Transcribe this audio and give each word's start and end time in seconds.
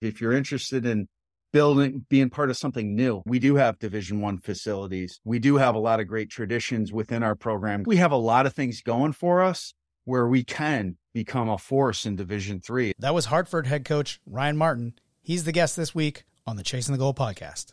If 0.00 0.18
you're 0.20 0.32
interested 0.32 0.86
in 0.86 1.08
building, 1.52 2.06
being 2.08 2.30
part 2.30 2.48
of 2.48 2.56
something 2.56 2.94
new, 2.96 3.22
we 3.26 3.38
do 3.38 3.56
have 3.56 3.78
Division 3.78 4.22
One 4.22 4.38
facilities. 4.38 5.20
We 5.24 5.38
do 5.38 5.56
have 5.56 5.74
a 5.74 5.78
lot 5.78 6.00
of 6.00 6.08
great 6.08 6.30
traditions 6.30 6.90
within 6.90 7.22
our 7.22 7.34
program. 7.34 7.82
We 7.84 7.96
have 7.96 8.12
a 8.12 8.16
lot 8.16 8.46
of 8.46 8.54
things 8.54 8.80
going 8.80 9.12
for 9.12 9.42
us 9.42 9.74
where 10.06 10.26
we 10.26 10.42
can 10.42 10.96
become 11.12 11.50
a 11.50 11.58
force 11.58 12.06
in 12.06 12.16
Division 12.16 12.60
Three. 12.60 12.94
That 12.98 13.12
was 13.12 13.26
Hartford 13.26 13.66
head 13.66 13.84
coach 13.84 14.20
Ryan 14.24 14.56
Martin. 14.56 14.94
He's 15.20 15.44
the 15.44 15.52
guest 15.52 15.76
this 15.76 15.94
week 15.94 16.24
on 16.46 16.56
the 16.56 16.62
Chasing 16.62 16.94
the 16.94 16.98
Goal 16.98 17.12
podcast. 17.12 17.72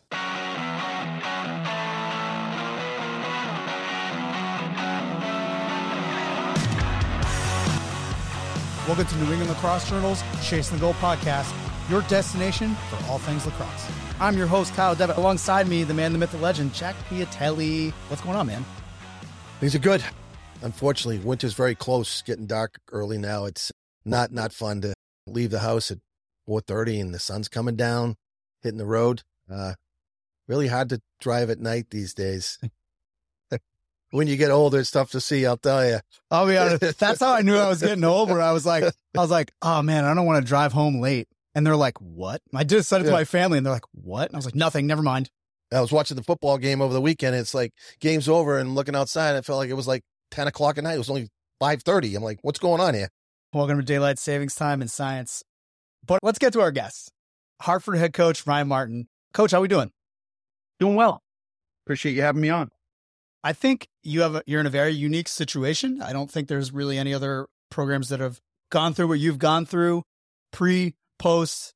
Welcome 8.86 9.06
to 9.06 9.16
New 9.16 9.32
England 9.32 9.48
Lacrosse 9.48 9.88
Journal's 9.88 10.22
Chasing 10.42 10.76
the 10.76 10.80
Goal 10.80 10.94
podcast, 10.94 11.52
your 11.88 12.02
destination 12.02 12.74
for 12.90 12.96
all 13.06 13.18
things 13.18 13.46
lacrosse. 13.46 13.90
I'm 14.20 14.36
your 14.36 14.46
host, 14.46 14.74
Kyle 14.74 14.94
Devitt. 14.94 15.16
Alongside 15.16 15.68
me, 15.68 15.84
the 15.84 15.94
man, 15.94 16.12
the 16.12 16.18
myth, 16.18 16.32
the 16.32 16.38
legend, 16.38 16.74
Jack 16.74 16.96
Piatelli. 17.08 17.92
What's 18.08 18.22
going 18.22 18.36
on, 18.36 18.46
man? 18.46 18.64
Things 19.60 19.74
are 19.74 19.80
good. 19.80 20.04
Unfortunately, 20.62 21.18
winter's 21.18 21.54
very 21.54 21.74
close, 21.74 22.22
getting 22.22 22.46
dark 22.46 22.78
early 22.92 23.18
now. 23.18 23.44
It's 23.44 23.72
not 24.04 24.32
not 24.32 24.52
fun 24.52 24.80
to 24.82 24.94
leave 25.26 25.50
the 25.50 25.60
house 25.60 25.90
at 25.90 25.98
4.30 26.48 27.00
and 27.00 27.14
the 27.14 27.18
sun's 27.18 27.48
coming 27.48 27.76
down, 27.76 28.16
hitting 28.62 28.78
the 28.78 28.86
road. 28.86 29.22
Uh, 29.50 29.74
really 30.46 30.68
hard 30.68 30.88
to 30.90 31.00
drive 31.20 31.50
at 31.50 31.60
night 31.60 31.90
these 31.90 32.14
days. 32.14 32.58
when 34.10 34.26
you 34.26 34.36
get 34.36 34.50
older, 34.50 34.80
it's 34.80 34.90
tough 34.90 35.10
to 35.12 35.20
see. 35.20 35.46
I'll 35.46 35.56
tell 35.56 35.86
you. 35.86 36.00
I'll 36.30 36.46
be 36.46 36.56
honest. 36.56 36.98
That's 36.98 37.20
how 37.20 37.34
I 37.34 37.42
knew 37.42 37.56
I 37.56 37.68
was 37.68 37.82
getting 37.82 38.04
older. 38.04 38.40
I 38.40 38.52
was 38.52 38.66
like, 38.66 38.84
I 38.84 39.20
was 39.20 39.30
like, 39.30 39.52
oh 39.62 39.82
man, 39.82 40.04
I 40.04 40.14
don't 40.14 40.26
want 40.26 40.44
to 40.44 40.48
drive 40.48 40.72
home 40.72 41.00
late. 41.00 41.28
And 41.58 41.66
they're 41.66 41.74
like, 41.74 42.00
what? 42.00 42.40
I 42.54 42.62
just 42.62 42.88
said 42.88 43.00
it 43.00 43.06
to 43.06 43.10
my 43.10 43.24
family, 43.24 43.58
and 43.58 43.66
they're 43.66 43.74
like, 43.74 43.82
what? 43.90 44.28
And 44.28 44.36
I 44.36 44.38
was 44.38 44.44
like, 44.44 44.54
nothing. 44.54 44.86
Never 44.86 45.02
mind. 45.02 45.28
I 45.72 45.80
was 45.80 45.90
watching 45.90 46.16
the 46.16 46.22
football 46.22 46.56
game 46.56 46.80
over 46.80 46.94
the 46.94 47.00
weekend. 47.00 47.34
It's 47.34 47.52
like 47.52 47.72
game's 47.98 48.28
over 48.28 48.58
and 48.58 48.76
looking 48.76 48.94
outside. 48.94 49.34
I 49.34 49.40
felt 49.40 49.58
like 49.58 49.68
it 49.68 49.74
was 49.74 49.88
like 49.88 50.02
10 50.30 50.46
o'clock 50.46 50.78
at 50.78 50.84
night. 50.84 50.94
It 50.94 50.98
was 50.98 51.10
only 51.10 51.30
5.30. 51.60 52.14
I'm 52.16 52.22
like, 52.22 52.38
what's 52.42 52.60
going 52.60 52.80
on 52.80 52.94
here? 52.94 53.08
Welcome 53.52 53.76
to 53.76 53.84
daylight 53.84 54.20
savings 54.20 54.54
time 54.54 54.80
and 54.80 54.88
science. 54.88 55.42
But 56.06 56.20
let's 56.22 56.38
get 56.38 56.52
to 56.52 56.60
our 56.60 56.70
guests. 56.70 57.10
Hartford 57.60 57.98
head 57.98 58.12
coach 58.12 58.46
Ryan 58.46 58.68
Martin. 58.68 59.08
Coach, 59.34 59.50
how 59.50 59.60
we 59.60 59.66
doing? 59.66 59.90
Doing 60.78 60.94
well. 60.94 61.24
Appreciate 61.86 62.14
you 62.14 62.22
having 62.22 62.40
me 62.40 62.50
on. 62.50 62.70
I 63.42 63.52
think 63.52 63.88
you 64.04 64.20
have 64.20 64.36
a, 64.36 64.44
you're 64.46 64.60
in 64.60 64.66
a 64.66 64.70
very 64.70 64.92
unique 64.92 65.26
situation. 65.26 66.02
I 66.02 66.12
don't 66.12 66.30
think 66.30 66.46
there's 66.46 66.72
really 66.72 66.98
any 66.98 67.12
other 67.12 67.48
programs 67.68 68.10
that 68.10 68.20
have 68.20 68.38
gone 68.70 68.94
through 68.94 69.08
what 69.08 69.18
you've 69.18 69.40
gone 69.40 69.66
through, 69.66 70.04
pre, 70.52 70.94
post, 71.18 71.72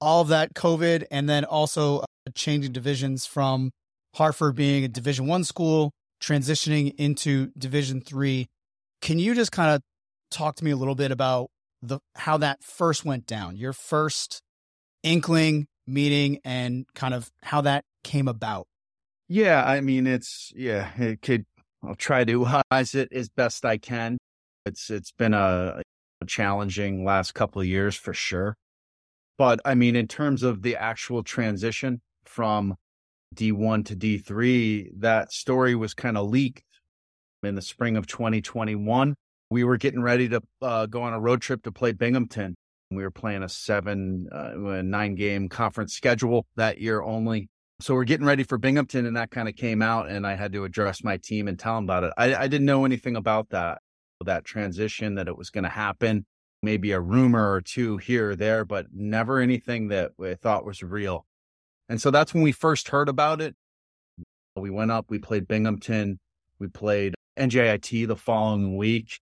all 0.00 0.22
of 0.22 0.28
that 0.28 0.54
COVID, 0.54 1.04
and 1.10 1.28
then 1.28 1.44
also 1.44 2.00
uh, 2.00 2.04
changing 2.34 2.72
divisions 2.72 3.26
from 3.26 3.70
Hartford 4.14 4.54
being 4.54 4.84
a 4.84 4.88
Division 4.88 5.26
One 5.26 5.44
school 5.44 5.92
transitioning 6.20 6.94
into 6.98 7.50
Division 7.58 8.00
Three. 8.00 8.48
Can 9.00 9.18
you 9.18 9.34
just 9.34 9.52
kind 9.52 9.74
of 9.74 9.82
talk 10.30 10.56
to 10.56 10.64
me 10.64 10.70
a 10.70 10.76
little 10.76 10.94
bit 10.94 11.10
about 11.10 11.48
the 11.82 11.98
how 12.14 12.38
that 12.38 12.62
first 12.62 13.04
went 13.04 13.26
down? 13.26 13.56
Your 13.56 13.72
first 13.72 14.40
inkling 15.02 15.66
meeting 15.86 16.38
and 16.44 16.86
kind 16.94 17.14
of 17.14 17.30
how 17.42 17.60
that 17.62 17.84
came 18.04 18.28
about. 18.28 18.66
Yeah, 19.28 19.64
I 19.64 19.80
mean 19.80 20.06
it's 20.06 20.52
yeah, 20.54 20.90
it 20.98 21.22
could 21.22 21.44
I'll 21.82 21.94
try 21.94 22.24
to 22.24 22.46
eyes 22.70 22.94
it 22.94 23.12
as 23.12 23.28
best 23.28 23.64
I 23.64 23.78
can. 23.78 24.18
It's 24.66 24.90
it's 24.90 25.12
been 25.12 25.34
a 25.34 25.82
challenging 26.24 27.04
last 27.04 27.32
couple 27.32 27.60
of 27.60 27.66
years 27.66 27.96
for 27.96 28.14
sure. 28.14 28.56
But 29.38 29.60
I 29.64 29.74
mean 29.74 29.96
in 29.96 30.08
terms 30.08 30.42
of 30.42 30.62
the 30.62 30.76
actual 30.76 31.22
transition 31.22 32.00
from 32.24 32.76
D1 33.34 33.86
to 33.86 33.96
D3, 33.96 34.90
that 35.00 35.32
story 35.32 35.74
was 35.74 35.94
kind 35.94 36.16
of 36.16 36.28
leaked 36.28 36.62
in 37.42 37.54
the 37.54 37.62
spring 37.62 37.96
of 37.96 38.06
2021. 38.06 39.14
We 39.50 39.64
were 39.64 39.76
getting 39.76 40.02
ready 40.02 40.28
to 40.28 40.40
uh, 40.60 40.86
go 40.86 41.02
on 41.02 41.12
a 41.12 41.20
road 41.20 41.42
trip 41.42 41.62
to 41.64 41.72
play 41.72 41.92
Binghamton. 41.92 42.56
We 42.90 43.02
were 43.02 43.10
playing 43.10 43.42
a 43.42 43.48
seven, 43.48 44.28
uh, 44.30 44.82
nine 44.82 45.14
game 45.14 45.48
conference 45.48 45.94
schedule 45.94 46.46
that 46.56 46.80
year 46.80 47.02
only. 47.02 47.48
So 47.80 47.94
we're 47.94 48.04
getting 48.04 48.26
ready 48.26 48.44
for 48.44 48.58
Binghamton, 48.58 49.06
and 49.06 49.16
that 49.16 49.30
kind 49.30 49.48
of 49.48 49.56
came 49.56 49.82
out, 49.82 50.08
and 50.08 50.26
I 50.26 50.36
had 50.36 50.52
to 50.52 50.64
address 50.64 51.02
my 51.02 51.16
team 51.16 51.48
and 51.48 51.58
tell 51.58 51.74
them 51.74 51.84
about 51.84 52.04
it. 52.04 52.12
I, 52.16 52.34
I 52.34 52.46
didn't 52.46 52.66
know 52.66 52.84
anything 52.84 53.16
about 53.16 53.48
that, 53.50 53.78
that 54.24 54.44
transition, 54.44 55.14
that 55.16 55.28
it 55.28 55.36
was 55.36 55.50
going 55.50 55.64
to 55.64 55.70
happen. 55.70 56.26
Maybe 56.62 56.92
a 56.92 57.00
rumor 57.00 57.52
or 57.52 57.60
two 57.60 57.96
here 57.96 58.30
or 58.30 58.36
there, 58.36 58.64
but 58.64 58.86
never 58.92 59.40
anything 59.40 59.88
that 59.88 60.12
I 60.22 60.34
thought 60.34 60.64
was 60.64 60.82
real. 60.82 61.26
And 61.88 62.00
so 62.00 62.10
that's 62.10 62.32
when 62.32 62.42
we 62.42 62.52
first 62.52 62.88
heard 62.88 63.08
about 63.08 63.40
it. 63.40 63.56
We 64.56 64.70
went 64.70 64.90
up, 64.90 65.06
we 65.08 65.18
played 65.18 65.48
Binghamton, 65.48 66.20
we 66.58 66.68
played 66.68 67.14
NJIT 67.38 68.06
the 68.06 68.16
following 68.16 68.76
week. 68.76 69.18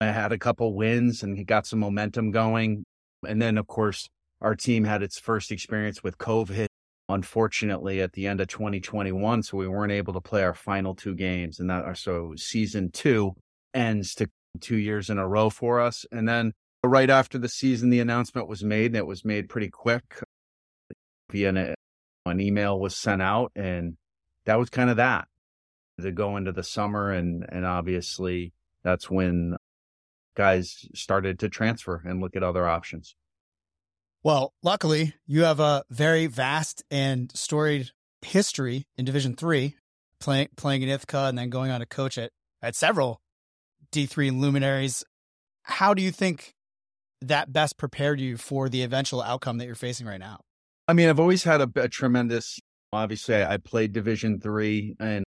I 0.00 0.06
had 0.06 0.32
a 0.32 0.38
couple 0.38 0.74
wins 0.74 1.22
and 1.22 1.46
got 1.46 1.66
some 1.66 1.80
momentum 1.80 2.30
going. 2.30 2.84
And 3.26 3.40
then, 3.42 3.58
of 3.58 3.66
course, 3.66 4.08
our 4.40 4.54
team 4.54 4.84
had 4.84 5.02
its 5.02 5.18
first 5.18 5.50
experience 5.50 6.02
with 6.02 6.18
COVID 6.18 6.66
unfortunately 7.08 8.00
at 8.00 8.12
the 8.12 8.26
end 8.26 8.40
of 8.40 8.48
2021 8.48 9.42
so 9.42 9.56
we 9.56 9.68
weren't 9.68 9.92
able 9.92 10.12
to 10.14 10.20
play 10.20 10.42
our 10.42 10.54
final 10.54 10.94
two 10.94 11.14
games 11.14 11.60
and 11.60 11.68
that 11.68 11.84
are 11.84 11.94
so 11.94 12.32
season 12.36 12.90
2 12.90 13.32
ends 13.74 14.14
to 14.14 14.26
2 14.60 14.76
years 14.76 15.10
in 15.10 15.18
a 15.18 15.26
row 15.26 15.50
for 15.50 15.80
us 15.80 16.06
and 16.12 16.28
then 16.28 16.52
uh, 16.84 16.88
right 16.88 17.10
after 17.10 17.38
the 17.38 17.48
season 17.48 17.90
the 17.90 18.00
announcement 18.00 18.48
was 18.48 18.62
made 18.62 18.86
and 18.86 18.96
it 18.96 19.06
was 19.06 19.24
made 19.24 19.48
pretty 19.48 19.68
quick 19.68 20.22
via 21.30 21.48
an, 21.48 21.74
an 22.26 22.40
email 22.40 22.78
was 22.78 22.96
sent 22.96 23.20
out 23.20 23.52
and 23.56 23.96
that 24.46 24.58
was 24.58 24.70
kind 24.70 24.90
of 24.90 24.96
that. 24.96 25.26
To 26.00 26.10
go 26.10 26.36
into 26.36 26.50
the 26.50 26.64
summer 26.64 27.12
and 27.12 27.46
and 27.48 27.64
obviously 27.64 28.52
that's 28.82 29.08
when 29.08 29.56
guys 30.34 30.88
started 30.92 31.38
to 31.38 31.48
transfer 31.48 32.02
and 32.04 32.20
look 32.20 32.34
at 32.34 32.42
other 32.42 32.68
options. 32.68 33.14
Well, 34.24 34.54
luckily, 34.60 35.14
you 35.24 35.44
have 35.44 35.60
a 35.60 35.84
very 35.90 36.26
vast 36.26 36.82
and 36.90 37.30
storied 37.32 37.90
history 38.22 38.88
in 38.96 39.04
Division 39.04 39.36
Three, 39.36 39.76
playing 40.18 40.48
playing 40.56 40.82
in 40.82 40.88
Ithaca 40.88 41.26
and 41.26 41.38
then 41.38 41.48
going 41.48 41.70
on 41.70 41.78
to 41.78 41.86
coach 41.86 42.18
at 42.18 42.32
at 42.60 42.74
several 42.74 43.20
D 43.94 44.06
three 44.06 44.30
luminaries. 44.30 45.04
How 45.62 45.94
do 45.94 46.02
you 46.02 46.10
think 46.10 46.52
that 47.22 47.52
best 47.52 47.78
prepared 47.78 48.20
you 48.20 48.36
for 48.36 48.68
the 48.68 48.82
eventual 48.82 49.22
outcome 49.22 49.58
that 49.58 49.66
you're 49.66 49.74
facing 49.74 50.06
right 50.06 50.20
now? 50.20 50.40
I 50.88 50.92
mean, 50.92 51.08
I've 51.08 51.20
always 51.20 51.44
had 51.44 51.60
a, 51.60 51.70
a 51.76 51.88
tremendous. 51.88 52.58
Obviously, 52.92 53.42
I 53.42 53.56
played 53.56 53.92
Division 53.92 54.40
three, 54.40 54.94
and 54.98 55.24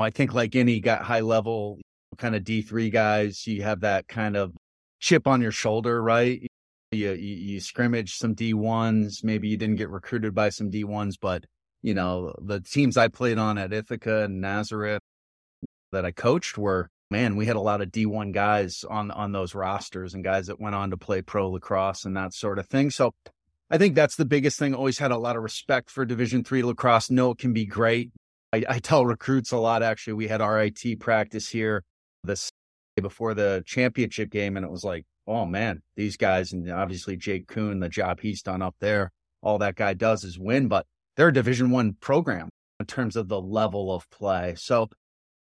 I 0.00 0.10
think 0.10 0.32
like 0.32 0.56
any 0.56 0.80
got 0.80 1.02
high 1.02 1.20
level 1.20 1.78
kind 2.16 2.34
of 2.34 2.42
D 2.42 2.62
three 2.62 2.90
guys, 2.90 3.46
you 3.46 3.62
have 3.62 3.80
that 3.80 4.08
kind 4.08 4.36
of 4.36 4.52
chip 4.98 5.26
on 5.26 5.40
your 5.40 5.52
shoulder, 5.52 6.02
right? 6.02 6.40
You, 6.90 7.12
you 7.12 7.34
you 7.36 7.60
scrimmage 7.60 8.16
some 8.16 8.34
D 8.34 8.54
ones. 8.54 9.22
Maybe 9.22 9.48
you 9.48 9.58
didn't 9.58 9.76
get 9.76 9.90
recruited 9.90 10.34
by 10.34 10.48
some 10.48 10.70
D 10.70 10.84
ones, 10.84 11.18
but 11.18 11.44
you 11.82 11.92
know 11.94 12.34
the 12.40 12.60
teams 12.60 12.96
I 12.96 13.08
played 13.08 13.38
on 13.38 13.58
at 13.58 13.74
Ithaca 13.74 14.24
and 14.24 14.40
Nazareth 14.40 15.02
that 15.92 16.06
I 16.06 16.12
coached 16.12 16.56
were 16.58 16.88
man, 17.10 17.36
we 17.36 17.46
had 17.46 17.56
a 17.56 17.60
lot 17.60 17.80
of 17.80 17.88
D1 17.88 18.32
guys 18.32 18.84
on 18.88 19.10
on 19.10 19.32
those 19.32 19.54
rosters 19.54 20.14
and 20.14 20.24
guys 20.24 20.46
that 20.46 20.60
went 20.60 20.74
on 20.74 20.90
to 20.90 20.96
play 20.96 21.22
pro 21.22 21.50
lacrosse 21.50 22.04
and 22.04 22.16
that 22.16 22.34
sort 22.34 22.58
of 22.58 22.66
thing. 22.66 22.90
So 22.90 23.14
I 23.70 23.78
think 23.78 23.94
that's 23.94 24.16
the 24.16 24.24
biggest 24.24 24.58
thing. 24.58 24.74
Always 24.74 24.98
had 24.98 25.10
a 25.10 25.18
lot 25.18 25.36
of 25.36 25.42
respect 25.42 25.90
for 25.90 26.04
Division 26.04 26.44
three 26.44 26.62
lacrosse. 26.62 27.10
Know 27.10 27.32
it 27.32 27.38
can 27.38 27.52
be 27.52 27.66
great. 27.66 28.10
I, 28.52 28.64
I 28.68 28.78
tell 28.78 29.04
recruits 29.04 29.52
a 29.52 29.58
lot. 29.58 29.82
Actually, 29.82 30.14
we 30.14 30.28
had 30.28 30.40
RIT 30.40 31.00
practice 31.00 31.48
here 31.48 31.84
this 32.24 32.50
day 32.96 33.02
before 33.02 33.34
the 33.34 33.62
championship 33.66 34.30
game, 34.30 34.56
and 34.56 34.64
it 34.64 34.72
was 34.72 34.84
like, 34.84 35.04
oh 35.26 35.44
man, 35.44 35.82
these 35.96 36.16
guys, 36.16 36.52
and 36.52 36.70
obviously 36.70 37.16
Jake 37.16 37.46
Coon, 37.46 37.80
the 37.80 37.88
job 37.90 38.20
he's 38.20 38.42
done 38.42 38.62
up 38.62 38.76
there, 38.80 39.12
all 39.42 39.58
that 39.58 39.76
guy 39.76 39.92
does 39.92 40.24
is 40.24 40.38
win. 40.38 40.68
But 40.68 40.86
they're 41.16 41.28
a 41.28 41.32
Division 41.32 41.70
one 41.70 41.94
program 42.00 42.48
in 42.80 42.86
terms 42.86 43.16
of 43.16 43.28
the 43.28 43.40
level 43.40 43.92
of 43.94 44.08
play. 44.10 44.54
So 44.56 44.88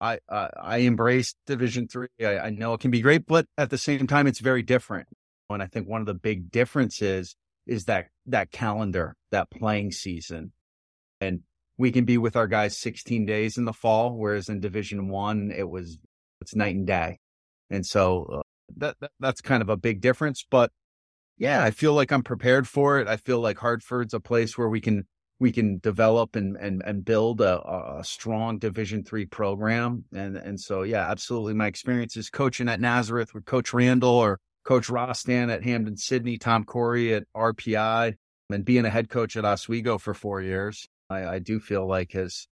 I 0.01 0.17
uh, 0.27 0.47
I 0.59 0.77
embrace 0.79 1.35
Division 1.45 1.87
three. 1.87 2.07
I, 2.19 2.39
I 2.39 2.49
know 2.49 2.73
it 2.73 2.81
can 2.81 2.91
be 2.91 3.01
great, 3.01 3.27
but 3.27 3.45
at 3.57 3.69
the 3.69 3.77
same 3.77 4.07
time, 4.07 4.25
it's 4.25 4.39
very 4.39 4.63
different. 4.63 5.07
And 5.49 5.61
I 5.61 5.67
think 5.67 5.87
one 5.87 6.01
of 6.01 6.07
the 6.07 6.15
big 6.15 6.49
differences 6.49 7.35
is 7.67 7.85
that 7.85 8.07
that 8.25 8.51
calendar, 8.51 9.15
that 9.31 9.51
playing 9.51 9.91
season, 9.91 10.53
and 11.19 11.41
we 11.77 11.91
can 11.91 12.05
be 12.05 12.17
with 12.17 12.35
our 12.35 12.47
guys 12.47 12.77
16 12.77 13.25
days 13.25 13.57
in 13.57 13.65
the 13.65 13.73
fall, 13.73 14.17
whereas 14.17 14.49
in 14.49 14.59
Division 14.59 15.07
one, 15.07 15.51
it 15.55 15.69
was 15.69 15.99
it's 16.41 16.55
night 16.55 16.75
and 16.75 16.87
day, 16.87 17.19
and 17.69 17.85
so 17.85 18.25
uh, 18.33 18.41
that, 18.77 18.95
that 19.01 19.11
that's 19.19 19.41
kind 19.41 19.61
of 19.61 19.69
a 19.69 19.77
big 19.77 20.01
difference. 20.01 20.43
But 20.49 20.71
yeah, 21.37 21.63
I 21.63 21.69
feel 21.69 21.93
like 21.93 22.11
I'm 22.11 22.23
prepared 22.23 22.67
for 22.67 22.99
it. 22.99 23.07
I 23.07 23.17
feel 23.17 23.39
like 23.39 23.59
Hartford's 23.59 24.15
a 24.15 24.19
place 24.19 24.57
where 24.57 24.69
we 24.69 24.81
can 24.81 25.05
we 25.41 25.51
can 25.51 25.79
develop 25.79 26.35
and 26.35 26.55
and 26.57 26.83
and 26.85 27.03
build 27.03 27.41
a, 27.41 27.97
a 27.97 28.03
strong 28.03 28.59
Division 28.59 29.03
three 29.03 29.25
program. 29.25 30.05
And 30.13 30.37
and 30.37 30.57
so 30.57 30.83
yeah, 30.83 31.09
absolutely. 31.09 31.55
My 31.55 31.65
experience 31.65 32.15
experiences 32.15 32.29
coaching 32.29 32.69
at 32.69 32.79
Nazareth 32.79 33.33
with 33.33 33.45
Coach 33.45 33.73
Randall 33.73 34.11
or 34.11 34.39
Coach 34.63 34.87
Rostan 34.87 35.51
at 35.51 35.63
Hampden-Sydney, 35.63 36.37
Tom 36.37 36.63
Corey 36.63 37.15
at 37.15 37.23
RPI, 37.35 38.13
and 38.51 38.63
being 38.63 38.85
a 38.85 38.89
head 38.91 39.09
coach 39.09 39.35
at 39.35 39.43
Oswego 39.43 39.97
for 39.97 40.13
four 40.13 40.41
years, 40.41 40.87
I, 41.09 41.25
I 41.25 41.39
do 41.39 41.59
feel 41.59 41.87
like 41.87 42.11
has 42.11 42.47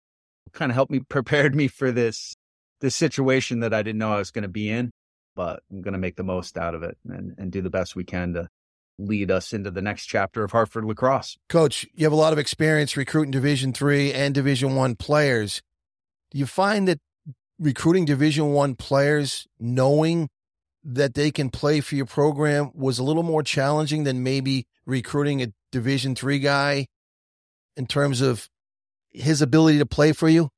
kind 0.53 0.71
of 0.71 0.75
helped 0.75 0.91
me, 0.91 0.99
prepared 1.09 1.53
me 1.53 1.67
for 1.67 1.91
this 1.91 2.35
this 2.79 2.95
situation 2.95 3.59
that 3.59 3.73
I 3.73 3.83
didn't 3.83 3.99
know 3.99 4.13
I 4.13 4.19
was 4.19 4.31
going 4.31 4.43
to 4.43 4.47
be 4.47 4.69
in. 4.69 4.91
But 5.35 5.61
I'm 5.69 5.81
going 5.81 5.93
to 5.93 5.99
make 5.99 6.15
the 6.15 6.23
most 6.23 6.57
out 6.57 6.73
of 6.73 6.83
it 6.83 6.97
and, 7.09 7.35
and 7.37 7.51
do 7.51 7.61
the 7.61 7.69
best 7.69 7.95
we 7.95 8.05
can 8.05 8.33
to 8.33 8.47
lead 8.99 9.29
us 9.31 9.53
into 9.53 9.71
the 9.71 9.81
next 9.81 10.05
chapter 10.05 10.43
of 10.43 10.51
Hartford 10.51 10.85
lacrosse. 10.85 11.37
Coach, 11.49 11.85
you 11.93 12.05
have 12.05 12.13
a 12.13 12.15
lot 12.17 12.33
of 12.33 12.39
experience 12.39 12.97
recruiting 12.97 13.31
Division 13.31 13.73
three 13.73 14.11
and 14.11 14.33
Division 14.33 14.75
one 14.75 14.95
players. 14.95 15.61
Do 16.31 16.39
you 16.39 16.45
find 16.45 16.87
that 16.87 16.99
recruiting 17.59 18.05
Division 18.05 18.53
one 18.53 18.75
players, 18.75 19.47
knowing 19.59 20.29
that 20.83 21.13
they 21.13 21.31
can 21.31 21.49
play 21.49 21.81
for 21.81 21.95
your 21.95 22.05
program, 22.05 22.71
was 22.73 22.99
a 22.99 23.03
little 23.03 23.23
more 23.23 23.43
challenging 23.43 24.03
than 24.03 24.23
maybe 24.23 24.65
recruiting 24.85 25.41
a 25.41 25.47
Division 25.71 26.15
three 26.15 26.39
guy 26.39 26.87
in 27.75 27.85
terms 27.85 28.21
of 28.21 28.47
his 29.11 29.41
ability 29.41 29.79
to 29.79 29.85
play 29.85 30.11
for 30.13 30.29
you? 30.29 30.49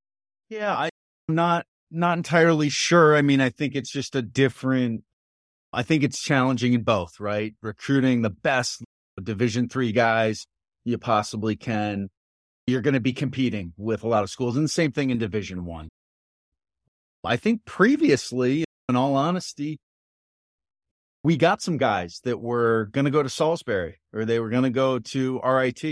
Yeah, 0.49 0.75
I'm 0.75 0.89
not 1.27 1.65
not 1.91 2.17
entirely 2.17 2.69
sure. 2.69 3.15
I 3.15 3.21
mean, 3.21 3.41
I 3.41 3.49
think 3.49 3.75
it's 3.75 3.89
just 3.89 4.15
a 4.15 4.21
different 4.21 5.03
I 5.71 5.83
think 5.83 6.03
it's 6.03 6.19
challenging 6.19 6.73
in 6.73 6.83
both, 6.83 7.19
right? 7.19 7.53
Recruiting 7.61 8.21
the 8.21 8.29
best 8.29 8.83
Division 9.21 9.69
3 9.69 9.91
guys 9.91 10.45
you 10.85 10.97
possibly 10.97 11.55
can. 11.55 12.09
You're 12.67 12.81
going 12.81 12.93
to 12.93 12.99
be 12.99 13.13
competing 13.13 13.73
with 13.77 14.03
a 14.03 14.07
lot 14.07 14.23
of 14.23 14.29
schools 14.29 14.55
and 14.55 14.63
the 14.63 14.69
same 14.69 14.91
thing 14.91 15.09
in 15.09 15.17
Division 15.17 15.65
1. 15.65 15.89
I 17.23 17.35
think 17.35 17.65
previously, 17.65 18.63
in 18.87 18.95
all 18.95 19.15
honesty, 19.15 19.77
we 21.23 21.35
got 21.35 21.61
some 21.61 21.77
guys 21.77 22.21
that 22.23 22.39
were 22.39 22.89
going 22.91 23.05
to 23.05 23.11
go 23.11 23.21
to 23.21 23.29
Salisbury 23.29 23.99
or 24.13 24.25
they 24.25 24.39
were 24.39 24.49
going 24.49 24.63
to 24.63 24.69
go 24.69 24.99
to 24.99 25.39
RIT 25.41 25.83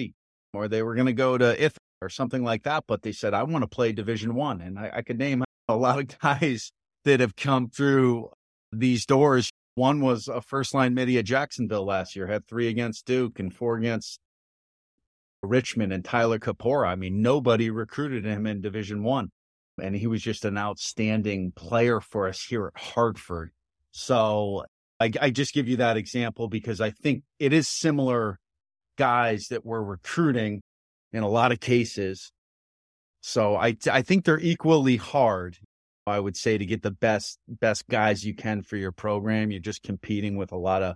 or 0.53 0.67
they 0.67 0.81
were 0.83 0.95
going 0.95 1.07
to 1.07 1.13
go 1.13 1.37
to 1.37 1.63
IF 1.63 1.77
or 2.01 2.09
something 2.09 2.43
like 2.43 2.63
that. 2.63 2.85
But 2.87 3.01
they 3.01 3.11
said, 3.11 3.33
I 3.33 3.43
want 3.43 3.63
to 3.63 3.67
play 3.67 3.91
Division 3.91 4.35
One. 4.35 4.61
And 4.61 4.79
I, 4.79 4.91
I 4.95 5.01
could 5.01 5.17
name 5.17 5.43
a 5.67 5.75
lot 5.75 5.99
of 5.99 6.19
guys 6.21 6.71
that 7.03 7.19
have 7.19 7.35
come 7.35 7.69
through 7.69 8.29
these 8.71 9.05
doors. 9.05 9.51
One 9.77 10.01
was 10.01 10.27
a 10.27 10.41
first 10.41 10.73
line 10.73 10.95
midi 10.95 11.19
at 11.19 11.25
Jacksonville 11.25 11.85
last 11.85 12.15
year, 12.15 12.25
had 12.25 12.47
three 12.47 12.67
against 12.67 13.05
Duke 13.05 13.37
and 13.37 13.53
four 13.53 13.77
against 13.77 14.19
Richmond 15.43 15.93
and 15.93 16.03
Tyler 16.03 16.39
Kapora. 16.39 16.87
I 16.87 16.95
mean, 16.95 17.21
nobody 17.21 17.69
recruited 17.69 18.25
him 18.25 18.47
in 18.47 18.59
Division 18.59 19.03
One. 19.03 19.29
And 19.79 19.95
he 19.95 20.07
was 20.07 20.23
just 20.23 20.45
an 20.45 20.57
outstanding 20.57 21.51
player 21.51 22.01
for 22.01 22.27
us 22.27 22.43
here 22.43 22.65
at 22.65 22.81
Hartford. 22.81 23.51
So 23.91 24.65
I, 24.99 25.11
I 25.21 25.29
just 25.29 25.53
give 25.53 25.67
you 25.67 25.77
that 25.77 25.95
example 25.95 26.47
because 26.47 26.81
I 26.81 26.89
think 26.89 27.21
it 27.37 27.53
is 27.53 27.67
similar 27.67 28.39
guys 28.97 29.49
that 29.49 29.63
we're 29.63 29.83
recruiting 29.83 30.63
in 31.13 31.21
a 31.21 31.29
lot 31.29 31.51
of 31.51 31.59
cases. 31.59 32.31
So 33.21 33.55
I 33.55 33.77
I 33.91 34.01
think 34.01 34.25
they're 34.25 34.39
equally 34.39 34.95
hard. 34.95 35.57
I 36.07 36.19
would 36.19 36.37
say 36.37 36.57
to 36.57 36.65
get 36.65 36.81
the 36.81 36.91
best 36.91 37.39
best 37.47 37.87
guys 37.89 38.23
you 38.25 38.33
can 38.33 38.61
for 38.61 38.77
your 38.77 38.91
program. 38.91 39.51
You're 39.51 39.59
just 39.59 39.83
competing 39.83 40.37
with 40.37 40.51
a 40.51 40.57
lot 40.57 40.81
of 40.81 40.95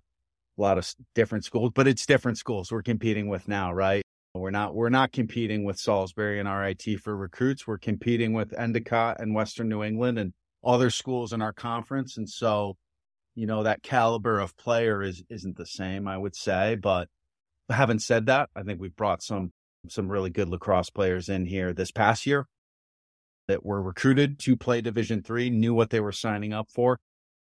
a 0.57 0.61
lot 0.61 0.77
of 0.77 0.93
different 1.15 1.45
schools, 1.45 1.71
but 1.75 1.87
it's 1.87 2.05
different 2.05 2.37
schools 2.37 2.71
we're 2.71 2.81
competing 2.81 3.27
with 3.27 3.47
now, 3.47 3.73
right? 3.73 4.03
We're 4.33 4.51
not 4.51 4.73
we're 4.73 4.89
not 4.89 5.11
competing 5.11 5.65
with 5.65 5.77
Salisbury 5.77 6.39
and 6.39 6.49
RIT 6.49 7.01
for 7.01 7.15
recruits. 7.15 7.67
We're 7.67 7.77
competing 7.77 8.33
with 8.33 8.57
Endicott 8.57 9.17
and 9.19 9.35
Western 9.35 9.67
New 9.67 9.83
England 9.83 10.17
and 10.17 10.33
other 10.63 10.89
schools 10.89 11.33
in 11.33 11.41
our 11.41 11.53
conference. 11.53 12.15
And 12.17 12.29
so, 12.29 12.77
you 13.35 13.45
know, 13.45 13.63
that 13.63 13.83
caliber 13.83 14.39
of 14.39 14.55
player 14.55 15.03
is 15.03 15.23
isn't 15.29 15.57
the 15.57 15.65
same, 15.65 16.07
I 16.07 16.17
would 16.17 16.35
say. 16.35 16.75
But 16.75 17.09
having 17.69 17.99
said 17.99 18.27
that, 18.27 18.49
I 18.55 18.63
think 18.63 18.79
we've 18.79 18.95
brought 18.95 19.21
some 19.21 19.51
some 19.89 20.09
really 20.09 20.29
good 20.29 20.47
lacrosse 20.47 20.89
players 20.89 21.27
in 21.27 21.45
here 21.45 21.73
this 21.73 21.91
past 21.91 22.25
year 22.25 22.47
that 23.51 23.65
were 23.65 23.81
recruited 23.81 24.39
to 24.39 24.55
play 24.55 24.79
Division 24.79 25.21
three, 25.21 25.49
knew 25.49 25.73
what 25.73 25.89
they 25.89 25.99
were 25.99 26.13
signing 26.13 26.53
up 26.53 26.69
for. 26.71 26.99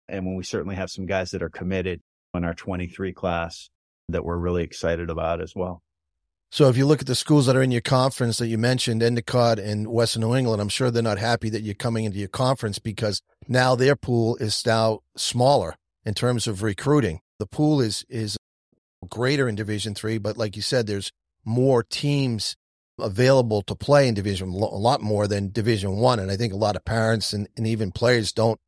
And 0.08 0.26
when 0.26 0.36
we 0.36 0.44
certainly 0.44 0.76
have 0.76 0.90
some 0.90 1.06
guys 1.06 1.32
that 1.32 1.44
are 1.44 1.50
committed 1.50 2.02
in 2.34 2.46
our 2.46 2.54
23 2.54 3.12
class 3.12 3.70
that 4.08 4.24
we're 4.24 4.38
really 4.38 4.64
excited 4.64 5.10
about 5.10 5.42
as 5.42 5.54
well. 5.54 5.82
So 6.50 6.70
if 6.70 6.78
you 6.78 6.86
look 6.86 7.02
at 7.02 7.08
the 7.08 7.16
schools 7.16 7.46
that 7.46 7.56
are 7.56 7.62
in 7.62 7.72
your 7.72 7.82
conference 7.82 8.38
that 8.38 8.48
you 8.48 8.58
mentioned, 8.58 9.04
Endicott 9.04 9.60
and 9.60 9.88
Western 9.88 10.22
New 10.22 10.36
England, 10.36 10.62
I'm 10.62 10.70
sure 10.70 10.92
they're 10.92 11.04
not 11.04 11.18
happy 11.18 11.50
that 11.50 11.62
you're 11.62 11.76
coming 11.76 12.06
into 12.06 12.20
your 12.20 12.30
conference 12.30 12.80
because 12.80 13.22
now 13.48 13.76
their 13.76 13.96
pool 13.96 14.38
is 14.38 14.66
now 14.66 15.00
smaller 15.18 15.76
in 16.06 16.14
terms 16.14 16.48
of 16.48 16.64
recruiting. 16.64 17.20
The 17.40 17.46
pool 17.46 17.82
is 17.82 18.06
is 18.10 18.38
greater 19.10 19.48
in 19.48 19.56
Division 19.56 19.94
three, 19.94 20.18
but 20.18 20.38
like 20.38 20.56
you 20.56 20.62
said, 20.62 20.88
there's 20.88 21.12
more 21.46 21.84
teams 21.84 22.56
available 23.02 23.62
to 23.62 23.76
play 23.76 24.08
in 24.08 24.14
division 24.14 24.50
a 24.50 24.52
lot 24.56 25.02
more 25.02 25.28
than 25.28 25.52
division 25.52 25.98
one 25.98 26.20
and 26.20 26.32
i 26.32 26.38
think 26.38 26.54
a 26.54 26.58
lot 26.58 26.76
of 26.76 26.86
parents 26.86 27.34
and, 27.34 27.48
and 27.58 27.68
even 27.68 27.92
players 27.92 28.32
don't 28.32 28.60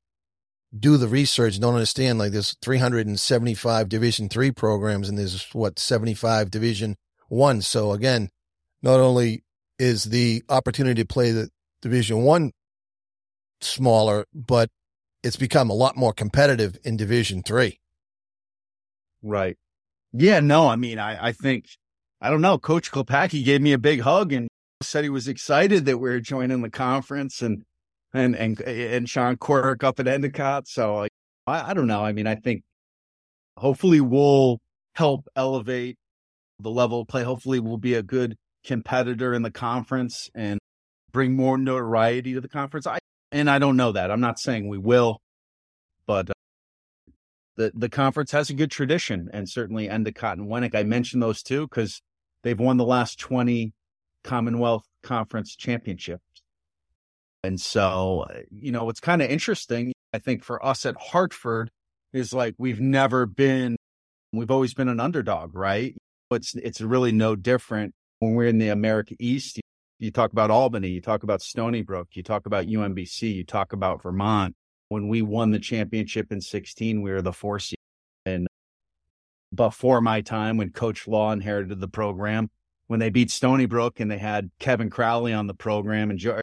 do 0.78 0.98
the 0.98 1.08
research 1.08 1.60
don't 1.60 1.76
understand 1.76 2.18
like 2.18 2.32
there's 2.32 2.56
375 2.62 3.90
division 3.90 4.28
three 4.28 4.52
programs 4.52 5.08
and 5.08 5.18
there's 5.18 5.48
what 5.54 5.78
75 5.78 6.50
division 6.50 6.96
one. 7.28 7.62
So 7.62 7.92
again 7.92 8.30
not 8.82 9.00
only 9.00 9.44
is 9.78 10.06
the 10.06 10.44
opportunity 10.50 11.02
to 11.02 11.08
play 11.08 11.32
the 11.32 11.50
division 11.82 12.24
one 12.24 12.52
smaller 13.62 14.26
but 14.34 14.70
it's 15.22 15.36
become 15.38 15.70
a 15.70 15.76
lot 15.76 15.96
more 15.96 16.12
competitive 16.12 16.78
in 16.84 16.98
division 16.98 17.44
three. 17.44 17.80
Right. 19.22 19.58
Yeah 20.12 20.40
no 20.40 20.68
i 20.68 20.76
mean 20.76 20.98
i 20.98 21.28
i 21.28 21.32
think 21.32 21.66
I 22.24 22.30
don't 22.30 22.40
know. 22.40 22.58
Coach 22.58 22.90
Klepacki 22.90 23.44
gave 23.44 23.62
me 23.62 23.74
a 23.74 23.78
big 23.78 24.00
hug 24.00 24.32
and 24.32 24.48
said 24.82 25.04
he 25.04 25.10
was 25.10 25.28
excited 25.28 25.84
that 25.86 25.98
we 25.98 26.10
are 26.10 26.22
joining 26.22 26.62
the 26.62 26.70
conference 26.70 27.42
and 27.42 27.64
and 28.14 28.34
and 28.34 28.62
and 28.62 29.10
Sean 29.10 29.36
Quirk 29.36 29.84
up 29.84 30.00
at 30.00 30.08
Endicott. 30.08 30.70
So 30.70 31.00
I, 31.00 31.08
I 31.46 31.74
don't 31.74 31.88
know. 31.88 32.02
I 32.02 32.14
mean, 32.14 32.26
I 32.26 32.36
think 32.36 32.64
hopefully 33.58 34.00
we'll 34.00 34.60
help 34.96 35.28
elevate 35.36 35.98
the 36.62 36.70
level 36.70 37.02
of 37.02 37.10
play. 37.10 37.24
Hopefully 37.24 37.60
we'll 37.60 37.78
be 37.78 37.96
a 37.96 38.04
good 38.04 38.38
competitor 38.64 39.34
in 39.34 39.42
the 39.42 39.52
conference 39.52 40.30
and 40.34 40.62
bring 41.12 41.36
more 41.36 41.58
notoriety 41.58 42.36
to 42.36 42.42
the 42.42 42.48
conference. 42.48 42.88
I 42.88 43.00
and 43.34 43.50
I 43.50 43.60
don't 43.60 43.76
know 43.76 43.92
that. 43.92 44.12
I'm 44.12 44.22
not 44.22 44.40
saying 44.40 44.70
we 44.70 44.78
will, 44.78 45.20
but 46.08 46.30
uh, 46.30 46.34
the 47.58 47.74
the 47.76 47.90
conference 47.90 48.32
has 48.32 48.50
a 48.50 48.54
good 48.54 48.72
tradition, 48.72 49.30
and 49.34 49.50
certainly 49.50 49.90
Endicott 49.90 50.38
and 50.38 50.48
Wenick. 50.48 50.74
I 50.74 50.84
mentioned 50.84 51.22
those 51.22 51.44
two 51.44 51.68
because 51.68 52.00
They've 52.44 52.60
won 52.60 52.78
the 52.78 52.86
last 52.86 53.20
20 53.20 53.74
Commonwealth 54.24 54.86
Conference 55.02 55.56
championships. 55.56 56.24
And 57.44 57.60
so, 57.60 58.26
you 58.52 58.72
know, 58.72 58.86
what's 58.86 59.00
kind 59.00 59.22
of 59.22 59.30
interesting, 59.30 59.94
I 60.14 60.20
think, 60.20 60.44
for 60.44 60.64
us 60.66 60.86
at 60.86 60.96
Hartford 60.98 61.70
is 62.14 62.34
like 62.34 62.56
we've 62.58 62.80
never 62.80 63.26
been, 63.26 63.76
we've 64.32 64.52
always 64.52 64.74
been 64.74 64.88
an 64.88 65.00
underdog, 65.00 65.54
right? 65.56 65.96
It's, 66.32 66.56
it's 66.56 66.80
really 66.80 67.12
no 67.12 67.36
different 67.36 67.94
when 68.20 68.34
we're 68.34 68.48
in 68.48 68.60
the 68.60 68.70
America 68.70 69.16
East. 69.20 69.60
You 70.00 70.12
talk 70.12 70.32
about 70.32 70.52
Albany, 70.52 70.90
you 70.90 71.02
talk 71.02 71.24
about 71.24 71.42
Stony 71.42 71.82
Brook, 71.82 72.10
you 72.14 72.24
talk 72.24 72.46
about 72.46 72.66
UMBC, 72.66 73.34
you 73.34 73.44
talk 73.44 73.74
about 73.74 74.02
Vermont. 74.02 74.56
When 74.90 75.08
we 75.08 75.22
won 75.22 75.52
the 75.52 75.60
championship 75.60 76.32
in 76.32 76.42
16, 76.42 77.02
we 77.02 77.12
were 77.12 77.22
the 77.22 77.34
four 77.34 77.60
seed. 77.60 77.78
Before 79.54 80.02
my 80.02 80.22
time 80.22 80.58
when 80.58 80.72
Coach 80.72 81.08
Law 81.08 81.32
inherited 81.32 81.80
the 81.80 81.88
program. 81.88 82.50
When 82.88 83.00
they 83.00 83.10
beat 83.10 83.32
Stony 83.32 83.66
Brook 83.66 84.00
and 84.00 84.12
they 84.12 84.18
had 84.18 84.52
Kevin 84.60 84.90
Crowley 84.90 85.34
on 85.34 85.48
the 85.48 85.54
program 85.54 86.10
and 86.10 86.20
jo- 86.20 86.42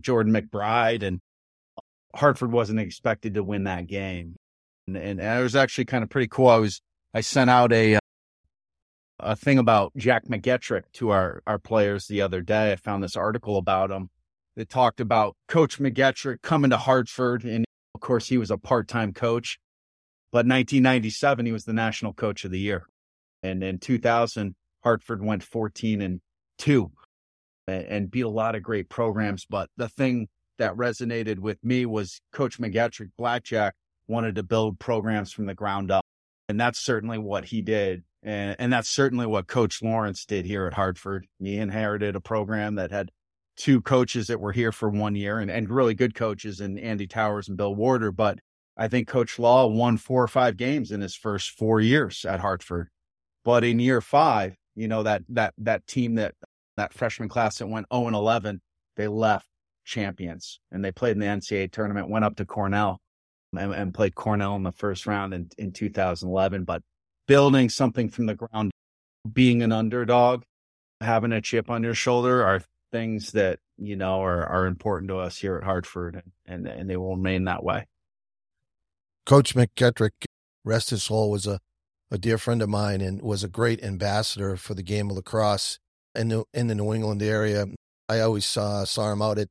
Jordan 0.00 0.32
McBride, 0.32 1.02
and 1.02 1.20
Hartford 2.14 2.52
wasn't 2.52 2.80
expected 2.80 3.34
to 3.34 3.44
win 3.44 3.64
that 3.64 3.86
game. 3.86 4.36
And, 4.86 4.96
and, 4.96 5.20
it 5.20 5.42
was 5.42 5.56
actually 5.56 5.84
kind 5.84 6.02
of 6.02 6.10
pretty 6.10 6.28
cool. 6.28 6.48
I 6.48 6.58
was 6.58 6.80
I 7.14 7.20
sent 7.20 7.50
out 7.50 7.72
a 7.72 7.96
uh, 7.96 8.00
a 9.18 9.36
thing 9.36 9.58
about 9.58 9.92
Jack 9.96 10.26
McGetrick 10.26 10.82
to 10.94 11.10
our 11.10 11.42
our 11.46 11.58
players 11.58 12.06
the 12.06 12.20
other 12.20 12.42
day. 12.42 12.72
I 12.72 12.76
found 12.76 13.02
this 13.02 13.16
article 13.16 13.56
about 13.56 13.90
him 13.90 14.10
that 14.56 14.68
talked 14.68 15.00
about 15.00 15.36
Coach 15.48 15.78
McGetrick 15.78 16.42
coming 16.42 16.70
to 16.70 16.76
Hartford, 16.76 17.44
and 17.44 17.64
of 17.94 18.00
course 18.00 18.28
he 18.28 18.38
was 18.38 18.50
a 18.50 18.58
part 18.58 18.88
time 18.88 19.12
coach 19.12 19.58
but 20.32 20.46
1997, 20.46 21.46
he 21.46 21.52
was 21.52 21.64
the 21.64 21.72
national 21.72 22.12
coach 22.12 22.44
of 22.44 22.50
the 22.50 22.58
year. 22.58 22.86
And 23.42 23.62
in 23.62 23.78
2000, 23.78 24.54
Hartford 24.82 25.24
went 25.24 25.42
14 25.42 26.00
and 26.02 26.20
two 26.58 26.90
and 27.68 28.10
beat 28.10 28.20
a 28.20 28.28
lot 28.28 28.54
of 28.54 28.62
great 28.62 28.88
programs. 28.88 29.44
But 29.44 29.70
the 29.76 29.88
thing 29.88 30.28
that 30.58 30.74
resonated 30.74 31.38
with 31.38 31.62
me 31.64 31.86
was 31.86 32.20
Coach 32.32 32.58
McGetrick 32.58 33.10
Blackjack 33.18 33.74
wanted 34.08 34.36
to 34.36 34.42
build 34.42 34.78
programs 34.78 35.32
from 35.32 35.46
the 35.46 35.54
ground 35.54 35.90
up. 35.90 36.04
And 36.48 36.60
that's 36.60 36.78
certainly 36.78 37.18
what 37.18 37.46
he 37.46 37.62
did. 37.62 38.04
And, 38.22 38.56
and 38.58 38.72
that's 38.72 38.88
certainly 38.88 39.26
what 39.26 39.46
Coach 39.46 39.82
Lawrence 39.82 40.24
did 40.24 40.46
here 40.46 40.66
at 40.66 40.74
Hartford. 40.74 41.26
He 41.40 41.56
inherited 41.56 42.16
a 42.16 42.20
program 42.20 42.76
that 42.76 42.90
had 42.90 43.10
two 43.56 43.80
coaches 43.80 44.28
that 44.28 44.40
were 44.40 44.52
here 44.52 44.72
for 44.72 44.88
one 44.88 45.14
year 45.14 45.38
and, 45.38 45.50
and 45.50 45.70
really 45.70 45.94
good 45.94 46.14
coaches 46.14 46.60
in 46.60 46.78
Andy 46.78 47.06
Towers 47.06 47.48
and 47.48 47.56
Bill 47.56 47.74
Warder. 47.74 48.12
But 48.12 48.38
I 48.76 48.88
think 48.88 49.08
Coach 49.08 49.38
Law 49.38 49.66
won 49.66 49.96
four 49.96 50.22
or 50.22 50.28
five 50.28 50.56
games 50.56 50.90
in 50.90 51.00
his 51.00 51.14
first 51.14 51.50
four 51.50 51.80
years 51.80 52.24
at 52.24 52.40
Hartford. 52.40 52.88
But 53.44 53.64
in 53.64 53.78
year 53.78 54.00
five, 54.00 54.56
you 54.74 54.88
know, 54.88 55.02
that 55.04 55.22
that 55.30 55.54
that 55.58 55.86
team 55.86 56.16
that 56.16 56.34
that 56.76 56.92
freshman 56.92 57.28
class 57.28 57.58
that 57.58 57.68
went 57.68 57.86
0 57.92 58.08
and 58.08 58.16
11, 58.16 58.60
they 58.96 59.08
left 59.08 59.46
champions 59.84 60.60
and 60.70 60.84
they 60.84 60.92
played 60.92 61.12
in 61.12 61.20
the 61.20 61.26
NCAA 61.26 61.72
tournament, 61.72 62.10
went 62.10 62.24
up 62.24 62.36
to 62.36 62.44
Cornell 62.44 63.00
and, 63.56 63.72
and 63.72 63.94
played 63.94 64.14
Cornell 64.14 64.56
in 64.56 64.62
the 64.62 64.72
first 64.72 65.06
round 65.06 65.32
in, 65.32 65.48
in 65.56 65.72
2011. 65.72 66.64
But 66.64 66.82
building 67.26 67.68
something 67.70 68.10
from 68.10 68.26
the 68.26 68.34
ground, 68.34 68.72
being 69.32 69.62
an 69.62 69.72
underdog, 69.72 70.42
having 71.00 71.32
a 71.32 71.40
chip 71.40 71.70
on 71.70 71.82
your 71.82 71.94
shoulder 71.94 72.44
are 72.44 72.62
things 72.92 73.32
that, 73.32 73.58
you 73.78 73.96
know, 73.96 74.22
are, 74.22 74.44
are 74.44 74.66
important 74.66 75.08
to 75.08 75.18
us 75.18 75.38
here 75.38 75.56
at 75.56 75.64
Hartford 75.64 76.22
and, 76.46 76.66
and, 76.66 76.66
and 76.66 76.90
they 76.90 76.96
will 76.96 77.16
remain 77.16 77.44
that 77.44 77.64
way. 77.64 77.86
Coach 79.26 79.56
McGetrick, 79.56 80.24
rest 80.64 80.90
his 80.90 81.02
soul, 81.02 81.32
was 81.32 81.48
a, 81.48 81.58
a 82.12 82.16
dear 82.16 82.38
friend 82.38 82.62
of 82.62 82.68
mine 82.68 83.00
and 83.00 83.20
was 83.20 83.42
a 83.42 83.48
great 83.48 83.82
ambassador 83.82 84.56
for 84.56 84.74
the 84.74 84.84
game 84.84 85.10
of 85.10 85.16
lacrosse 85.16 85.80
in 86.14 86.28
the, 86.28 86.44
in 86.54 86.68
the 86.68 86.76
New 86.76 86.94
England 86.94 87.22
area. 87.22 87.66
I 88.08 88.20
always 88.20 88.44
saw 88.44 88.84
saw 88.84 89.10
him 89.10 89.20
out 89.20 89.38
at 89.38 89.48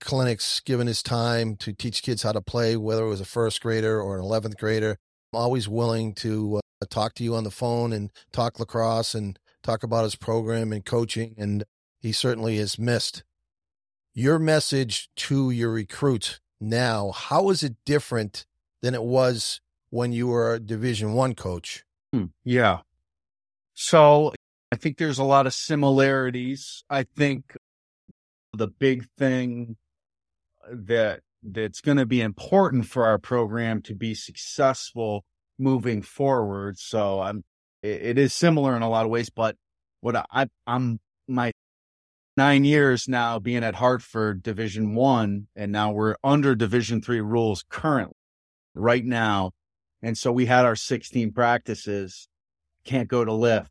clinics, 0.00 0.60
giving 0.60 0.86
his 0.86 1.02
time 1.02 1.54
to 1.56 1.74
teach 1.74 2.02
kids 2.02 2.22
how 2.22 2.32
to 2.32 2.40
play, 2.40 2.78
whether 2.78 3.04
it 3.04 3.08
was 3.08 3.20
a 3.20 3.26
first 3.26 3.60
grader 3.60 4.00
or 4.00 4.16
an 4.16 4.24
eleventh 4.24 4.56
grader. 4.56 4.96
I'm 5.32 5.40
always 5.40 5.68
willing 5.68 6.14
to 6.14 6.56
uh, 6.56 6.86
talk 6.88 7.12
to 7.14 7.24
you 7.24 7.34
on 7.34 7.44
the 7.44 7.50
phone 7.50 7.92
and 7.92 8.10
talk 8.32 8.58
lacrosse 8.58 9.14
and 9.14 9.38
talk 9.62 9.82
about 9.82 10.04
his 10.04 10.16
program 10.16 10.72
and 10.72 10.82
coaching. 10.82 11.34
And 11.36 11.64
he 12.00 12.10
certainly 12.10 12.56
is 12.56 12.78
missed. 12.78 13.22
Your 14.14 14.38
message 14.38 15.10
to 15.16 15.50
your 15.50 15.72
recruits 15.72 16.40
now, 16.58 17.10
how 17.10 17.50
is 17.50 17.62
it 17.62 17.76
different 17.84 18.46
than 18.84 18.94
it 18.94 19.02
was 19.02 19.62
when 19.88 20.12
you 20.12 20.26
were 20.26 20.52
a 20.52 20.60
Division 20.60 21.14
One 21.14 21.34
coach? 21.34 21.84
Hmm. 22.12 22.26
Yeah. 22.44 22.80
So 23.72 24.34
I 24.70 24.76
think 24.76 24.98
there's 24.98 25.18
a 25.18 25.24
lot 25.24 25.46
of 25.46 25.54
similarities. 25.54 26.84
I 26.90 27.04
think 27.04 27.56
the 28.52 28.68
big 28.68 29.06
thing 29.16 29.76
that 30.70 31.20
that's 31.42 31.80
going 31.80 31.96
to 31.96 32.04
be 32.04 32.20
important 32.20 32.84
for 32.84 33.06
our 33.06 33.18
program 33.18 33.80
to 33.82 33.94
be 33.94 34.14
successful 34.14 35.24
moving 35.58 36.02
forward. 36.02 36.78
So 36.78 37.20
I'm 37.20 37.42
it, 37.82 38.02
it 38.02 38.18
is 38.18 38.34
similar 38.34 38.76
in 38.76 38.82
a 38.82 38.90
lot 38.90 39.06
of 39.06 39.10
ways, 39.10 39.30
but 39.30 39.56
what 40.02 40.14
I 40.30 40.48
I'm 40.66 41.00
my 41.26 41.52
nine 42.36 42.64
years 42.64 43.08
now 43.08 43.38
being 43.38 43.64
at 43.64 43.76
Hartford 43.76 44.42
Division 44.42 44.94
One, 44.94 45.46
and 45.56 45.72
now 45.72 45.90
we're 45.90 46.16
under 46.22 46.54
Division 46.54 47.00
Three 47.00 47.22
rules 47.22 47.64
currently 47.70 48.18
right 48.74 49.04
now. 49.04 49.52
And 50.02 50.16
so 50.18 50.32
we 50.32 50.46
had 50.46 50.64
our 50.64 50.76
16 50.76 51.32
practices, 51.32 52.28
can't 52.84 53.08
go 53.08 53.24
to 53.24 53.32
lift, 53.32 53.70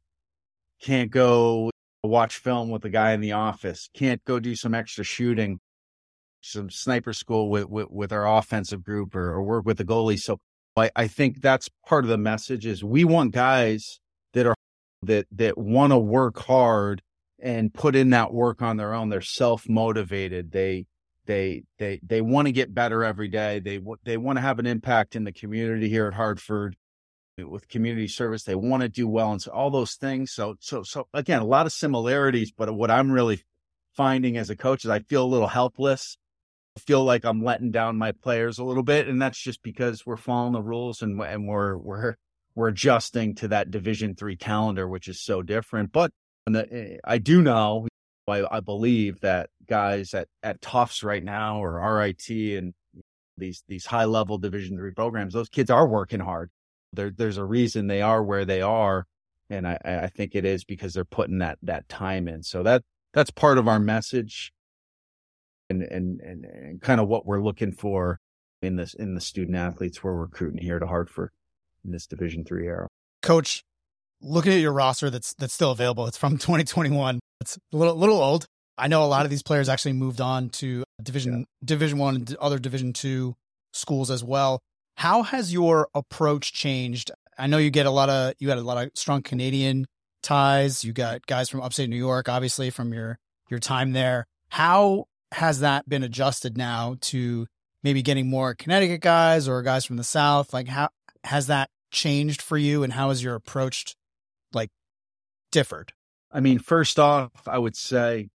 can't 0.82 1.12
go 1.12 1.70
watch 2.04 2.38
film 2.38 2.70
with 2.70 2.82
the 2.82 2.90
guy 2.90 3.14
in 3.14 3.22
the 3.22 3.34
office, 3.34 3.90
can't 3.94 4.24
go 4.26 4.40
do 4.40 4.56
some 4.56 4.74
extra 4.74 5.04
shooting, 5.04 5.60
some 6.42 6.70
sniper 6.70 7.14
school 7.14 7.50
with, 7.50 7.70
with, 7.70 7.90
with 7.90 8.12
our 8.12 8.28
offensive 8.38 8.84
group 8.84 9.16
or, 9.16 9.34
or, 9.34 9.44
work 9.44 9.66
with 9.66 9.78
the 9.78 9.86
goalie. 9.86 10.20
So 10.20 10.38
I, 10.76 10.90
I 10.96 11.08
think 11.08 11.42
that's 11.42 11.70
part 11.88 12.04
of 12.04 12.10
the 12.10 12.18
message 12.18 12.66
is 12.66 12.84
we 12.84 13.06
want 13.06 13.32
guys 13.32 14.00
that 14.34 14.46
are 14.46 14.56
that 15.04 15.28
that 15.32 15.58
want 15.58 15.92
to 15.92 16.00
work 16.00 16.40
hard 16.40 17.02
and 17.40 17.74
put 17.74 17.96
in 17.96 18.12
that 18.12 18.34
work 18.34 18.62
on 18.62 18.78
their 18.78 18.94
own. 18.94 19.10
They're 19.10 19.22
self 19.22 19.68
motivated. 19.70 20.52
They 20.52 20.86
they 21.26 21.64
they 21.80 22.00
they 22.04 22.22
want 22.22 22.48
to 22.48 22.52
get 22.52 22.74
better 22.74 23.04
every 23.04 23.28
day. 23.28 23.60
They 23.60 23.80
they 24.04 24.18
want 24.18 24.38
to 24.38 24.42
have 24.42 24.60
an 24.60 24.66
impact 24.66 25.16
in 25.16 25.24
the 25.24 25.32
community 25.32 25.90
here 25.90 26.08
at 26.08 26.14
Hartford 26.14 26.76
with 27.38 27.68
community 27.68 28.08
service. 28.08 28.44
They 28.44 28.56
want 28.56 28.84
to 28.84 28.90
do 28.90 29.08
well 29.08 29.32
and 29.32 29.42
so 29.42 29.52
all 29.52 29.72
those 29.72 29.96
things. 29.96 30.32
So 30.32 30.56
so 30.60 30.84
so 30.84 31.08
again, 31.14 31.42
a 31.42 31.46
lot 31.46 31.66
of 31.66 31.72
similarities. 31.72 32.52
But 32.52 32.74
what 32.74 32.92
I'm 32.92 33.12
really 33.12 33.42
finding 33.96 34.38
as 34.38 34.50
a 34.50 34.56
coach 34.56 34.86
is 34.86 34.92
I 34.92 35.00
feel 35.00 35.24
a 35.24 35.26
little 35.26 35.48
helpless. 35.48 36.18
I 36.78 36.80
feel 36.80 37.04
like 37.04 37.24
I'm 37.24 37.44
letting 37.44 37.72
down 37.72 37.98
my 37.98 38.12
players 38.12 38.58
a 38.58 38.64
little 38.64 38.84
bit, 38.84 39.08
and 39.08 39.22
that's 39.22 39.40
just 39.40 39.62
because 39.62 40.06
we're 40.06 40.18
following 40.18 40.54
the 40.54 40.62
rules 40.62 41.02
and 41.02 41.22
and 41.22 41.48
we're 41.48 41.78
we're 41.78 42.16
we're 42.56 42.70
adjusting 42.70 43.36
to 43.36 43.48
that 43.50 43.72
Division 43.72 44.16
three 44.16 44.36
calendar, 44.36 44.88
which 44.88 45.08
is 45.08 45.22
so 45.22 45.42
different. 45.42 45.92
But 45.92 46.12
eh, 46.54 46.98
I 47.04 47.18
do 47.20 47.42
know, 47.42 47.88
I, 48.28 48.58
I 48.58 48.60
believe 48.60 49.20
that 49.22 49.50
guys 49.68 50.14
at 50.14 50.28
at 50.42 50.62
Tufts 50.62 51.04
right 51.04 51.24
now 51.24 51.64
or 51.64 51.98
RIT 51.98 52.30
and 52.30 52.74
these 53.38 53.64
these 53.68 53.86
high 53.86 54.06
level 54.06 54.38
Division 54.38 54.78
three 54.78 54.92
programs, 54.92 55.34
those 55.34 55.50
kids 55.50 55.70
are 55.70 55.88
working 55.88 56.20
hard. 56.20 56.50
There, 56.94 57.12
there's 57.16 57.38
a 57.38 57.46
reason 57.46 57.88
they 57.88 58.02
are 58.02 58.24
where 58.24 58.46
they 58.46 58.62
are, 58.62 59.06
and 59.50 59.68
I, 59.68 59.78
I 59.84 60.08
think 60.08 60.36
it 60.36 60.46
is 60.46 60.64
because 60.64 60.94
they're 60.94 61.06
putting 61.06 61.40
that 61.40 61.58
that 61.64 61.90
time 61.90 62.28
in. 62.28 62.44
So 62.44 62.64
that 62.64 62.84
that's 63.14 63.32
part 63.32 63.58
of 63.58 63.68
our 63.68 63.80
message, 63.80 64.54
and 65.70 65.82
and 65.84 66.20
and, 66.22 66.46
and 66.46 66.82
kind 66.82 67.02
of 67.02 67.08
what 67.08 67.26
we're 67.26 67.42
looking 67.42 67.72
for 67.72 68.20
in 68.62 68.76
this 68.76 68.94
in 68.94 69.16
the 69.16 69.22
student 69.22 69.58
athletes 69.58 70.04
we're 70.04 70.14
recruiting 70.14 70.62
here 70.62 70.80
to 70.80 70.88
Hartford 70.88 71.32
in 71.84 71.92
this 71.92 72.08
Division 72.08 72.46
three 72.46 72.68
era. 72.68 72.88
Coach, 73.22 73.64
looking 74.22 74.54
at 74.54 74.60
your 74.60 74.74
roster 74.74 75.10
that's 75.10 75.34
that's 75.34 75.54
still 75.54 75.72
available, 75.72 76.06
it's 76.08 76.18
from 76.18 76.38
2021. 76.38 77.20
It's 77.44 77.58
a 77.74 77.78
little 77.78 77.96
little 77.96 78.22
old. 78.22 78.48
I 78.78 78.88
know 78.88 79.04
a 79.04 79.06
lot 79.06 79.26
of 79.26 79.30
these 79.30 79.44
players 79.44 79.68
actually 79.68 79.94
moved 79.94 80.22
on 80.22 80.50
to 80.62 80.86
Division 81.02 81.40
yeah. 81.40 81.46
Division 81.66 81.98
One 81.98 82.16
and 82.16 82.36
other 82.38 82.58
Division 82.58 82.94
Two 82.94 83.36
schools 83.74 84.10
as 84.10 84.24
well. 84.24 84.62
How 84.96 85.24
has 85.24 85.52
your 85.52 85.90
approach 85.94 86.54
changed? 86.54 87.12
I 87.38 87.48
know 87.48 87.58
you 87.58 87.70
get 87.70 87.86
a 87.86 87.92
lot 87.92 88.10
of 88.10 88.36
you 88.40 88.48
had 88.48 88.58
a 88.58 88.62
lot 88.62 88.82
of 88.82 88.92
strong 88.96 89.24
Canadian 89.24 89.88
ties. 90.22 90.86
You 90.86 90.94
got 90.94 91.28
guys 91.28 91.50
from 91.50 91.62
upstate 91.62 91.90
New 91.90 91.98
York, 91.98 92.30
obviously 92.30 92.70
from 92.70 92.94
your 92.94 93.20
your 93.50 93.60
time 93.60 93.92
there. 93.92 94.26
How 94.48 95.08
has 95.34 95.60
that 95.60 95.90
been 95.90 96.04
adjusted 96.04 96.58
now 96.58 96.96
to 97.02 97.46
maybe 97.84 98.02
getting 98.02 98.30
more 98.30 98.56
Connecticut 98.56 99.02
guys 99.02 99.50
or 99.50 99.62
guys 99.64 99.84
from 99.84 99.98
the 99.98 100.04
South? 100.06 100.54
Like 100.54 100.70
how 100.70 100.90
has 101.26 101.48
that 101.48 101.70
changed 101.92 102.42
for 102.42 102.58
you 102.58 102.84
and 102.84 102.94
how 102.94 103.10
has 103.10 103.22
your 103.22 103.36
approach 103.36 103.98
like 104.54 104.70
differed? 105.52 105.92
I 106.34 106.40
mean, 106.40 106.58
first 106.58 107.00
off, 107.00 107.30
I 107.48 107.60
would 107.60 107.76
say 107.76 108.30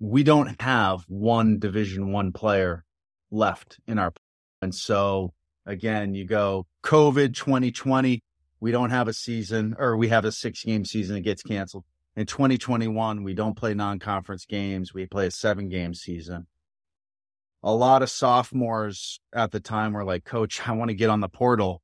we 0.00 0.24
don't 0.24 0.60
have 0.60 1.04
one 1.06 1.60
division 1.60 2.10
one 2.10 2.32
player 2.32 2.84
left 3.30 3.78
in 3.86 3.98
our 3.98 4.12
and 4.60 4.74
so 4.74 5.32
again, 5.64 6.14
you 6.14 6.24
go 6.24 6.66
COVID 6.82 7.34
2020, 7.34 8.22
we 8.58 8.72
don't 8.72 8.90
have 8.90 9.06
a 9.06 9.12
season 9.12 9.76
or 9.78 9.96
we 9.96 10.08
have 10.08 10.24
a 10.24 10.32
six 10.32 10.64
game 10.64 10.84
season 10.84 11.14
that 11.14 11.22
gets 11.22 11.42
canceled. 11.42 11.84
In 12.16 12.26
2021, 12.26 13.22
we 13.22 13.34
don't 13.34 13.56
play 13.56 13.72
non 13.72 14.00
conference 14.00 14.44
games. 14.44 14.92
We 14.92 15.06
play 15.06 15.28
a 15.28 15.30
seven 15.30 15.68
game 15.68 15.94
season. 15.94 16.46
A 17.62 17.72
lot 17.72 18.02
of 18.02 18.10
sophomores 18.10 19.20
at 19.32 19.52
the 19.52 19.60
time 19.60 19.92
were 19.92 20.04
like, 20.04 20.24
Coach, 20.24 20.68
I 20.68 20.72
want 20.72 20.88
to 20.88 20.94
get 20.94 21.10
on 21.10 21.20
the 21.20 21.28
portal. 21.28 21.82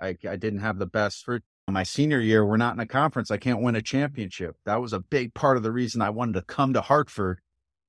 I, 0.00 0.16
I 0.28 0.36
didn't 0.36 0.58
have 0.58 0.78
the 0.78 0.86
best 0.86 1.24
for 1.24 1.40
my 1.68 1.82
senior 1.82 2.20
year. 2.20 2.44
We're 2.44 2.56
not 2.56 2.74
in 2.74 2.80
a 2.80 2.86
conference. 2.86 3.30
I 3.30 3.36
can't 3.36 3.62
win 3.62 3.76
a 3.76 3.82
championship. 3.82 4.56
That 4.66 4.80
was 4.80 4.92
a 4.92 5.00
big 5.00 5.34
part 5.34 5.56
of 5.56 5.62
the 5.62 5.72
reason 5.72 6.02
I 6.02 6.10
wanted 6.10 6.34
to 6.34 6.42
come 6.42 6.74
to 6.74 6.80
Hartford 6.80 7.40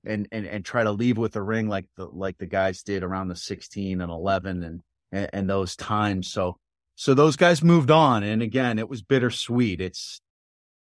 and, 0.06 0.28
and, 0.32 0.46
and 0.46 0.64
try 0.64 0.84
to 0.84 0.92
leave 0.92 1.18
with 1.18 1.36
a 1.36 1.42
ring 1.42 1.68
like 1.68 1.86
the, 1.98 2.06
like 2.06 2.38
the 2.38 2.46
guys 2.46 2.84
did 2.84 3.04
around 3.04 3.28
the 3.28 3.36
16 3.36 4.02
and 4.02 4.12
11 4.12 4.64
and 4.64 4.82
and, 5.16 5.30
and 5.34 5.50
those 5.50 5.76
times. 5.76 6.32
So, 6.32 6.58
so 6.96 7.14
those 7.14 7.36
guys 7.36 7.64
moved 7.64 7.90
on. 7.90 8.24
And 8.24 8.42
again, 8.42 8.78
it 8.78 8.90
was 8.90 9.02
bittersweet. 9.02 9.82
It's, 9.82 10.22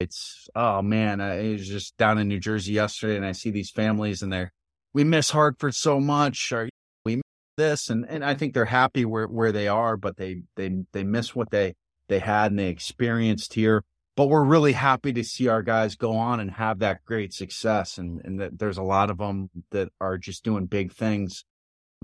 it's, 0.01 0.49
oh 0.55 0.83
man, 0.83 1.21
I 1.21 1.53
was 1.53 1.69
just 1.69 1.97
down 1.97 2.19
in 2.19 2.29
New 2.29 2.41
Jersey 2.41 2.73
yesterday 2.73 3.17
and 3.17 3.25
I 3.25 3.33
see 3.33 3.51
these 3.51 3.71
families 3.71 4.23
and 4.23 4.33
they're, 4.33 4.53
we 4.93 5.05
miss 5.05 5.31
Hartford 5.31 5.75
so 5.75 6.01
much. 6.01 6.53
We 7.05 7.17
miss 7.17 7.23
this. 7.57 7.91
And, 7.91 8.05
and 8.09 8.25
I 8.25 8.35
think 8.35 8.55
they're 8.55 8.65
happy 8.65 9.05
where, 9.05 9.27
where 9.27 9.53
they 9.53 9.69
are, 9.69 9.97
but 9.97 10.17
they, 10.17 10.43
they, 10.57 10.85
they 10.93 11.05
miss 11.05 11.35
what 11.35 11.51
they, 11.51 11.75
they 12.09 12.19
had 12.19 12.53
and 12.53 12.59
they 12.59 12.69
experienced 12.69 13.55
here. 13.55 13.83
But 14.17 14.27
we're 14.27 14.45
really 14.45 14.73
happy 14.73 15.13
to 15.13 15.25
see 15.25 15.49
our 15.49 15.63
guys 15.63 15.97
go 15.97 16.17
on 16.17 16.39
and 16.39 16.51
have 16.53 16.79
that 16.79 17.05
great 17.05 17.33
success. 17.33 17.99
And, 17.99 18.21
and 18.25 18.41
that 18.41 18.59
there's 18.59 18.79
a 18.79 18.83
lot 18.83 19.11
of 19.11 19.19
them 19.19 19.51
that 19.71 19.89
are 20.01 20.19
just 20.19 20.45
doing 20.45 20.67
big 20.67 20.93
things 20.93 21.45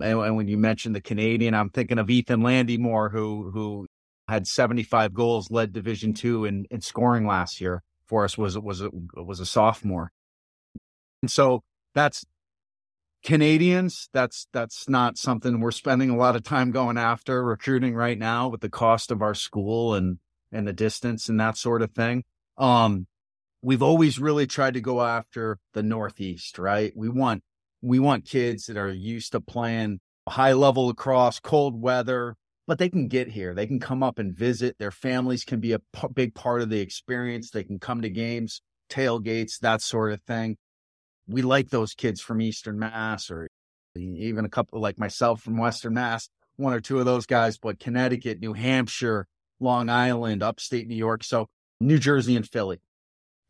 and, 0.03 0.37
when 0.37 0.49
you 0.49 0.57
mentioned 0.57 0.95
the 0.95 1.01
Canadian, 1.01 1.55
I'm 1.55 1.71
thinking 1.71 1.99
of 1.99 2.11
Ethan 2.11 2.41
Landymore, 2.41 3.11
who 3.11 3.51
who 3.51 3.87
had 4.29 4.47
75 4.47 5.13
goals, 5.13 5.51
led 5.51 5.73
Division 5.73 6.15
two 6.15 6.45
in, 6.45 6.67
in 6.71 6.81
scoring 6.81 7.27
last 7.27 7.61
year 7.61 7.83
for 8.07 8.25
us. 8.25 8.39
was 8.39 8.59
was 8.59 8.81
a, 8.81 8.91
was 9.15 9.41
a 9.41 9.47
sophomore, 9.47 10.13
and 11.23 11.31
so 11.31 11.63
that's 11.95 12.25
Canadians. 13.25 14.09
That's 14.13 14.47
that's 14.53 14.89
not 14.89 15.19
something 15.19 15.61
we're 15.61 15.71
spending 15.71 16.11
a 16.11 16.17
lot 16.17 16.37
of 16.37 16.43
time 16.43 16.71
going 16.71 16.97
after 16.97 17.45
recruiting 17.45 17.95
right 17.95 18.19
now 18.19 18.49
with 18.49 18.61
the 18.61 18.71
cost 18.71 19.11
of 19.11 19.23
our 19.23 19.35
school 19.35 19.95
and 19.95 20.19
and 20.53 20.67
the 20.67 20.73
distance 20.73 21.29
and 21.29 21.39
that 21.41 21.57
sort 21.57 21.83
of 21.83 21.93
thing. 21.93 22.25
Um, 22.57 23.07
we've 23.63 23.83
always 23.83 24.19
really 24.19 24.47
tried 24.47 24.75
to 24.75 24.81
go 24.81 25.03
after 25.03 25.59
the 25.75 25.83
Northeast, 25.83 26.59
right? 26.59 26.93
We 26.97 27.09
want 27.09 27.43
we 27.83 27.99
want 27.99 28.25
kids 28.25 28.67
that 28.67 28.77
are 28.77 28.91
used 28.91 29.33
to 29.33 29.41
playing 29.41 30.01
high 30.29 30.53
level 30.53 30.87
lacrosse, 30.87 31.41
cold 31.41 31.81
weather, 31.81 32.37
but 32.67 32.79
they 32.79 32.89
can 32.89 33.09
get 33.09 33.29
here. 33.29 33.55
They 33.55 33.67
can 33.67 33.81
come 33.81 34.03
up 34.03 34.19
and 34.19 34.37
visit. 34.37 34.77
Their 34.79 34.91
families 34.91 35.45
can 35.45 35.61
be 35.61 35.73
a 35.73 35.79
p- 35.79 36.09
big 36.13 36.35
part 36.35 36.63
of 36.63 36.71
the 36.71 36.81
experience. 36.81 37.51
They 37.51 37.65
can 37.65 37.79
come 37.79 38.03
to 38.03 38.11
games, 38.11 38.63
tailgates, 38.89 39.59
that 39.61 39.83
sort 39.83 40.13
of 40.13 40.23
thing. 40.23 40.57
We 41.31 41.43
like 41.43 41.71
those 41.71 41.95
kids 41.95 42.21
from 42.21 42.41
Eastern 42.41 42.79
Mass 42.79 43.31
or 43.31 43.49
even 43.97 44.45
a 44.45 44.49
couple 44.49 44.81
like 44.81 44.99
myself 44.99 45.43
from 45.43 45.57
Western 45.57 45.95
Mass, 45.95 46.29
one 46.57 46.73
or 46.73 46.81
two 46.81 46.99
of 46.99 47.07
those 47.07 47.27
guys, 47.27 47.59
but 47.59 47.79
Connecticut, 47.79 48.41
New 48.41 48.53
Hampshire, 48.53 49.27
Long 49.59 49.89
Island, 49.89 50.43
upstate 50.43 50.87
New 50.87 50.97
York. 50.97 51.25
So 51.25 51.47
New 51.81 51.99
Jersey 51.99 52.37
and 52.37 52.47
Philly. 52.47 52.79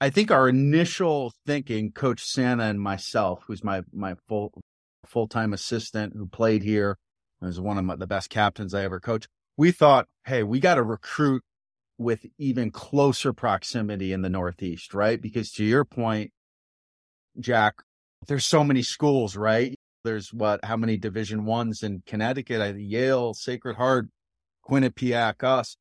I 0.00 0.08
think 0.10 0.30
our 0.30 0.48
initial 0.48 1.32
thinking, 1.46 1.92
Coach 1.92 2.22
Santa 2.22 2.64
and 2.64 2.80
myself, 2.80 3.42
who's 3.46 3.62
my 3.62 3.82
my 3.92 4.14
full 4.28 4.52
full 5.04 5.28
time 5.28 5.52
assistant 5.52 6.14
who 6.16 6.26
played 6.26 6.62
here, 6.62 6.96
was 7.40 7.60
one 7.60 7.76
of 7.78 7.84
my, 7.84 7.96
the 7.96 8.06
best 8.06 8.30
captains 8.30 8.72
I 8.72 8.84
ever 8.84 9.00
coached. 9.00 9.28
We 9.56 9.72
thought, 9.72 10.06
hey, 10.24 10.42
we 10.42 10.60
got 10.60 10.76
to 10.76 10.82
recruit 10.82 11.42
with 11.98 12.24
even 12.38 12.70
closer 12.70 13.32
proximity 13.34 14.12
in 14.12 14.22
the 14.22 14.30
Northeast, 14.30 14.94
right? 14.94 15.20
Because 15.20 15.52
to 15.52 15.64
your 15.64 15.84
point, 15.84 16.30
Jack, 17.38 17.74
there's 18.26 18.46
so 18.46 18.64
many 18.64 18.82
schools, 18.82 19.36
right? 19.36 19.78
There's 20.04 20.32
what, 20.32 20.64
how 20.64 20.76
many 20.76 20.96
Division 20.96 21.44
Ones 21.44 21.82
in 21.82 22.02
Connecticut? 22.06 22.60
Uh, 22.60 22.76
Yale, 22.76 23.34
Sacred 23.34 23.76
Heart, 23.76 24.08
Quinnipiac, 24.68 25.44
us, 25.44 25.76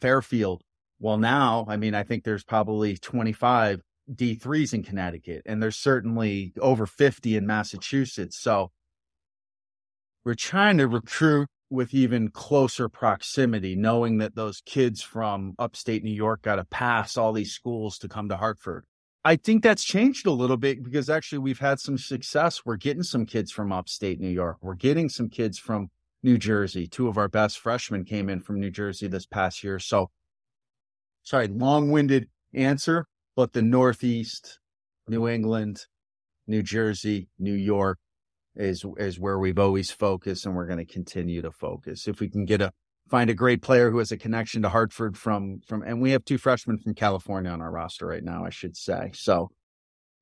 Fairfield. 0.00 0.62
Well, 1.00 1.18
now, 1.18 1.66
I 1.68 1.76
mean, 1.76 1.94
I 1.94 2.02
think 2.02 2.24
there's 2.24 2.44
probably 2.44 2.96
25 2.96 3.80
D3s 4.10 4.74
in 4.74 4.82
Connecticut, 4.82 5.42
and 5.46 5.62
there's 5.62 5.76
certainly 5.76 6.52
over 6.60 6.86
50 6.86 7.36
in 7.36 7.46
Massachusetts. 7.46 8.38
So 8.38 8.70
we're 10.24 10.34
trying 10.34 10.78
to 10.78 10.86
recruit 10.86 11.48
with 11.70 11.94
even 11.94 12.28
closer 12.28 12.88
proximity, 12.88 13.74
knowing 13.74 14.18
that 14.18 14.34
those 14.34 14.60
kids 14.66 15.02
from 15.02 15.54
upstate 15.58 16.04
New 16.04 16.12
York 16.12 16.42
got 16.42 16.56
to 16.56 16.64
pass 16.64 17.16
all 17.16 17.32
these 17.32 17.52
schools 17.52 17.98
to 17.98 18.08
come 18.08 18.28
to 18.28 18.36
Hartford. 18.36 18.84
I 19.24 19.36
think 19.36 19.62
that's 19.62 19.84
changed 19.84 20.26
a 20.26 20.32
little 20.32 20.56
bit 20.56 20.82
because 20.82 21.08
actually 21.08 21.38
we've 21.38 21.60
had 21.60 21.78
some 21.78 21.96
success. 21.96 22.62
We're 22.64 22.76
getting 22.76 23.04
some 23.04 23.24
kids 23.24 23.52
from 23.52 23.72
upstate 23.72 24.20
New 24.20 24.28
York. 24.28 24.56
We're 24.60 24.74
getting 24.74 25.08
some 25.08 25.28
kids 25.28 25.58
from 25.58 25.90
New 26.24 26.38
Jersey. 26.38 26.88
Two 26.88 27.08
of 27.08 27.16
our 27.18 27.28
best 27.28 27.58
freshmen 27.58 28.04
came 28.04 28.28
in 28.28 28.40
from 28.40 28.58
New 28.58 28.70
Jersey 28.70 29.06
this 29.06 29.26
past 29.26 29.62
year. 29.62 29.78
So 29.78 30.10
sorry, 31.22 31.46
long 31.46 31.90
winded 31.90 32.28
answer, 32.52 33.06
but 33.36 33.52
the 33.52 33.62
Northeast, 33.62 34.58
New 35.06 35.28
England, 35.28 35.86
New 36.48 36.62
Jersey, 36.62 37.28
New 37.38 37.54
York 37.54 37.98
is, 38.56 38.84
is 38.98 39.20
where 39.20 39.38
we've 39.38 39.58
always 39.58 39.92
focused 39.92 40.46
and 40.46 40.56
we're 40.56 40.66
going 40.66 40.84
to 40.84 40.92
continue 40.92 41.42
to 41.42 41.52
focus. 41.52 42.08
If 42.08 42.18
we 42.18 42.28
can 42.28 42.44
get 42.44 42.60
a, 42.60 42.72
find 43.12 43.28
a 43.28 43.34
great 43.34 43.60
player 43.60 43.90
who 43.90 43.98
has 43.98 44.10
a 44.10 44.16
connection 44.16 44.62
to 44.62 44.70
Hartford 44.70 45.18
from, 45.18 45.60
from, 45.68 45.82
and 45.82 46.00
we 46.00 46.12
have 46.12 46.24
two 46.24 46.38
freshmen 46.38 46.78
from 46.78 46.94
California 46.94 47.50
on 47.50 47.60
our 47.60 47.70
roster 47.70 48.06
right 48.06 48.24
now, 48.24 48.46
I 48.46 48.48
should 48.48 48.74
say. 48.74 49.10
So, 49.12 49.50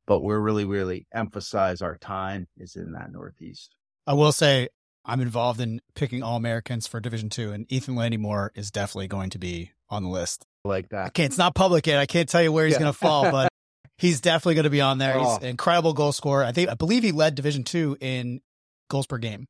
but 0.08 0.22
we're 0.22 0.40
really, 0.40 0.64
really 0.64 1.06
emphasize 1.14 1.82
our 1.82 1.96
time 1.96 2.48
is 2.58 2.74
in 2.74 2.94
that 2.94 3.12
Northeast. 3.12 3.76
I 4.08 4.14
will 4.14 4.32
say 4.32 4.70
I'm 5.04 5.20
involved 5.20 5.60
in 5.60 5.80
picking 5.94 6.24
all 6.24 6.34
Americans 6.36 6.88
for 6.88 6.98
Division 6.98 7.28
Two, 7.28 7.52
and 7.52 7.64
Ethan 7.72 7.94
Landymore 7.94 8.48
is 8.56 8.72
definitely 8.72 9.06
going 9.06 9.30
to 9.30 9.38
be 9.38 9.70
on 9.88 10.02
the 10.02 10.08
list 10.08 10.44
like 10.64 10.88
that. 10.88 11.06
I 11.06 11.10
can't, 11.10 11.26
it's 11.26 11.38
not 11.38 11.54
public 11.54 11.86
yet. 11.86 12.00
I 12.00 12.06
can't 12.06 12.28
tell 12.28 12.42
you 12.42 12.50
where 12.50 12.66
he's 12.66 12.74
yeah. 12.74 12.80
going 12.80 12.92
to 12.92 12.98
fall, 12.98 13.30
but 13.30 13.50
he's 13.98 14.20
definitely 14.20 14.56
going 14.56 14.64
to 14.64 14.70
be 14.70 14.80
on 14.80 14.98
there. 14.98 15.14
Oh. 15.16 15.20
He's 15.20 15.36
an 15.36 15.44
incredible 15.44 15.92
goal 15.92 16.10
scorer. 16.10 16.42
I 16.42 16.50
think, 16.50 16.68
I 16.68 16.74
believe 16.74 17.04
he 17.04 17.12
led 17.12 17.36
Division 17.36 17.62
two 17.62 17.96
in 18.00 18.40
goals 18.88 19.06
per 19.06 19.18
game. 19.18 19.46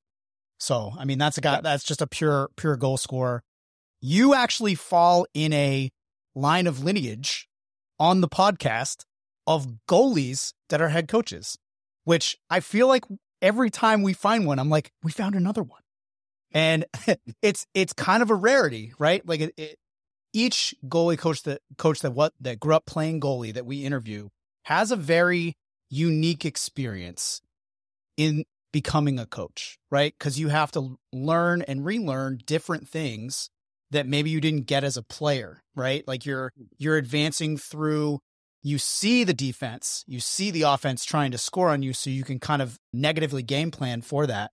So, 0.60 0.92
I 0.98 1.04
mean, 1.04 1.18
that's 1.18 1.38
a 1.38 1.40
guy, 1.40 1.60
that's 1.62 1.84
just 1.84 2.02
a 2.02 2.06
pure, 2.06 2.50
pure 2.56 2.76
goal 2.76 2.98
scorer. 2.98 3.42
You 4.00 4.34
actually 4.34 4.74
fall 4.74 5.26
in 5.34 5.52
a 5.52 5.90
line 6.34 6.66
of 6.66 6.84
lineage 6.84 7.48
on 7.98 8.20
the 8.20 8.28
podcast 8.28 9.04
of 9.46 9.66
goalies 9.88 10.52
that 10.68 10.80
are 10.80 10.90
head 10.90 11.08
coaches, 11.08 11.58
which 12.04 12.38
I 12.50 12.60
feel 12.60 12.86
like 12.88 13.04
every 13.40 13.70
time 13.70 14.02
we 14.02 14.12
find 14.12 14.46
one, 14.46 14.58
I'm 14.58 14.70
like, 14.70 14.92
we 15.02 15.10
found 15.10 15.34
another 15.34 15.62
one. 15.62 15.80
And 16.52 16.84
it's, 17.42 17.66
it's 17.74 17.92
kind 17.92 18.22
of 18.22 18.30
a 18.30 18.34
rarity, 18.34 18.92
right? 18.98 19.26
Like 19.26 19.40
it, 19.40 19.54
it 19.56 19.78
each 20.32 20.74
goalie 20.86 21.18
coach 21.18 21.42
that 21.44 21.60
coach 21.78 22.00
that 22.00 22.12
what 22.12 22.32
that 22.40 22.60
grew 22.60 22.74
up 22.74 22.86
playing 22.86 23.20
goalie 23.20 23.54
that 23.54 23.66
we 23.66 23.84
interview 23.84 24.28
has 24.64 24.90
a 24.90 24.96
very 24.96 25.56
unique 25.88 26.44
experience 26.44 27.40
in 28.16 28.44
becoming 28.72 29.18
a 29.18 29.26
coach, 29.26 29.78
right? 29.90 30.14
Because 30.18 30.38
you 30.38 30.48
have 30.48 30.70
to 30.72 30.96
learn 31.12 31.62
and 31.62 31.84
relearn 31.84 32.38
different 32.46 32.88
things 32.88 33.50
that 33.90 34.06
maybe 34.06 34.30
you 34.30 34.40
didn't 34.40 34.66
get 34.66 34.84
as 34.84 34.96
a 34.96 35.02
player, 35.02 35.62
right? 35.74 36.06
Like 36.06 36.24
you're 36.24 36.52
hmm. 36.56 36.64
you're 36.78 36.96
advancing 36.96 37.56
through 37.56 38.20
you 38.62 38.78
see 38.78 39.24
the 39.24 39.34
defense, 39.34 40.04
you 40.06 40.20
see 40.20 40.50
the 40.50 40.62
offense 40.62 41.04
trying 41.04 41.30
to 41.30 41.38
score 41.38 41.70
on 41.70 41.82
you 41.82 41.94
so 41.94 42.10
you 42.10 42.24
can 42.24 42.38
kind 42.38 42.60
of 42.60 42.78
negatively 42.92 43.42
game 43.42 43.70
plan 43.70 44.02
for 44.02 44.26
that. 44.26 44.50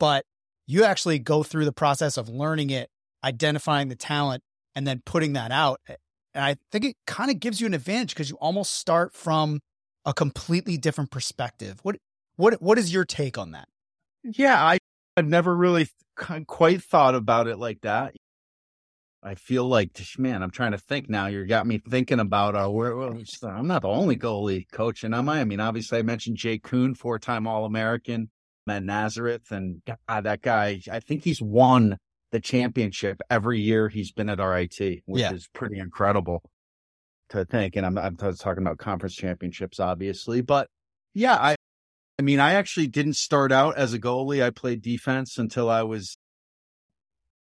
But 0.00 0.24
you 0.66 0.84
actually 0.84 1.20
go 1.20 1.42
through 1.42 1.64
the 1.64 1.72
process 1.72 2.16
of 2.16 2.28
learning 2.28 2.70
it, 2.70 2.90
identifying 3.22 3.88
the 3.88 3.94
talent 3.94 4.42
and 4.74 4.86
then 4.86 5.00
putting 5.06 5.34
that 5.34 5.52
out. 5.52 5.80
And 5.86 6.44
I 6.44 6.56
think 6.72 6.84
it 6.84 6.96
kind 7.06 7.30
of 7.30 7.38
gives 7.38 7.60
you 7.60 7.66
an 7.66 7.74
advantage 7.74 8.10
because 8.10 8.28
you 8.28 8.36
almost 8.36 8.74
start 8.74 9.14
from 9.14 9.60
a 10.04 10.12
completely 10.12 10.76
different 10.76 11.10
perspective. 11.10 11.78
What 11.82 11.96
what 12.36 12.60
what 12.62 12.78
is 12.78 12.92
your 12.92 13.04
take 13.04 13.38
on 13.38 13.52
that? 13.52 13.68
Yeah, 14.22 14.62
I 14.62 14.78
I've 15.16 15.26
never 15.26 15.54
really 15.56 15.88
quite 16.46 16.82
thought 16.82 17.14
about 17.14 17.46
it 17.46 17.58
like 17.58 17.80
that. 17.82 18.14
I 19.22 19.34
feel 19.34 19.66
like, 19.66 19.90
man, 20.18 20.42
I'm 20.42 20.52
trying 20.52 20.70
to 20.70 20.78
think 20.78 21.10
now. 21.10 21.26
You 21.26 21.44
got 21.46 21.66
me 21.66 21.78
thinking 21.78 22.20
about, 22.20 22.54
uh, 22.54 22.68
where, 22.68 22.94
well, 22.94 23.18
I'm 23.42 23.66
not 23.66 23.82
the 23.82 23.88
only 23.88 24.16
goalie 24.16 24.66
coaching, 24.70 25.12
am 25.12 25.28
I? 25.28 25.40
I 25.40 25.44
mean, 25.44 25.58
obviously, 25.58 25.98
I 25.98 26.02
mentioned 26.02 26.36
Jay 26.36 26.58
Coon, 26.58 26.94
four 26.94 27.18
time 27.18 27.46
All 27.48 27.64
American 27.64 28.30
at 28.68 28.84
Nazareth. 28.84 29.50
And 29.50 29.82
God, 29.84 30.24
that 30.24 30.42
guy, 30.42 30.80
I 30.90 31.00
think 31.00 31.24
he's 31.24 31.42
won 31.42 31.98
the 32.30 32.38
championship 32.38 33.20
every 33.28 33.60
year 33.60 33.88
he's 33.88 34.12
been 34.12 34.28
at 34.28 34.38
RIT, 34.38 35.02
which 35.06 35.22
yeah. 35.22 35.32
is 35.32 35.48
pretty 35.52 35.78
incredible 35.80 36.42
to 37.30 37.44
think. 37.44 37.74
And 37.74 37.84
I'm, 37.84 37.98
I'm 37.98 38.16
talking 38.16 38.62
about 38.62 38.78
conference 38.78 39.16
championships, 39.16 39.80
obviously, 39.80 40.40
but 40.40 40.68
yeah, 41.14 41.34
I, 41.34 41.55
I 42.18 42.22
mean, 42.22 42.40
I 42.40 42.54
actually 42.54 42.86
didn't 42.86 43.16
start 43.16 43.52
out 43.52 43.76
as 43.76 43.92
a 43.92 43.98
goalie. 43.98 44.42
I 44.42 44.50
played 44.50 44.80
defense 44.80 45.36
until 45.36 45.68
I 45.68 45.82
was 45.82 46.16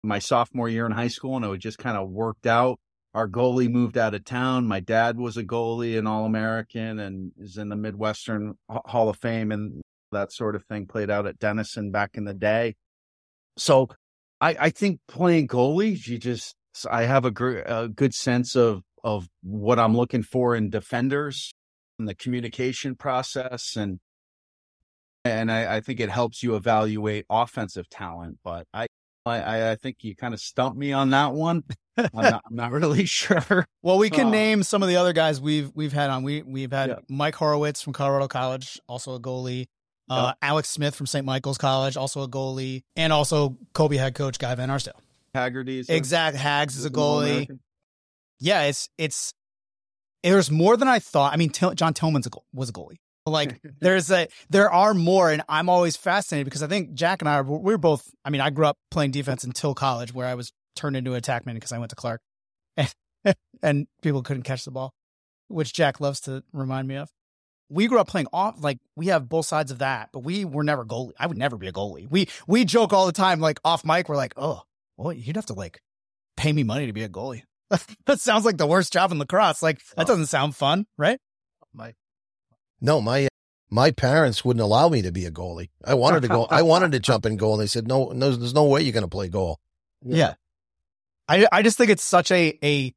my 0.04 0.20
sophomore 0.20 0.68
year 0.68 0.86
in 0.86 0.92
high 0.92 1.08
school 1.08 1.38
and 1.38 1.46
it 1.46 1.58
just 1.60 1.78
kind 1.78 1.98
of 1.98 2.10
worked 2.10 2.46
out. 2.46 2.80
Our 3.14 3.28
goalie 3.28 3.70
moved 3.70 3.98
out 3.98 4.14
of 4.14 4.26
town. 4.26 4.68
My 4.68 4.82
dad 4.82 5.18
was 5.18 5.38
a 5.38 5.44
goalie, 5.44 5.98
an 5.98 6.08
All 6.08 6.26
American, 6.26 7.00
and 7.00 7.32
is 7.38 7.58
in 7.58 7.70
the 7.70 7.76
Midwestern 7.76 8.56
Hall 8.70 9.10
of 9.10 9.18
Fame 9.18 9.52
and 9.52 9.82
that 10.12 10.32
sort 10.34 10.56
of 10.56 10.66
thing. 10.66 10.86
Played 10.86 11.10
out 11.10 11.26
at 11.26 11.40
Denison 11.40 11.90
back 11.92 12.12
in 12.16 12.26
the 12.26 12.34
day. 12.34 12.76
So 13.58 13.88
I, 14.42 14.56
I 14.60 14.70
think 14.70 15.00
playing 15.08 15.48
goalie, 15.48 16.06
you 16.06 16.18
just, 16.18 16.54
I 16.90 17.04
have 17.04 17.26
a, 17.26 17.32
gr- 17.32 17.64
a 17.66 17.88
good 17.88 18.14
sense 18.14 18.56
of, 18.56 18.84
of 19.04 19.28
what 19.42 19.80
I'm 19.80 19.96
looking 19.96 20.24
for 20.24 20.54
in 20.56 20.70
defenders 20.70 21.54
and 21.98 22.08
the 22.08 22.16
communication 22.16 22.96
process. 22.96 23.76
And, 23.76 24.00
and 25.26 25.52
I, 25.52 25.78
I 25.78 25.82
think 25.82 26.00
it 26.00 26.10
helps 26.10 26.44
you 26.44 26.56
evaluate 26.56 27.26
offensive 27.30 27.90
talent, 27.90 28.40
but 28.44 28.68
I, 28.74 28.88
I, 29.26 29.72
I 29.72 29.76
think 29.76 29.98
you 30.04 30.16
kind 30.16 30.34
of 30.34 30.40
stumped 30.40 30.78
me 30.78 30.94
on 30.94 31.10
that 31.12 31.34
one. 31.34 31.64
I'm, 31.98 32.10
not, 32.14 32.44
I'm 32.50 32.56
not, 32.56 32.72
really 32.72 33.06
sure. 33.06 33.66
Well, 33.82 33.98
we 33.98 34.10
can 34.10 34.28
uh, 34.28 34.32
name 34.32 34.64
some 34.64 34.82
of 34.82 34.90
the 34.90 34.96
other 34.96 35.14
guys 35.14 35.42
we've 35.42 35.72
we've 35.76 35.94
had 35.94 36.10
on. 36.10 36.24
We 36.24 36.42
we've 36.42 36.72
had 36.72 36.90
yeah. 36.90 36.96
Mike 37.10 37.36
Horowitz 37.36 37.82
from 37.82 37.94
Colorado 37.94 38.28
College, 38.28 38.80
also 38.88 39.16
a 39.16 39.20
goalie. 39.20 39.68
Uh. 40.10 40.34
Alex 40.42 40.70
Smith 40.70 40.96
from 40.96 41.06
St. 41.06 41.24
Michael's 41.24 41.60
College, 41.60 41.96
also 41.96 42.24
a 42.24 42.28
goalie, 42.28 42.82
and 42.96 43.14
also 43.14 43.58
Colby 43.74 43.98
head 43.98 44.16
coach 44.16 44.40
Guy 44.40 44.56
Van 44.56 44.72
Arsdale. 44.72 45.00
Haggerty, 45.36 45.84
exact. 45.88 46.36
Hags 46.36 46.78
is 46.78 46.86
a 46.86 46.90
goalie. 46.90 47.48
Yeah, 48.40 48.64
it's 48.64 48.90
it's 48.98 49.34
there's 50.24 50.50
more 50.50 50.78
than 50.78 50.88
I 50.88 51.00
thought. 51.00 51.34
I 51.34 51.38
mean, 51.38 51.50
Til- 51.50 51.76
John 51.76 51.94
Tillman's 51.94 52.26
a 52.28 52.32
was 52.54 52.70
a 52.70 52.74
goalie. 52.74 52.98
Like 53.26 53.62
there's 53.82 54.12
a 54.12 54.28
there 54.50 54.72
are 54.72 54.94
more, 54.94 55.32
and 55.32 55.44
I'm 55.48 55.70
always 55.70 55.98
fascinated 55.98 56.46
because 56.46 56.64
I 56.64 56.68
think 56.68 56.94
Jack 56.94 57.22
and 57.22 57.30
I 57.30 57.42
we're 57.42 57.78
both. 57.78 58.10
I 58.24 58.30
mean, 58.30 58.42
I 58.42 58.50
grew 58.50 58.66
up 58.66 58.78
playing 58.92 59.12
defense 59.12 59.44
until 59.44 59.74
college, 59.74 60.14
where 60.14 60.28
I 60.28 60.36
was 60.36 60.52
turned 60.76 60.96
into 60.96 61.14
an 61.14 61.22
attackman 61.22 61.56
because 61.56 61.72
I 61.72 61.78
went 61.78 61.90
to 61.90 61.96
Clark, 61.96 62.22
and, 62.78 62.94
and 63.64 63.88
people 64.02 64.24
couldn't 64.24 64.44
catch 64.44 64.66
the 64.66 64.72
ball, 64.72 64.94
which 65.48 65.74
Jack 65.74 66.00
loves 66.00 66.22
to 66.22 66.44
remind 66.54 66.88
me 66.88 66.96
of 66.96 67.10
we 67.70 67.88
grew 67.88 68.00
up 68.00 68.08
playing 68.08 68.28
off 68.34 68.56
like 68.62 68.80
we 68.96 69.08
have 69.08 69.30
both 69.30 69.46
sides 69.46 69.72
of 69.72 69.80
that, 69.80 70.10
but 70.12 70.20
we 70.22 70.44
were 70.44 70.64
never 70.64 70.86
goalie. 70.86 71.12
I 71.20 71.28
would 71.28 71.38
never 71.38 71.58
be 71.58 71.68
a 71.68 71.72
goalie. 71.72 72.10
We 72.10 72.28
we 72.48 72.66
joke 72.66 72.94
all 72.94 73.06
the 73.06 73.12
time, 73.12 73.40
like 73.40 73.60
off 73.64 73.86
mic, 73.86 74.10
we're 74.10 74.16
like, 74.16 74.34
oh, 74.38 74.64
well, 74.98 75.14
you'd 75.14 75.36
have 75.36 75.46
to 75.48 75.54
like 75.54 75.80
pay 76.36 76.52
me 76.52 76.64
money 76.64 76.88
to 76.88 76.94
be 76.94 77.04
a 77.04 77.10
goalie. 77.10 77.44
that 78.06 78.20
sounds 78.20 78.46
like 78.46 78.58
the 78.58 78.68
worst 78.68 78.92
job 78.92 79.12
in 79.12 79.20
lacrosse. 79.20 79.62
Like 79.62 79.80
that 79.96 80.08
doesn't 80.08 80.28
sound 80.28 80.56
fun, 80.56 80.86
right? 80.98 81.20
My 81.74 81.94
no, 82.82 83.02
my 83.02 83.28
my 83.70 83.92
parents 83.92 84.44
wouldn't 84.44 84.64
allow 84.64 84.90
me 84.90 85.02
to 85.04 85.12
be 85.12 85.26
a 85.26 85.32
goalie. 85.32 85.70
I 85.86 85.94
wanted 85.94 86.22
to 86.24 86.28
go. 86.28 86.46
I 86.50 86.62
wanted 86.64 86.92
to 86.94 87.00
jump 87.10 87.26
in 87.26 87.38
goal, 87.38 87.54
and 87.54 87.62
they 87.62 87.68
said, 87.68 87.88
no, 87.88 88.10
no, 88.10 88.32
there's 88.32 88.54
no 88.54 88.66
way 88.66 88.82
you're 88.82 88.94
going 88.94 89.04
to 89.04 89.10
play 89.10 89.30
goal. 89.30 89.60
Yeah. 90.04 90.36
I 91.28 91.48
I 91.52 91.62
just 91.62 91.78
think 91.78 91.92
it's 91.92 92.04
such 92.04 92.32
a 92.32 92.58
a 92.64 92.94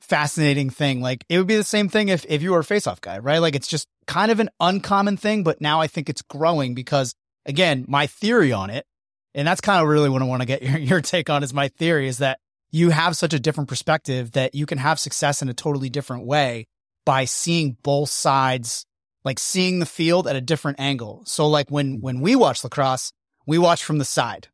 fascinating 0.00 0.70
thing. 0.70 1.00
Like 1.00 1.24
it 1.28 1.38
would 1.38 1.46
be 1.46 1.56
the 1.56 1.64
same 1.64 1.88
thing 1.88 2.08
if 2.08 2.24
if 2.28 2.42
you 2.42 2.52
were 2.52 2.60
a 2.60 2.64
face-off 2.64 3.00
guy, 3.00 3.18
right? 3.18 3.38
Like 3.38 3.54
it's 3.56 3.68
just 3.68 3.88
kind 4.06 4.30
of 4.30 4.40
an 4.40 4.50
uncommon 4.60 5.16
thing, 5.16 5.42
but 5.42 5.60
now 5.60 5.80
I 5.80 5.86
think 5.86 6.08
it's 6.08 6.22
growing 6.22 6.74
because 6.74 7.14
again, 7.46 7.84
my 7.88 8.06
theory 8.06 8.52
on 8.52 8.70
it, 8.70 8.86
and 9.34 9.46
that's 9.46 9.60
kind 9.60 9.82
of 9.82 9.88
really 9.88 10.08
what 10.08 10.22
I 10.22 10.26
want 10.26 10.42
to 10.42 10.46
get 10.46 10.62
your, 10.62 10.78
your 10.78 11.00
take 11.00 11.30
on 11.30 11.42
is 11.42 11.52
my 11.52 11.68
theory 11.68 12.06
is 12.06 12.18
that 12.18 12.38
you 12.70 12.90
have 12.90 13.16
such 13.16 13.34
a 13.34 13.40
different 13.40 13.68
perspective 13.68 14.32
that 14.32 14.54
you 14.54 14.66
can 14.66 14.78
have 14.78 14.98
success 14.98 15.42
in 15.42 15.48
a 15.48 15.54
totally 15.54 15.90
different 15.90 16.24
way 16.24 16.66
by 17.04 17.24
seeing 17.24 17.76
both 17.82 18.08
sides, 18.08 18.86
like 19.24 19.38
seeing 19.38 19.78
the 19.78 19.86
field 19.86 20.26
at 20.26 20.36
a 20.36 20.40
different 20.40 20.80
angle. 20.80 21.22
So 21.26 21.48
like 21.48 21.70
when, 21.70 22.00
when 22.00 22.20
we 22.20 22.36
watch 22.36 22.64
lacrosse, 22.64 23.12
we 23.46 23.58
watch 23.58 23.84
from 23.84 23.98
the 23.98 24.04
side, 24.04 24.48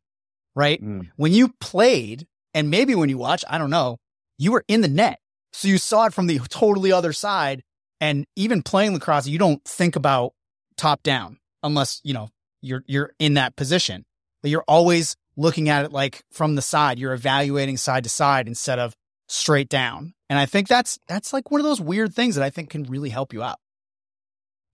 right? 0.55 0.83
Mm. 0.83 1.09
When 1.15 1.31
you 1.31 1.49
played 1.59 2.27
and 2.53 2.69
maybe 2.69 2.95
when 2.95 3.09
you 3.09 3.17
watch, 3.17 3.43
I 3.49 3.57
don't 3.57 3.69
know, 3.69 3.97
you 4.37 4.51
were 4.51 4.63
in 4.67 4.81
the 4.81 4.87
net. 4.87 5.19
So 5.53 5.67
you 5.67 5.77
saw 5.77 6.05
it 6.05 6.13
from 6.13 6.27
the 6.27 6.39
totally 6.49 6.91
other 6.91 7.13
side. 7.13 7.63
And 8.01 8.25
even 8.35 8.63
playing 8.63 8.93
lacrosse, 8.93 9.27
you 9.27 9.37
don't 9.37 9.63
think 9.65 9.95
about 9.95 10.33
top 10.77 11.03
down 11.03 11.37
unless, 11.63 11.99
you 12.03 12.13
know, 12.13 12.29
you're, 12.61 12.83
you're 12.87 13.11
in 13.19 13.33
that 13.33 13.55
position, 13.55 14.05
but 14.41 14.51
you're 14.51 14.63
always 14.67 15.15
looking 15.35 15.69
at 15.69 15.85
it 15.85 15.91
like 15.91 16.23
from 16.31 16.55
the 16.55 16.61
side. 16.61 16.99
You're 16.99 17.13
evaluating 17.13 17.77
side 17.77 18.03
to 18.03 18.09
side 18.09 18.47
instead 18.47 18.79
of 18.79 18.95
straight 19.27 19.69
down. 19.69 20.13
And 20.29 20.39
I 20.39 20.45
think 20.45 20.67
that's, 20.67 20.99
that's 21.07 21.33
like 21.33 21.51
one 21.51 21.59
of 21.59 21.65
those 21.65 21.81
weird 21.81 22.13
things 22.13 22.35
that 22.35 22.43
I 22.43 22.49
think 22.49 22.69
can 22.69 22.83
really 22.83 23.09
help 23.09 23.33
you 23.33 23.43
out. 23.43 23.57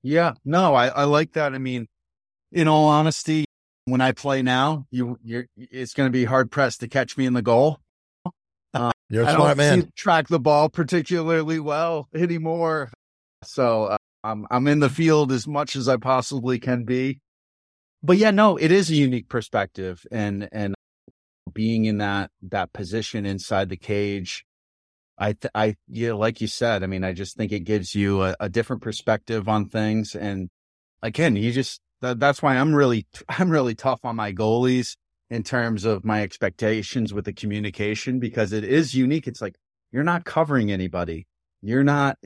Yeah, 0.05 0.33
no, 0.45 0.75
I, 0.75 0.89
I 0.89 1.03
like 1.05 1.33
that. 1.33 1.55
I 1.55 1.57
mean, 1.57 1.87
in 2.51 2.67
all 2.67 2.85
honesty, 2.85 3.45
when 3.85 4.01
I 4.01 4.11
play 4.11 4.43
now, 4.43 4.85
you 4.91 5.17
you're 5.23 5.47
it's 5.57 5.95
going 5.95 6.05
to 6.05 6.11
be 6.11 6.25
hard 6.25 6.51
pressed 6.51 6.81
to 6.81 6.87
catch 6.87 7.17
me 7.17 7.25
in 7.25 7.33
the 7.33 7.41
goal. 7.41 7.79
Uh, 8.71 8.91
You're 9.09 9.23
a 9.23 9.27
I 9.29 9.33
smart 9.35 9.57
man. 9.57 9.81
see- 9.81 9.87
track 9.95 10.27
the 10.27 10.39
ball 10.39 10.69
particularly 10.69 11.59
well 11.59 12.07
anymore. 12.13 12.91
So 13.43 13.85
uh, 13.85 13.97
I'm 14.23 14.45
I'm 14.51 14.67
in 14.67 14.79
the 14.79 14.89
field 14.91 15.31
as 15.31 15.47
much 15.47 15.75
as 15.75 15.89
I 15.89 15.97
possibly 15.97 16.59
can 16.59 16.83
be. 16.83 17.19
But 18.03 18.17
yeah, 18.17 18.29
no, 18.29 18.57
it 18.57 18.71
is 18.71 18.91
a 18.91 18.95
unique 18.95 19.27
perspective, 19.27 20.05
and 20.11 20.47
and 20.51 20.75
being 21.51 21.85
in 21.85 21.97
that 21.97 22.29
that 22.43 22.73
position 22.73 23.25
inside 23.25 23.69
the 23.69 23.77
cage, 23.77 24.45
I 25.17 25.33
th- 25.33 25.51
I 25.55 25.75
yeah, 25.87 26.13
like 26.13 26.41
you 26.41 26.47
said, 26.47 26.83
I 26.83 26.87
mean, 26.87 27.03
I 27.03 27.13
just 27.13 27.37
think 27.37 27.51
it 27.51 27.61
gives 27.61 27.95
you 27.95 28.23
a, 28.23 28.35
a 28.39 28.49
different 28.49 28.81
perspective 28.81 29.47
on 29.47 29.69
things, 29.69 30.15
and 30.15 30.49
again, 31.01 31.35
you 31.35 31.51
just 31.51 31.81
that, 32.01 32.19
that's 32.19 32.41
why 32.41 32.57
I'm 32.57 32.73
really 32.73 33.07
I'm 33.29 33.49
really 33.49 33.75
tough 33.75 34.01
on 34.03 34.15
my 34.15 34.33
goalies 34.33 34.95
in 35.29 35.43
terms 35.43 35.85
of 35.85 36.05
my 36.05 36.21
expectations 36.21 37.13
with 37.13 37.25
the 37.25 37.33
communication 37.33 38.19
because 38.19 38.51
it 38.51 38.63
is 38.63 38.93
unique. 38.93 39.27
It's 39.27 39.41
like 39.41 39.55
you're 39.91 40.03
not 40.03 40.25
covering 40.25 40.71
anybody. 40.71 41.25
You're 41.61 41.83
not, 41.83 42.17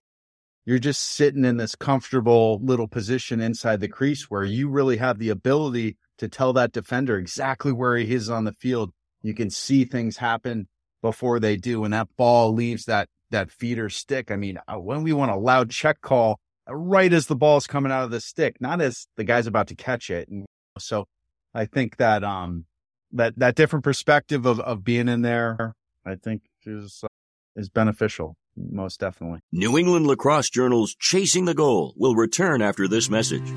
you're 0.65 0.79
just 0.79 1.01
sitting 1.01 1.45
in 1.45 1.57
this 1.57 1.75
comfortable 1.75 2.59
little 2.61 2.87
position 2.87 3.39
inside 3.39 3.79
the 3.79 3.87
crease 3.87 4.29
where 4.29 4.43
you 4.43 4.69
really 4.69 4.97
have 4.97 5.17
the 5.17 5.29
ability 5.29 5.97
to 6.17 6.27
tell 6.27 6.51
that 6.53 6.73
defender 6.73 7.17
exactly 7.17 7.71
where 7.71 7.95
he 7.95 8.13
is 8.13 8.29
on 8.29 8.43
the 8.43 8.53
field. 8.53 8.91
You 9.21 9.33
can 9.33 9.49
see 9.49 9.85
things 9.85 10.17
happen 10.17 10.67
before 11.01 11.39
they 11.39 11.55
do. 11.55 11.83
And 11.83 11.93
that 11.93 12.07
ball 12.17 12.53
leaves 12.53 12.85
that, 12.85 13.07
that 13.31 13.51
feeder 13.51 13.89
stick. 13.89 14.31
I 14.31 14.35
mean, 14.35 14.59
uh, 14.67 14.79
when 14.79 15.03
we 15.03 15.13
want 15.13 15.31
a 15.31 15.35
loud 15.37 15.69
check 15.69 16.01
call, 16.01 16.39
uh, 16.69 16.75
right 16.75 17.11
as 17.11 17.27
the 17.27 17.35
ball's 17.35 17.67
coming 17.67 17.91
out 17.91 18.03
of 18.03 18.11
the 18.11 18.21
stick, 18.21 18.57
not 18.59 18.81
as 18.81 19.07
the 19.15 19.23
guy's 19.23 19.47
about 19.47 19.67
to 19.67 19.75
catch 19.75 20.09
it. 20.09 20.29
And 20.29 20.45
so 20.77 21.05
I 21.53 21.65
think 21.65 21.97
that, 21.97 22.23
um, 22.23 22.65
that 23.11 23.37
that 23.39 23.55
different 23.55 23.83
perspective 23.83 24.45
of 24.45 24.59
of 24.59 24.83
being 24.83 25.07
in 25.07 25.21
there, 25.21 25.73
I 26.05 26.15
think 26.15 26.43
is 26.65 27.01
uh, 27.03 27.07
is 27.55 27.69
beneficial, 27.69 28.35
most 28.55 28.99
definitely. 28.99 29.39
New 29.51 29.77
England 29.77 30.07
Lacrosse 30.07 30.49
Journal's 30.49 30.95
Chasing 30.95 31.45
the 31.45 31.53
Goal 31.53 31.93
will 31.97 32.15
return 32.15 32.61
after 32.61 32.87
this 32.87 33.09
message. 33.09 33.51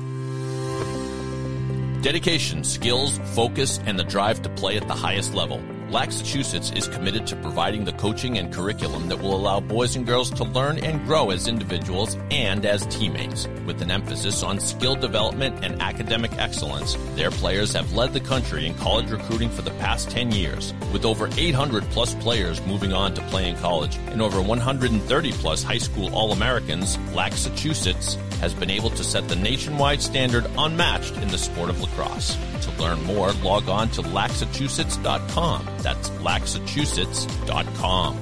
Dedication, 2.01 2.63
skills, 2.63 3.19
focus, 3.35 3.79
and 3.85 3.97
the 3.97 4.03
drive 4.03 4.41
to 4.41 4.49
play 4.49 4.75
at 4.75 4.87
the 4.87 4.93
highest 4.93 5.33
level. 5.33 5.61
Laxachusetts 5.93 6.75
is 6.75 6.87
committed 6.87 7.27
to 7.27 7.35
providing 7.35 7.85
the 7.85 7.91
coaching 7.91 8.39
and 8.39 8.51
curriculum 8.51 9.09
that 9.09 9.21
will 9.21 9.35
allow 9.35 9.59
boys 9.59 9.95
and 9.95 10.07
girls 10.07 10.31
to 10.31 10.43
learn 10.43 10.79
and 10.79 11.05
grow 11.05 11.29
as 11.29 11.47
individuals 11.47 12.17
and 12.31 12.65
as 12.65 12.83
teammates. 12.87 13.47
With 13.67 13.79
an 13.83 13.91
emphasis 13.91 14.41
on 14.41 14.59
skill 14.59 14.95
development 14.95 15.63
and 15.63 15.79
academic 15.83 16.31
excellence, 16.39 16.97
their 17.13 17.29
players 17.29 17.73
have 17.73 17.93
led 17.93 18.11
the 18.11 18.19
country 18.19 18.65
in 18.65 18.73
college 18.73 19.11
recruiting 19.11 19.51
for 19.51 19.61
the 19.61 19.69
past 19.77 20.09
10 20.09 20.31
years. 20.31 20.73
With 20.91 21.05
over 21.05 21.29
800 21.37 21.83
plus 21.91 22.15
players 22.15 22.59
moving 22.65 22.91
on 22.91 23.13
to 23.13 23.21
play 23.27 23.47
in 23.47 23.55
college 23.57 23.95
and 24.07 24.19
over 24.19 24.41
130 24.41 25.31
plus 25.33 25.61
high 25.61 25.77
school 25.77 26.11
All-Americans, 26.15 26.97
Laxachusetts 27.13 28.15
has 28.41 28.55
been 28.55 28.71
able 28.71 28.89
to 28.89 29.03
set 29.03 29.27
the 29.29 29.35
nationwide 29.35 30.01
standard 30.01 30.47
unmatched 30.57 31.15
in 31.17 31.27
the 31.27 31.37
sport 31.37 31.69
of 31.69 31.79
lacrosse. 31.79 32.35
To 32.63 32.71
learn 32.81 33.03
more, 33.03 33.31
log 33.43 33.69
on 33.69 33.89
to 33.91 34.01
laxachusetts.com. 34.01 35.67
That's 35.83 36.09
laxachusetts.com. 36.09 38.17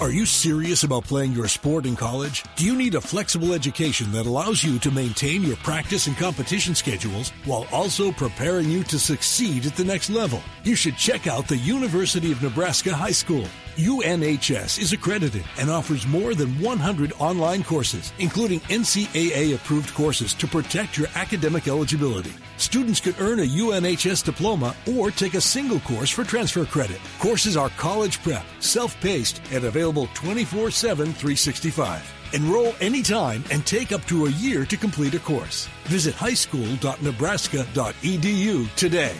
Are 0.00 0.10
you 0.10 0.24
serious 0.24 0.82
about 0.82 1.04
playing 1.04 1.32
your 1.32 1.46
sport 1.46 1.84
in 1.84 1.94
college? 1.94 2.42
Do 2.56 2.64
you 2.64 2.74
need 2.74 2.94
a 2.94 3.02
flexible 3.02 3.52
education 3.52 4.10
that 4.12 4.24
allows 4.24 4.64
you 4.64 4.78
to 4.78 4.90
maintain 4.90 5.42
your 5.42 5.56
practice 5.56 6.06
and 6.06 6.16
competition 6.16 6.74
schedules 6.74 7.34
while 7.44 7.66
also 7.70 8.10
preparing 8.10 8.70
you 8.70 8.82
to 8.84 8.98
succeed 8.98 9.66
at 9.66 9.76
the 9.76 9.84
next 9.84 10.08
level? 10.08 10.40
You 10.64 10.74
should 10.74 10.96
check 10.96 11.26
out 11.26 11.48
the 11.48 11.58
University 11.58 12.32
of 12.32 12.42
Nebraska 12.42 12.94
High 12.94 13.10
School. 13.10 13.44
UNHS 13.80 14.78
is 14.78 14.92
accredited 14.92 15.42
and 15.58 15.70
offers 15.70 16.06
more 16.06 16.34
than 16.34 16.60
100 16.60 17.14
online 17.18 17.64
courses, 17.64 18.12
including 18.18 18.60
NCAA 18.60 19.54
approved 19.54 19.94
courses 19.94 20.34
to 20.34 20.46
protect 20.46 20.98
your 20.98 21.08
academic 21.14 21.66
eligibility. 21.66 22.34
Students 22.58 23.00
can 23.00 23.14
earn 23.18 23.40
a 23.40 23.46
UNHS 23.46 24.22
diploma 24.22 24.76
or 24.94 25.10
take 25.10 25.32
a 25.34 25.40
single 25.40 25.80
course 25.80 26.10
for 26.10 26.24
transfer 26.24 26.66
credit. 26.66 27.00
Courses 27.18 27.56
are 27.56 27.70
college 27.70 28.22
prep, 28.22 28.44
self 28.58 29.00
paced, 29.00 29.40
and 29.50 29.64
available 29.64 30.10
24 30.12 30.70
7 30.70 31.06
365. 31.06 32.34
Enroll 32.34 32.74
anytime 32.80 33.42
and 33.50 33.66
take 33.66 33.92
up 33.92 34.04
to 34.04 34.26
a 34.26 34.30
year 34.30 34.66
to 34.66 34.76
complete 34.76 35.14
a 35.14 35.20
course. 35.20 35.68
Visit 35.84 36.14
highschool.nebraska.edu 36.14 38.74
today. 38.76 39.16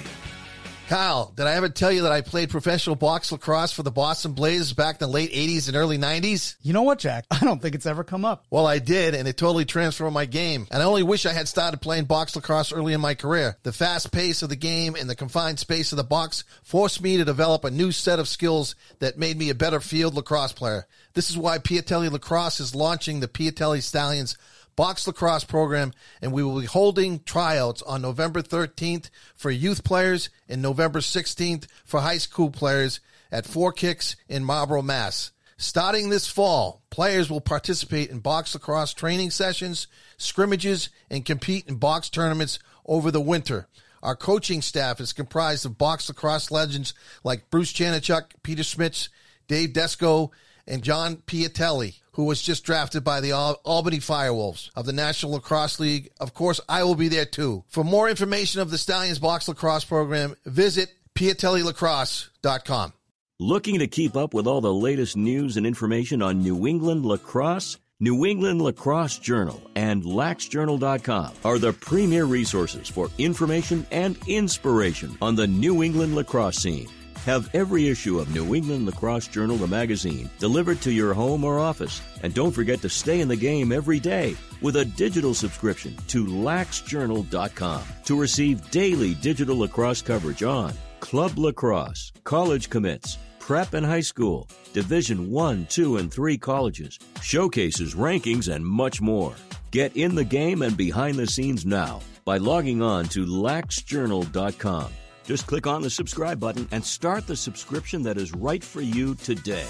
Kyle, 0.91 1.33
did 1.37 1.47
I 1.47 1.55
ever 1.55 1.69
tell 1.69 1.93
you 1.93 2.03
that 2.03 2.11
I 2.11 2.21
played 2.21 2.51
professional 2.51 2.97
box 2.97 3.31
lacrosse 3.31 3.71
for 3.71 3.85
the 3.85 3.93
Boston 3.93 4.33
Blazers 4.33 4.73
back 4.73 4.97
in 4.97 5.07
the 5.07 5.13
late 5.13 5.31
80s 5.31 5.69
and 5.69 5.77
early 5.77 5.99
90s? 5.99 6.57
You 6.63 6.73
know 6.73 6.83
what, 6.83 6.99
Jack? 6.99 7.27
I 7.31 7.39
don't 7.45 7.63
think 7.63 7.77
it's 7.77 7.87
ever 7.87 8.03
come 8.03 8.25
up. 8.25 8.45
Well, 8.51 8.67
I 8.67 8.81
did, 8.81 9.15
and 9.15 9.29
it 9.29 9.37
totally 9.37 9.65
transformed 9.65 10.15
my 10.15 10.25
game. 10.25 10.67
And 10.69 10.83
I 10.83 10.87
only 10.87 11.05
wish 11.05 11.27
I 11.27 11.33
had 11.33 11.47
started 11.47 11.81
playing 11.81 12.07
box 12.07 12.35
lacrosse 12.35 12.73
early 12.73 12.93
in 12.93 13.01
my 13.01 13.15
career. 13.15 13.57
The 13.63 13.73
fast 13.73 14.11
pace 14.11 14.43
of 14.43 14.49
the 14.49 14.57
game 14.57 14.97
and 14.97 15.09
the 15.09 15.15
confined 15.15 15.61
space 15.61 15.93
of 15.93 15.97
the 15.97 16.03
box 16.03 16.43
forced 16.65 17.01
me 17.01 17.19
to 17.19 17.25
develop 17.25 17.63
a 17.63 17.71
new 17.71 17.93
set 17.93 18.19
of 18.19 18.27
skills 18.27 18.75
that 18.99 19.17
made 19.17 19.39
me 19.39 19.49
a 19.49 19.55
better 19.55 19.79
field 19.79 20.15
lacrosse 20.15 20.53
player. 20.53 20.89
This 21.15 21.31
is 21.31 21.39
why 21.39 21.59
Piatelli 21.59 22.11
Lacrosse 22.11 22.59
is 22.59 22.75
launching 22.75 23.21
the 23.21 23.29
Piatelli 23.29 23.81
Stallions 23.81 24.37
box 24.81 25.07
lacrosse 25.07 25.45
program, 25.45 25.93
and 26.23 26.33
we 26.33 26.43
will 26.43 26.59
be 26.59 26.65
holding 26.65 27.21
tryouts 27.25 27.83
on 27.83 28.01
November 28.01 28.41
13th 28.41 29.11
for 29.35 29.51
youth 29.51 29.85
players 29.85 30.31
and 30.49 30.63
November 30.63 31.01
16th 31.01 31.67
for 31.85 32.01
high 32.01 32.17
school 32.17 32.51
players 32.51 32.99
at 33.31 33.45
Four 33.45 33.75
Kicks 33.75 34.17
in 34.27 34.43
Marlborough, 34.43 34.81
Mass. 34.81 35.33
Starting 35.59 36.09
this 36.09 36.29
fall, 36.29 36.81
players 36.89 37.29
will 37.29 37.43
participate 37.43 38.09
in 38.09 38.21
box 38.21 38.55
lacrosse 38.55 38.95
training 38.95 39.31
sessions, 39.31 39.87
scrimmages, 40.17 40.89
and 41.11 41.27
compete 41.27 41.69
in 41.69 41.75
box 41.75 42.09
tournaments 42.09 42.59
over 42.87 43.11
the 43.11 43.21
winter. 43.21 43.69
Our 44.03 44.17
coaching 44.17 44.63
staff 44.63 44.99
is 44.99 45.13
comprised 45.13 45.67
of 45.67 45.77
box 45.77 46.09
lacrosse 46.09 46.51
legends 46.51 46.95
like 47.23 47.51
Bruce 47.51 47.75
Janichuk, 47.75 48.31
Peter 48.43 48.65
Schmitz, 48.65 49.11
Dave 49.47 49.75
Desco, 49.75 50.31
and 50.67 50.83
John 50.83 51.17
Piatelli, 51.17 51.97
who 52.21 52.27
was 52.27 52.43
just 52.43 52.65
drafted 52.65 53.03
by 53.03 53.19
the 53.23 53.33
Al- 53.33 53.59
Albany 53.65 53.97
Firewolves 53.97 54.69
of 54.77 54.85
the 54.85 54.93
National 54.93 55.33
Lacrosse 55.33 55.81
League. 55.81 56.11
Of 56.21 56.35
course, 56.35 56.61
I 56.69 56.85
will 56.85 56.95
be 56.95 57.09
there 57.09 57.25
too. 57.25 57.65
For 57.69 57.83
more 57.83 58.11
information 58.11 58.61
of 58.61 58.71
the 58.71 58.77
Stallions 58.77 59.19
Box 59.19 59.49
Lacrosse 59.49 59.87
program, 59.87 60.37
visit 60.45 60.93
piatellilacrosse.com. 61.15 62.93
Looking 63.39 63.79
to 63.79 63.87
keep 63.87 64.19
up 64.19 64.35
with 64.35 64.47
all 64.47 64.61
the 64.61 64.71
latest 64.73 65.17
news 65.17 65.57
and 65.57 65.67
information 65.67 66.21
on 66.21 66.43
New 66.43 66.67
England 66.67 67.07
lacrosse? 67.07 67.79
New 68.01 68.27
England 68.27 68.61
Lacrosse 68.61 69.19
Journal 69.19 69.63
and 69.75 70.03
laxjournal.com 70.03 71.33
are 71.43 71.59
the 71.59 71.73
premier 71.73 72.27
resources 72.27 72.87
for 72.87 73.09
information 73.17 73.87
and 73.91 74.19
inspiration 74.27 75.17
on 75.23 75.37
the 75.37 75.47
New 75.47 75.83
England 75.83 76.15
lacrosse 76.15 76.59
scene. 76.59 76.89
Have 77.27 77.55
every 77.55 77.89
issue 77.89 78.19
of 78.19 78.35
New 78.35 78.55
England 78.55 78.87
Lacrosse 78.87 79.29
Journal, 79.29 79.59
the 79.59 79.67
magazine, 79.67 80.31
delivered 80.39 80.81
to 80.81 80.91
your 80.91 81.13
home 81.13 81.45
or 81.45 81.59
office. 81.59 82.01
And 82.23 82.33
don't 82.33 82.51
forget 82.51 82.81
to 82.81 82.89
stay 82.89 83.21
in 83.21 83.29
the 83.29 83.37
game 83.37 83.73
every 83.73 84.01
day 84.01 84.37
with 84.63 84.77
a 84.77 84.87
digital 84.87 85.35
subscription 85.35 85.95
to 86.09 86.25
laxjournal.com 86.25 87.83
to 88.07 88.19
receive 88.19 88.71
daily 88.71 89.15
digital 89.15 89.59
lacrosse 89.59 90.01
coverage 90.01 90.43
on 90.43 90.73
club 91.01 91.39
lacrosse, 91.39 92.11
college 92.25 92.71
commits, 92.71 93.19
prep 93.39 93.75
and 93.75 93.85
high 93.85 94.01
school, 94.01 94.49
Division 94.73 95.31
1, 95.31 95.67
2, 95.67 95.99
and 95.99 96.13
3 96.13 96.39
colleges, 96.39 96.99
showcases, 97.21 97.95
rankings, 97.95 98.53
and 98.53 98.65
much 98.65 99.01
more. 99.03 99.35
Get 99.73 99.95
in 99.97 100.15
the 100.15 100.25
game 100.25 100.63
and 100.63 100.77
behind 100.77 101.17
the 101.17 101.27
scenes 101.27 101.67
now 101.67 102.01
by 102.25 102.39
logging 102.39 102.81
on 102.81 103.07
to 103.07 103.27
laxjournal.com. 103.27 104.91
Just 105.25 105.47
click 105.47 105.67
on 105.67 105.83
the 105.83 105.91
subscribe 105.91 106.41
button 106.41 106.69
and 106.71 106.85
start 106.85 107.27
the 107.27 107.37
subscription 107.37 108.03
that 108.03 108.17
is 108.17 108.33
right 108.33 108.63
for 108.63 108.81
you 108.81 109.15
today. 109.17 109.69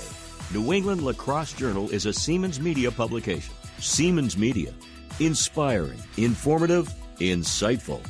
New 0.53 0.73
England 0.73 1.03
Lacrosse 1.03 1.53
Journal 1.53 1.91
is 1.91 2.07
a 2.07 2.11
Seamans 2.11 2.61
Media 2.61 2.91
publication. 2.91 3.55
Seamans 3.79 4.37
Media. 4.37 4.75
Inspiring, 5.19 6.01
informative, 6.17 6.93
insightful. 7.19 8.01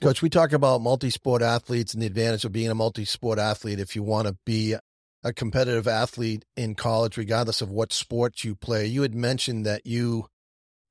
Coach, 0.00 0.22
we 0.22 0.30
talk 0.30 0.52
about 0.52 0.80
multi 0.80 1.10
sport 1.10 1.42
athletes 1.42 1.94
and 1.94 2.02
the 2.02 2.06
advantage 2.06 2.44
of 2.44 2.52
being 2.52 2.70
a 2.70 2.74
multi 2.74 3.04
sport 3.04 3.38
athlete 3.38 3.78
if 3.78 3.94
you 3.94 4.02
want 4.02 4.26
to 4.26 4.36
be 4.44 4.74
a 5.22 5.32
competitive 5.32 5.86
athlete 5.86 6.44
in 6.56 6.74
college, 6.74 7.16
regardless 7.16 7.62
of 7.62 7.70
what 7.70 7.92
sport 7.92 8.42
you 8.42 8.56
play. 8.56 8.86
You 8.86 9.02
had 9.02 9.14
mentioned 9.14 9.64
that 9.66 9.86
you 9.86 10.26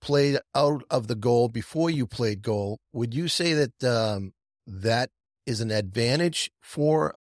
played 0.01 0.39
out 0.55 0.83
of 0.89 1.07
the 1.07 1.15
goal 1.15 1.49
before 1.49 1.89
you 1.89 2.07
played 2.07 2.41
goal. 2.41 2.79
Would 2.93 3.13
you 3.13 3.27
say 3.27 3.53
that 3.53 3.83
um, 3.83 4.31
that 4.67 5.09
is 5.45 5.61
an 5.61 5.71
advantage 5.71 6.51
for 6.61 7.15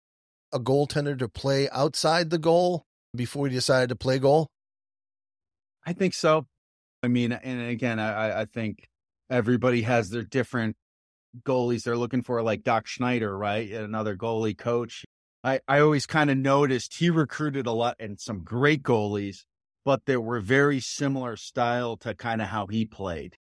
a 0.52 0.58
goaltender 0.58 1.18
to 1.18 1.28
play 1.28 1.68
outside 1.70 2.30
the 2.30 2.38
goal 2.38 2.84
before 3.14 3.46
he 3.46 3.54
decided 3.54 3.88
to 3.88 3.96
play 3.96 4.18
goal? 4.18 4.48
I 5.84 5.92
think 5.92 6.14
so. 6.14 6.46
I 7.02 7.08
mean, 7.08 7.32
and 7.32 7.70
again, 7.70 7.98
I, 7.98 8.42
I 8.42 8.44
think 8.44 8.86
everybody 9.30 9.82
has 9.82 10.10
their 10.10 10.22
different 10.22 10.76
goalies 11.44 11.84
they're 11.84 11.96
looking 11.96 12.22
for, 12.22 12.42
like 12.42 12.62
Doc 12.62 12.86
Schneider, 12.86 13.36
right? 13.36 13.70
Another 13.70 14.16
goalie 14.16 14.56
coach. 14.56 15.04
I, 15.42 15.60
I 15.66 15.80
always 15.80 16.06
kind 16.06 16.30
of 16.30 16.36
noticed 16.36 16.98
he 16.98 17.08
recruited 17.08 17.66
a 17.66 17.72
lot 17.72 17.96
and 17.98 18.20
some 18.20 18.44
great 18.44 18.82
goalies, 18.82 19.44
but 19.84 20.04
they 20.04 20.18
were 20.18 20.40
very 20.40 20.80
similar 20.80 21.36
style 21.36 21.96
to 21.98 22.14
kind 22.14 22.42
of 22.42 22.48
how 22.48 22.66
he 22.66 22.84
played. 22.84 23.36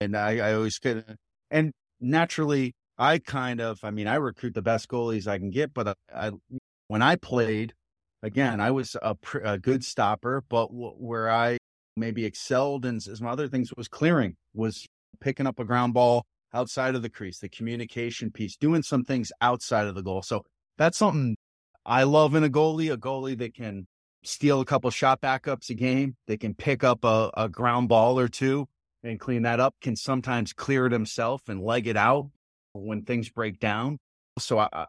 And 0.00 0.16
I, 0.16 0.38
I 0.38 0.54
always 0.54 0.78
could, 0.78 1.16
and 1.50 1.72
naturally, 2.00 2.74
I 2.98 3.18
kind 3.18 3.60
of, 3.60 3.80
I 3.82 3.90
mean, 3.90 4.06
I 4.06 4.16
recruit 4.16 4.54
the 4.54 4.62
best 4.62 4.88
goalies 4.88 5.26
I 5.26 5.38
can 5.38 5.50
get, 5.50 5.72
but 5.74 5.88
I, 5.88 5.94
I 6.14 6.30
when 6.88 7.02
I 7.02 7.16
played, 7.16 7.74
again, 8.22 8.60
I 8.60 8.70
was 8.70 8.96
a, 9.02 9.16
a 9.44 9.58
good 9.58 9.84
stopper, 9.84 10.44
but 10.48 10.66
w- 10.68 10.94
where 10.98 11.30
I 11.30 11.58
maybe 11.96 12.24
excelled 12.24 12.84
in 12.84 13.00
some 13.00 13.26
other 13.26 13.48
things 13.48 13.72
was 13.76 13.88
clearing, 13.88 14.36
was 14.54 14.86
picking 15.20 15.46
up 15.46 15.58
a 15.58 15.64
ground 15.64 15.94
ball 15.94 16.24
outside 16.54 16.94
of 16.94 17.02
the 17.02 17.08
crease, 17.08 17.38
the 17.38 17.48
communication 17.48 18.30
piece, 18.30 18.56
doing 18.56 18.82
some 18.82 19.04
things 19.04 19.32
outside 19.40 19.86
of 19.86 19.94
the 19.94 20.02
goal. 20.02 20.22
So 20.22 20.44
that's 20.76 20.98
something 20.98 21.36
I 21.86 22.02
love 22.02 22.34
in 22.34 22.44
a 22.44 22.50
goalie, 22.50 22.92
a 22.92 22.96
goalie 22.96 23.38
that 23.38 23.54
can 23.54 23.86
steal 24.22 24.60
a 24.60 24.64
couple 24.64 24.90
shot 24.90 25.20
backups 25.20 25.70
a 25.70 25.74
game, 25.74 26.16
they 26.26 26.36
can 26.36 26.54
pick 26.54 26.84
up 26.84 27.04
a, 27.04 27.30
a 27.36 27.48
ground 27.48 27.88
ball 27.88 28.18
or 28.18 28.28
two 28.28 28.68
and 29.02 29.18
clean 29.18 29.42
that 29.42 29.58
up, 29.58 29.74
can 29.80 29.96
sometimes 29.96 30.52
clear 30.52 30.86
it 30.86 30.92
himself 30.92 31.48
and 31.48 31.60
leg 31.60 31.86
it 31.88 31.96
out 31.96 32.30
when 32.72 33.02
things 33.02 33.30
break 33.30 33.58
down. 33.58 33.98
So 34.38 34.58
I, 34.58 34.86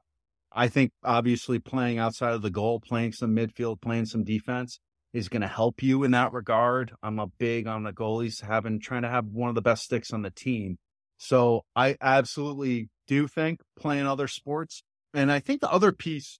I 0.51 0.67
think 0.67 0.91
obviously 1.03 1.59
playing 1.59 1.99
outside 1.99 2.33
of 2.33 2.41
the 2.41 2.49
goal, 2.49 2.79
playing 2.79 3.13
some 3.13 3.35
midfield, 3.35 3.81
playing 3.81 4.05
some 4.05 4.23
defense 4.23 4.79
is 5.13 5.29
going 5.29 5.41
to 5.41 5.47
help 5.47 5.83
you 5.83 6.03
in 6.03 6.11
that 6.11 6.33
regard. 6.33 6.91
I'm 7.03 7.19
a 7.19 7.27
big 7.27 7.67
on 7.67 7.83
the 7.83 7.93
goalies 7.93 8.41
having 8.41 8.79
trying 8.79 9.03
to 9.03 9.09
have 9.09 9.25
one 9.25 9.49
of 9.49 9.55
the 9.55 9.61
best 9.61 9.83
sticks 9.83 10.11
on 10.11 10.21
the 10.21 10.31
team. 10.31 10.77
So 11.17 11.65
I 11.75 11.97
absolutely 12.01 12.89
do 13.07 13.27
think 13.27 13.61
playing 13.79 14.07
other 14.07 14.27
sports. 14.27 14.83
And 15.13 15.31
I 15.31 15.39
think 15.39 15.61
the 15.61 15.71
other 15.71 15.91
piece, 15.91 16.39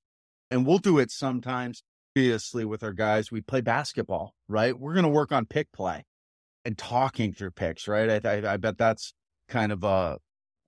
and 0.49 0.65
we'll 0.65 0.79
do 0.79 0.97
it 0.97 1.11
sometimes, 1.11 1.83
obviously 2.15 2.65
with 2.65 2.83
our 2.83 2.93
guys, 2.93 3.31
we 3.31 3.41
play 3.41 3.61
basketball, 3.61 4.33
right? 4.47 4.77
We're 4.77 4.93
going 4.93 5.03
to 5.03 5.09
work 5.09 5.31
on 5.31 5.45
pick 5.45 5.71
play 5.71 6.03
and 6.65 6.77
talking 6.77 7.33
through 7.33 7.51
picks, 7.51 7.87
right? 7.87 8.25
I, 8.25 8.29
I, 8.29 8.53
I 8.53 8.57
bet 8.57 8.77
that's 8.77 9.13
kind 9.49 9.71
of 9.71 9.83
a, 9.83 10.17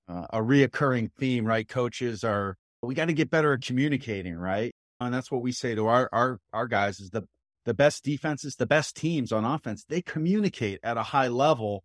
uh, 0.07 0.27
a 0.31 0.39
reoccurring 0.39 1.11
theme, 1.17 1.45
right? 1.45 1.67
Coaches 1.67 2.23
are, 2.23 2.57
we 2.81 2.95
got 2.95 3.05
to 3.05 3.13
get 3.13 3.29
better 3.29 3.53
at 3.53 3.61
communicating, 3.61 4.35
right? 4.35 4.71
And 4.99 5.13
that's 5.13 5.31
what 5.31 5.41
we 5.41 5.51
say 5.51 5.75
to 5.75 5.87
our, 5.87 6.09
our, 6.11 6.39
our 6.53 6.67
guys 6.67 6.99
is 6.99 7.09
the, 7.09 7.23
the 7.65 7.73
best 7.73 8.03
defenses, 8.03 8.55
the 8.55 8.65
best 8.65 8.95
teams 8.95 9.31
on 9.31 9.43
offense, 9.43 9.83
they 9.87 10.01
communicate 10.01 10.79
at 10.83 10.97
a 10.97 11.03
high 11.03 11.27
level. 11.27 11.83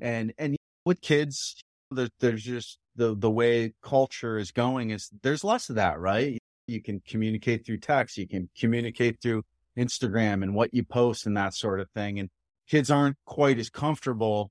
And, 0.00 0.32
and 0.38 0.56
with 0.84 1.00
kids, 1.00 1.60
there's 1.90 2.42
just 2.42 2.78
the, 2.94 3.14
the 3.16 3.30
way 3.30 3.74
culture 3.82 4.38
is 4.38 4.52
going 4.52 4.90
is 4.90 5.10
there's 5.22 5.44
less 5.44 5.68
of 5.68 5.76
that, 5.76 5.98
right? 5.98 6.38
You 6.66 6.82
can 6.82 7.00
communicate 7.06 7.66
through 7.66 7.78
text. 7.78 8.16
You 8.16 8.26
can 8.26 8.48
communicate 8.58 9.20
through 9.20 9.42
Instagram 9.76 10.42
and 10.42 10.54
what 10.54 10.72
you 10.72 10.84
post 10.84 11.26
and 11.26 11.36
that 11.36 11.54
sort 11.54 11.80
of 11.80 11.90
thing. 11.90 12.18
And 12.18 12.28
kids 12.68 12.90
aren't 12.90 13.16
quite 13.24 13.58
as 13.58 13.70
comfortable 13.70 14.50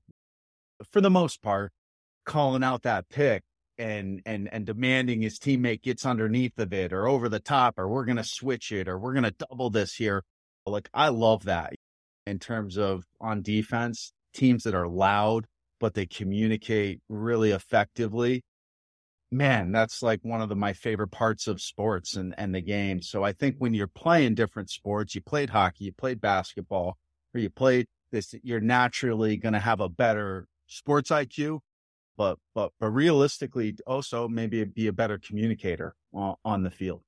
for 0.90 1.00
the 1.00 1.10
most 1.10 1.42
part 1.42 1.72
calling 2.26 2.62
out 2.62 2.82
that 2.82 3.08
pick 3.08 3.42
and 3.78 4.20
and 4.26 4.48
and 4.52 4.66
demanding 4.66 5.22
his 5.22 5.38
teammate 5.38 5.82
gets 5.82 6.04
underneath 6.04 6.58
of 6.58 6.72
it 6.72 6.92
or 6.92 7.06
over 7.06 7.28
the 7.28 7.40
top 7.40 7.78
or 7.78 7.88
we're 7.88 8.04
going 8.04 8.16
to 8.16 8.24
switch 8.24 8.72
it 8.72 8.88
or 8.88 8.98
we're 8.98 9.12
going 9.12 9.24
to 9.24 9.46
double 9.48 9.70
this 9.70 9.94
here. 9.94 10.22
Like 10.66 10.88
i 10.92 11.08
love 11.08 11.44
that 11.44 11.74
in 12.26 12.38
terms 12.38 12.76
of 12.76 13.04
on 13.20 13.42
defense 13.42 14.12
teams 14.34 14.64
that 14.64 14.74
are 14.74 14.88
loud 14.88 15.46
but 15.78 15.94
they 15.94 16.06
communicate 16.06 17.00
really 17.08 17.50
effectively. 17.50 18.42
Man 19.30 19.72
that's 19.72 20.02
like 20.02 20.20
one 20.22 20.40
of 20.40 20.48
the, 20.48 20.56
my 20.56 20.72
favorite 20.72 21.10
parts 21.10 21.46
of 21.46 21.60
sports 21.60 22.16
and 22.16 22.34
and 22.38 22.54
the 22.54 22.60
game. 22.60 23.02
So 23.02 23.22
i 23.22 23.32
think 23.32 23.56
when 23.58 23.74
you're 23.74 23.86
playing 23.86 24.34
different 24.34 24.70
sports 24.70 25.14
you 25.14 25.20
played 25.20 25.50
hockey 25.50 25.84
you 25.84 25.92
played 25.92 26.20
basketball 26.20 26.96
or 27.34 27.40
you 27.40 27.50
played 27.50 27.86
this 28.10 28.34
you're 28.42 28.60
naturally 28.60 29.36
going 29.36 29.52
to 29.52 29.60
have 29.60 29.80
a 29.80 29.88
better 29.88 30.46
sports 30.66 31.10
iq 31.10 31.60
but 32.16 32.38
but 32.54 32.72
but 32.80 32.90
realistically, 32.90 33.76
also 33.86 34.28
maybe 34.28 34.64
be 34.64 34.86
a 34.86 34.92
better 34.92 35.18
communicator 35.18 35.94
on, 36.12 36.62
the 36.62 36.70
field. 36.70 37.02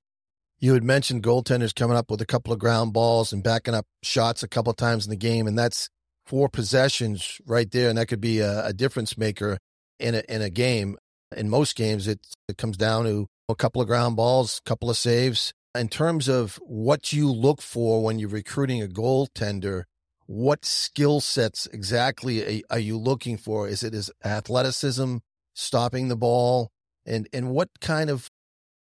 You 0.58 0.74
had 0.74 0.84
mentioned 0.84 1.22
goaltenders 1.22 1.74
coming 1.74 1.96
up 1.96 2.10
with 2.10 2.20
a 2.20 2.26
couple 2.26 2.52
of 2.52 2.58
ground 2.58 2.92
balls 2.92 3.32
and 3.32 3.42
backing 3.42 3.74
up 3.74 3.86
shots 4.02 4.42
a 4.42 4.48
couple 4.48 4.70
of 4.70 4.76
times 4.76 5.06
in 5.06 5.10
the 5.10 5.16
game, 5.16 5.46
and 5.46 5.58
that's 5.58 5.88
four 6.26 6.48
possessions 6.48 7.40
right 7.46 7.70
there, 7.70 7.88
and 7.88 7.96
that 7.96 8.06
could 8.06 8.20
be 8.20 8.40
a, 8.40 8.66
a 8.66 8.72
difference 8.72 9.16
maker 9.16 9.58
in 9.98 10.14
a 10.14 10.22
in 10.28 10.42
a 10.42 10.50
game. 10.50 10.96
In 11.36 11.48
most 11.48 11.76
games, 11.76 12.08
it 12.08 12.20
it 12.48 12.58
comes 12.58 12.76
down 12.76 13.04
to 13.04 13.26
a 13.48 13.54
couple 13.54 13.80
of 13.80 13.88
ground 13.88 14.16
balls, 14.16 14.60
a 14.64 14.68
couple 14.68 14.90
of 14.90 14.96
saves. 14.96 15.52
In 15.74 15.88
terms 15.88 16.28
of 16.28 16.56
what 16.62 17.12
you 17.12 17.30
look 17.30 17.62
for 17.62 18.02
when 18.02 18.18
you're 18.18 18.28
recruiting 18.28 18.82
a 18.82 18.86
goaltender, 18.86 19.84
what 20.28 20.62
skill 20.62 21.20
sets 21.20 21.66
exactly 21.72 22.62
are, 22.68 22.78
you 22.78 22.98
looking 22.98 23.38
for? 23.38 23.66
Is 23.66 23.82
it 23.82 23.94
is 23.94 24.10
athleticism, 24.22 25.16
stopping 25.54 26.08
the 26.08 26.16
ball, 26.16 26.70
and 27.06 27.26
and 27.32 27.50
what 27.50 27.70
kind 27.80 28.10
of 28.10 28.30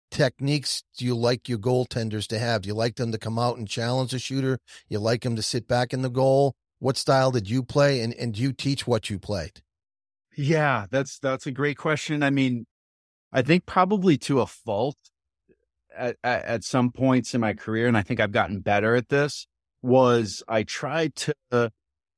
techniques 0.10 0.82
do 0.98 1.06
you 1.06 1.16
like 1.16 1.48
your 1.48 1.60
goaltenders 1.60 2.26
to 2.30 2.40
have? 2.40 2.64
Do 2.64 2.68
you 2.70 2.74
like 2.74 2.96
them 2.96 3.12
to 3.12 3.20
come 3.20 3.38
out 3.38 3.60
and 3.60 3.68
challenge 3.68 4.10
the 4.10 4.18
shooter? 4.18 4.58
You 4.90 4.98
like 4.98 5.22
them 5.22 5.36
to 5.36 5.44
sit 5.44 5.68
back 5.68 5.94
in 5.94 6.02
the 6.02 6.10
goal? 6.10 6.56
What 6.80 6.98
style 6.98 7.30
did 7.30 7.48
you 7.48 7.62
play, 7.62 8.02
and 8.02 8.12
and 8.16 8.34
do 8.34 8.42
you 8.42 8.52
teach 8.52 8.88
what 8.88 9.12
you 9.12 9.20
played? 9.20 9.62
Yeah, 10.36 10.88
that's 10.90 11.20
that's 11.20 11.46
a 11.46 11.52
great 11.52 11.78
question. 11.78 12.24
I 12.24 12.32
mean, 12.32 12.66
I 13.32 13.44
think 13.44 13.68
probably 13.68 14.18
to 14.18 14.42
a 14.42 14.48
fault 14.48 14.98
at, 15.96 16.16
at, 16.24 16.46
at 16.46 16.64
some 16.64 16.92
points 16.92 17.36
in 17.36 17.42
my 17.42 17.54
career, 17.54 17.86
and 17.86 17.96
I 17.96 18.02
think 18.02 18.20
I've 18.20 18.32
gotten 18.32 18.62
better 18.62 18.96
at 18.96 19.10
this 19.10 19.46
was 19.86 20.44
I 20.48 20.64
tried 20.64 21.16
to 21.52 21.72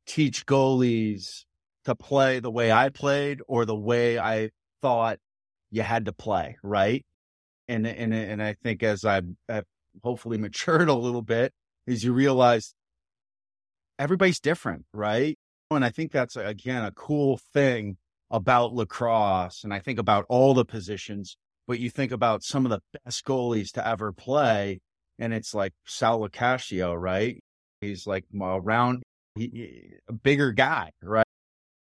teach 0.07 0.45
goalies 0.45 1.43
to 1.83 1.95
play 1.95 2.39
the 2.39 2.49
way 2.49 2.71
I 2.71 2.89
played 2.89 3.41
or 3.47 3.65
the 3.65 3.75
way 3.75 4.17
I 4.17 4.51
thought 4.81 5.19
you 5.69 5.81
had 5.81 6.05
to 6.05 6.13
play, 6.13 6.57
right? 6.63 7.05
And 7.67 7.85
and 7.85 8.13
and 8.13 8.41
I 8.41 8.53
think 8.53 8.83
as 8.83 9.03
I've, 9.03 9.27
I've 9.49 9.65
hopefully 10.01 10.37
matured 10.47 10.87
a 10.87 10.93
little 10.93 11.21
bit, 11.21 11.53
is 11.85 12.03
you 12.03 12.13
realize 12.13 12.73
everybody's 13.99 14.39
different, 14.39 14.85
right? 14.93 15.37
And 15.69 15.83
I 15.83 15.89
think 15.89 16.13
that's 16.13 16.37
again 16.37 16.85
a 16.85 16.91
cool 16.91 17.39
thing 17.53 17.97
about 18.31 18.73
lacrosse, 18.73 19.63
and 19.63 19.73
I 19.73 19.79
think 19.79 19.99
about 19.99 20.25
all 20.29 20.53
the 20.53 20.65
positions. 20.65 21.37
But 21.67 21.79
you 21.81 21.89
think 21.89 22.13
about 22.13 22.43
some 22.43 22.65
of 22.65 22.69
the 22.69 22.79
best 23.03 23.25
goalies 23.25 23.71
to 23.73 23.85
ever 23.85 24.13
play, 24.13 24.79
and 25.19 25.33
it's 25.33 25.53
like 25.53 25.73
Sal 25.85 26.21
LoCascio, 26.21 26.95
right? 26.97 27.43
He's 27.81 28.07
like 28.07 28.25
around 28.41 29.03
he, 29.35 29.91
a 30.07 30.13
bigger 30.13 30.51
guy, 30.51 30.91
right? 31.01 31.25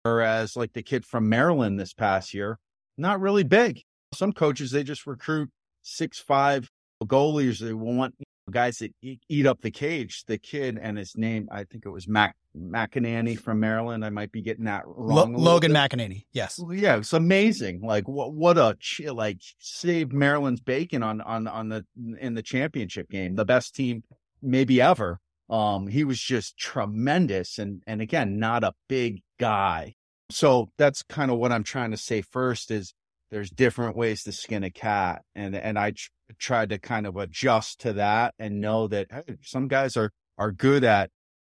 Whereas 0.03 0.55
like 0.55 0.73
the 0.73 0.83
kid 0.83 1.05
from 1.05 1.29
Maryland 1.29 1.79
this 1.79 1.93
past 1.93 2.33
year, 2.33 2.59
not 2.97 3.21
really 3.21 3.43
big. 3.43 3.81
Some 4.13 4.33
coaches 4.33 4.71
they 4.71 4.83
just 4.83 5.07
recruit 5.07 5.49
six 5.81 6.19
five 6.19 6.69
goalies 7.03 7.59
they 7.59 7.73
want 7.73 8.15
guys 8.49 8.77
that 8.77 8.91
eat 9.01 9.45
up 9.45 9.61
the 9.61 9.71
cage. 9.71 10.23
The 10.25 10.37
kid 10.37 10.77
and 10.81 10.97
his 10.97 11.15
name, 11.15 11.47
I 11.51 11.63
think 11.63 11.85
it 11.85 11.89
was 11.89 12.07
Mac 12.07 12.35
McNaney 12.57 13.39
from 13.39 13.59
Maryland. 13.59 14.05
I 14.05 14.09
might 14.09 14.31
be 14.31 14.41
getting 14.41 14.65
that 14.65 14.83
wrong. 14.85 15.33
Logan 15.33 15.71
McNaney. 15.71 16.25
Yes. 16.33 16.59
Yeah, 16.69 16.97
it's 16.97 17.13
amazing. 17.13 17.81
Like 17.81 18.07
what? 18.07 18.33
What 18.33 18.57
a 18.57 18.75
like 19.11 19.39
saved 19.59 20.13
Maryland's 20.13 20.61
bacon 20.61 21.03
on 21.03 21.21
on 21.21 21.47
on 21.47 21.69
the 21.69 21.85
in 22.19 22.33
the 22.33 22.43
championship 22.43 23.09
game. 23.09 23.35
The 23.35 23.45
best 23.45 23.75
team 23.75 24.03
maybe 24.41 24.81
ever. 24.81 25.19
Um, 25.49 25.87
he 25.87 26.03
was 26.03 26.19
just 26.19 26.57
tremendous, 26.57 27.59
and 27.59 27.83
and 27.85 28.01
again, 28.01 28.39
not 28.39 28.63
a 28.63 28.73
big 28.87 29.21
guy. 29.39 29.95
So 30.31 30.69
that's 30.77 31.03
kind 31.03 31.29
of 31.31 31.37
what 31.37 31.51
I'm 31.51 31.63
trying 31.63 31.91
to 31.91 31.97
say. 31.97 32.21
First 32.21 32.71
is 32.71 32.93
there's 33.31 33.49
different 33.49 33.95
ways 33.95 34.23
to 34.23 34.31
skin 34.31 34.63
a 34.63 34.69
cat, 34.71 35.23
and 35.35 35.55
and 35.55 35.77
I 35.77 35.91
tr- 35.91 36.09
tried 36.39 36.69
to 36.69 36.79
kind 36.79 37.05
of 37.05 37.17
adjust 37.17 37.81
to 37.81 37.93
that 37.93 38.33
and 38.39 38.61
know 38.61 38.87
that 38.87 39.07
hey, 39.11 39.35
some 39.41 39.67
guys 39.67 39.97
are 39.97 40.11
are 40.37 40.51
good 40.51 40.83
at 40.83 41.09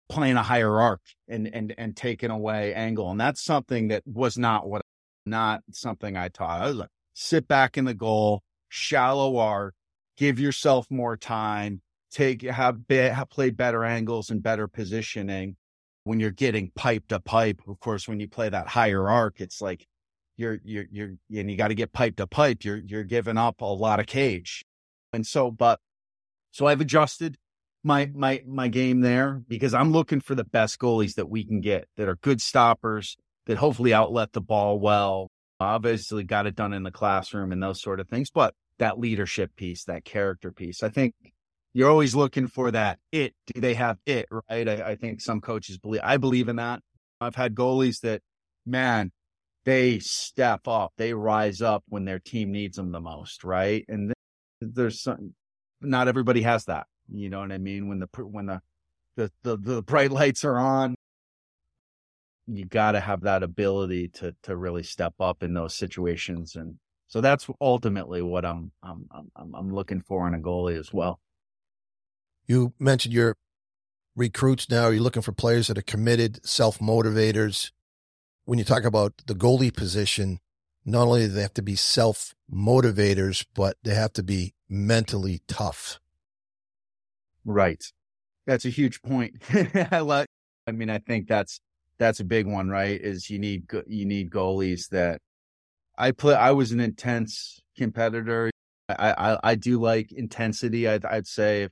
playing 0.09 0.37
a 0.37 0.43
higher 0.43 0.79
arc 0.79 1.01
and 1.27 1.47
and 1.53 1.73
and 1.77 1.95
taking 1.95 2.31
away 2.31 2.73
angle, 2.73 3.11
and 3.11 3.19
that's 3.19 3.43
something 3.43 3.89
that 3.89 4.03
was 4.05 4.37
not 4.37 4.67
what 4.67 4.81
not 5.25 5.61
something 5.71 6.15
I 6.15 6.29
taught. 6.29 6.61
I 6.61 6.67
was 6.67 6.77
like, 6.77 6.89
sit 7.13 7.47
back 7.47 7.77
in 7.77 7.85
the 7.85 7.93
goal, 7.93 8.41
shallow 8.69 9.37
arc, 9.37 9.73
give 10.17 10.39
yourself 10.39 10.87
more 10.89 11.17
time, 11.17 11.81
take 12.15 12.41
have, 12.43 12.87
be, 12.87 12.97
have 12.97 13.29
played 13.29 13.57
better 13.57 13.83
angles 13.83 14.29
and 14.29 14.41
better 14.41 14.67
positioning. 14.67 15.55
When 16.05 16.19
you're 16.19 16.31
getting 16.31 16.71
pipe 16.75 17.07
to 17.07 17.19
pipe, 17.19 17.61
of 17.67 17.79
course, 17.79 18.07
when 18.07 18.19
you 18.19 18.27
play 18.27 18.47
that 18.49 18.67
higher 18.67 19.09
arc, 19.09 19.41
it's 19.41 19.59
like 19.59 19.87
you're 20.37 20.59
you're 20.63 20.85
you're 20.91 21.13
and 21.35 21.49
you 21.49 21.57
got 21.57 21.69
to 21.69 21.75
get 21.75 21.93
pipe 21.93 22.17
to 22.17 22.27
pipe. 22.27 22.63
You're 22.63 22.81
you're 22.85 23.03
giving 23.03 23.37
up 23.37 23.61
a 23.61 23.65
lot 23.65 23.99
of 23.99 24.05
cage, 24.05 24.63
and 25.13 25.25
so 25.25 25.49
but 25.49 25.79
so 26.51 26.67
I've 26.67 26.81
adjusted 26.81 27.37
my 27.83 28.11
my 28.13 28.43
my 28.45 28.67
game 28.67 29.01
there 29.01 29.41
because 29.47 29.73
I'm 29.73 29.91
looking 29.91 30.19
for 30.19 30.35
the 30.35 30.43
best 30.43 30.77
goalies 30.77 31.15
that 31.15 31.29
we 31.29 31.43
can 31.43 31.59
get 31.59 31.87
that 31.97 32.07
are 32.07 32.17
good 32.17 32.39
stoppers 32.39 33.17
that 33.47 33.57
hopefully 33.57 33.93
outlet 33.93 34.33
the 34.33 34.41
ball 34.41 34.79
well. 34.79 35.29
Obviously, 35.59 36.23
got 36.23 36.45
it 36.45 36.55
done 36.55 36.73
in 36.73 36.83
the 36.83 36.91
classroom 36.91 37.51
and 37.51 37.63
those 37.63 37.81
sort 37.81 37.99
of 37.99 38.07
things, 38.09 38.29
but 38.29 38.53
that 38.77 38.99
leadership 38.99 39.55
piece, 39.55 39.85
that 39.85 40.03
character 40.03 40.51
piece, 40.51 40.83
I 40.83 40.89
think 40.89 41.13
you're 41.75 41.89
always 41.89 42.15
looking 42.15 42.47
for 42.47 42.71
that 42.71 42.99
it. 43.11 43.35
Do 43.47 43.59
they 43.59 43.73
have 43.73 43.97
it 44.05 44.27
right? 44.31 44.67
I, 44.67 44.91
I 44.91 44.95
think 44.95 45.19
some 45.19 45.41
coaches 45.41 45.77
believe. 45.77 45.99
I 46.05 46.15
believe 46.15 46.47
in 46.47 46.55
that. 46.55 46.79
I've 47.19 47.35
had 47.35 47.53
goalies 47.53 47.99
that, 47.99 48.21
man, 48.65 49.11
they 49.65 49.99
step 49.99 50.69
up, 50.69 50.93
they 50.97 51.13
rise 51.13 51.61
up 51.61 51.83
when 51.89 52.05
their 52.05 52.19
team 52.19 52.53
needs 52.53 52.77
them 52.77 52.93
the 52.93 53.01
most, 53.01 53.43
right? 53.43 53.83
And 53.89 54.13
there's 54.61 55.03
some, 55.03 55.33
not 55.81 56.07
everybody 56.07 56.43
has 56.43 56.63
that. 56.65 56.87
You 57.11 57.29
know 57.29 57.41
what 57.41 57.51
I 57.51 57.57
mean? 57.57 57.89
When 57.89 57.99
the 57.99 58.07
when 58.23 58.45
the 58.45 58.61
the 59.17 59.31
the, 59.43 59.57
the 59.57 59.81
bright 59.81 60.11
lights 60.13 60.45
are 60.45 60.57
on, 60.57 60.95
you 62.47 62.63
got 62.63 62.93
to 62.93 63.01
have 63.01 63.21
that 63.21 63.43
ability 63.43 64.07
to 64.13 64.33
to 64.43 64.55
really 64.55 64.83
step 64.83 65.15
up 65.19 65.43
in 65.43 65.53
those 65.53 65.75
situations, 65.75 66.55
and 66.55 66.75
so 67.07 67.19
that's 67.19 67.47
ultimately 67.59 68.21
what 68.21 68.45
I'm 68.45 68.71
I'm 68.81 69.07
I'm, 69.35 69.53
I'm 69.53 69.73
looking 69.73 69.99
for 69.99 70.25
in 70.25 70.33
a 70.33 70.39
goalie 70.39 70.79
as 70.79 70.93
well. 70.93 71.19
You 72.47 72.73
mentioned 72.79 73.13
your 73.13 73.35
recruits 74.15 74.69
now. 74.69 74.85
Are 74.85 74.93
You're 74.93 75.01
looking 75.01 75.21
for 75.21 75.31
players 75.31 75.67
that 75.67 75.77
are 75.77 75.83
committed, 75.83 76.45
self 76.45 76.79
motivators. 76.79 77.71
When 78.45 78.59
you 78.59 78.65
talk 78.65 78.83
about 78.83 79.13
the 79.25 79.33
goalie 79.33 79.75
position, 79.75 80.39
not 80.85 81.07
only 81.07 81.21
do 81.21 81.29
they 81.29 81.41
have 81.41 81.53
to 81.55 81.63
be 81.63 81.75
self 81.75 82.35
motivators, 82.51 83.45
but 83.55 83.77
they 83.83 83.95
have 83.95 84.13
to 84.13 84.23
be 84.23 84.53
mentally 84.69 85.41
tough. 85.47 85.99
Right. 87.43 87.83
That's 88.45 88.65
a 88.65 88.69
huge 88.69 89.01
point. 89.01 89.41
I 89.91 89.99
like, 89.99 90.27
I 90.67 90.71
mean, 90.71 90.89
I 90.89 90.99
think 90.99 91.27
that's, 91.27 91.59
that's 91.97 92.19
a 92.19 92.23
big 92.23 92.45
one, 92.45 92.69
right? 92.69 92.99
Is 92.99 93.29
you 93.29 93.39
need, 93.39 93.65
you 93.87 94.05
need 94.05 94.29
goalies 94.29 94.89
that 94.89 95.21
I 95.97 96.11
play. 96.11 96.35
I 96.35 96.51
was 96.51 96.71
an 96.71 96.79
intense 96.79 97.59
competitor. 97.77 98.51
I, 98.89 99.11
I, 99.11 99.39
I 99.43 99.55
do 99.55 99.79
like 99.79 100.11
intensity. 100.11 100.87
I'd, 100.87 101.05
I'd 101.05 101.27
say 101.27 101.69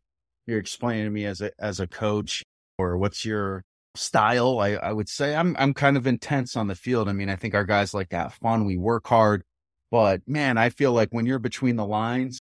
you're 0.47 0.59
explaining 0.59 1.05
to 1.05 1.09
me 1.09 1.25
as 1.25 1.41
a, 1.41 1.51
as 1.59 1.79
a 1.79 1.87
coach 1.87 2.43
or 2.77 2.97
what's 2.97 3.25
your 3.25 3.63
style, 3.95 4.59
I, 4.59 4.71
I 4.71 4.93
would 4.93 5.09
say 5.09 5.35
I'm, 5.35 5.55
I'm 5.59 5.73
kind 5.73 5.97
of 5.97 6.07
intense 6.07 6.55
on 6.55 6.67
the 6.67 6.75
field. 6.75 7.07
I 7.07 7.13
mean, 7.13 7.29
I 7.29 7.35
think 7.35 7.53
our 7.53 7.65
guys 7.65 7.93
like 7.93 8.09
to 8.09 8.17
have 8.17 8.33
fun. 8.33 8.65
We 8.65 8.77
work 8.77 9.07
hard, 9.07 9.43
but 9.91 10.21
man, 10.27 10.57
I 10.57 10.69
feel 10.69 10.91
like 10.93 11.09
when 11.11 11.25
you're 11.25 11.39
between 11.39 11.75
the 11.75 11.85
lines 11.85 12.39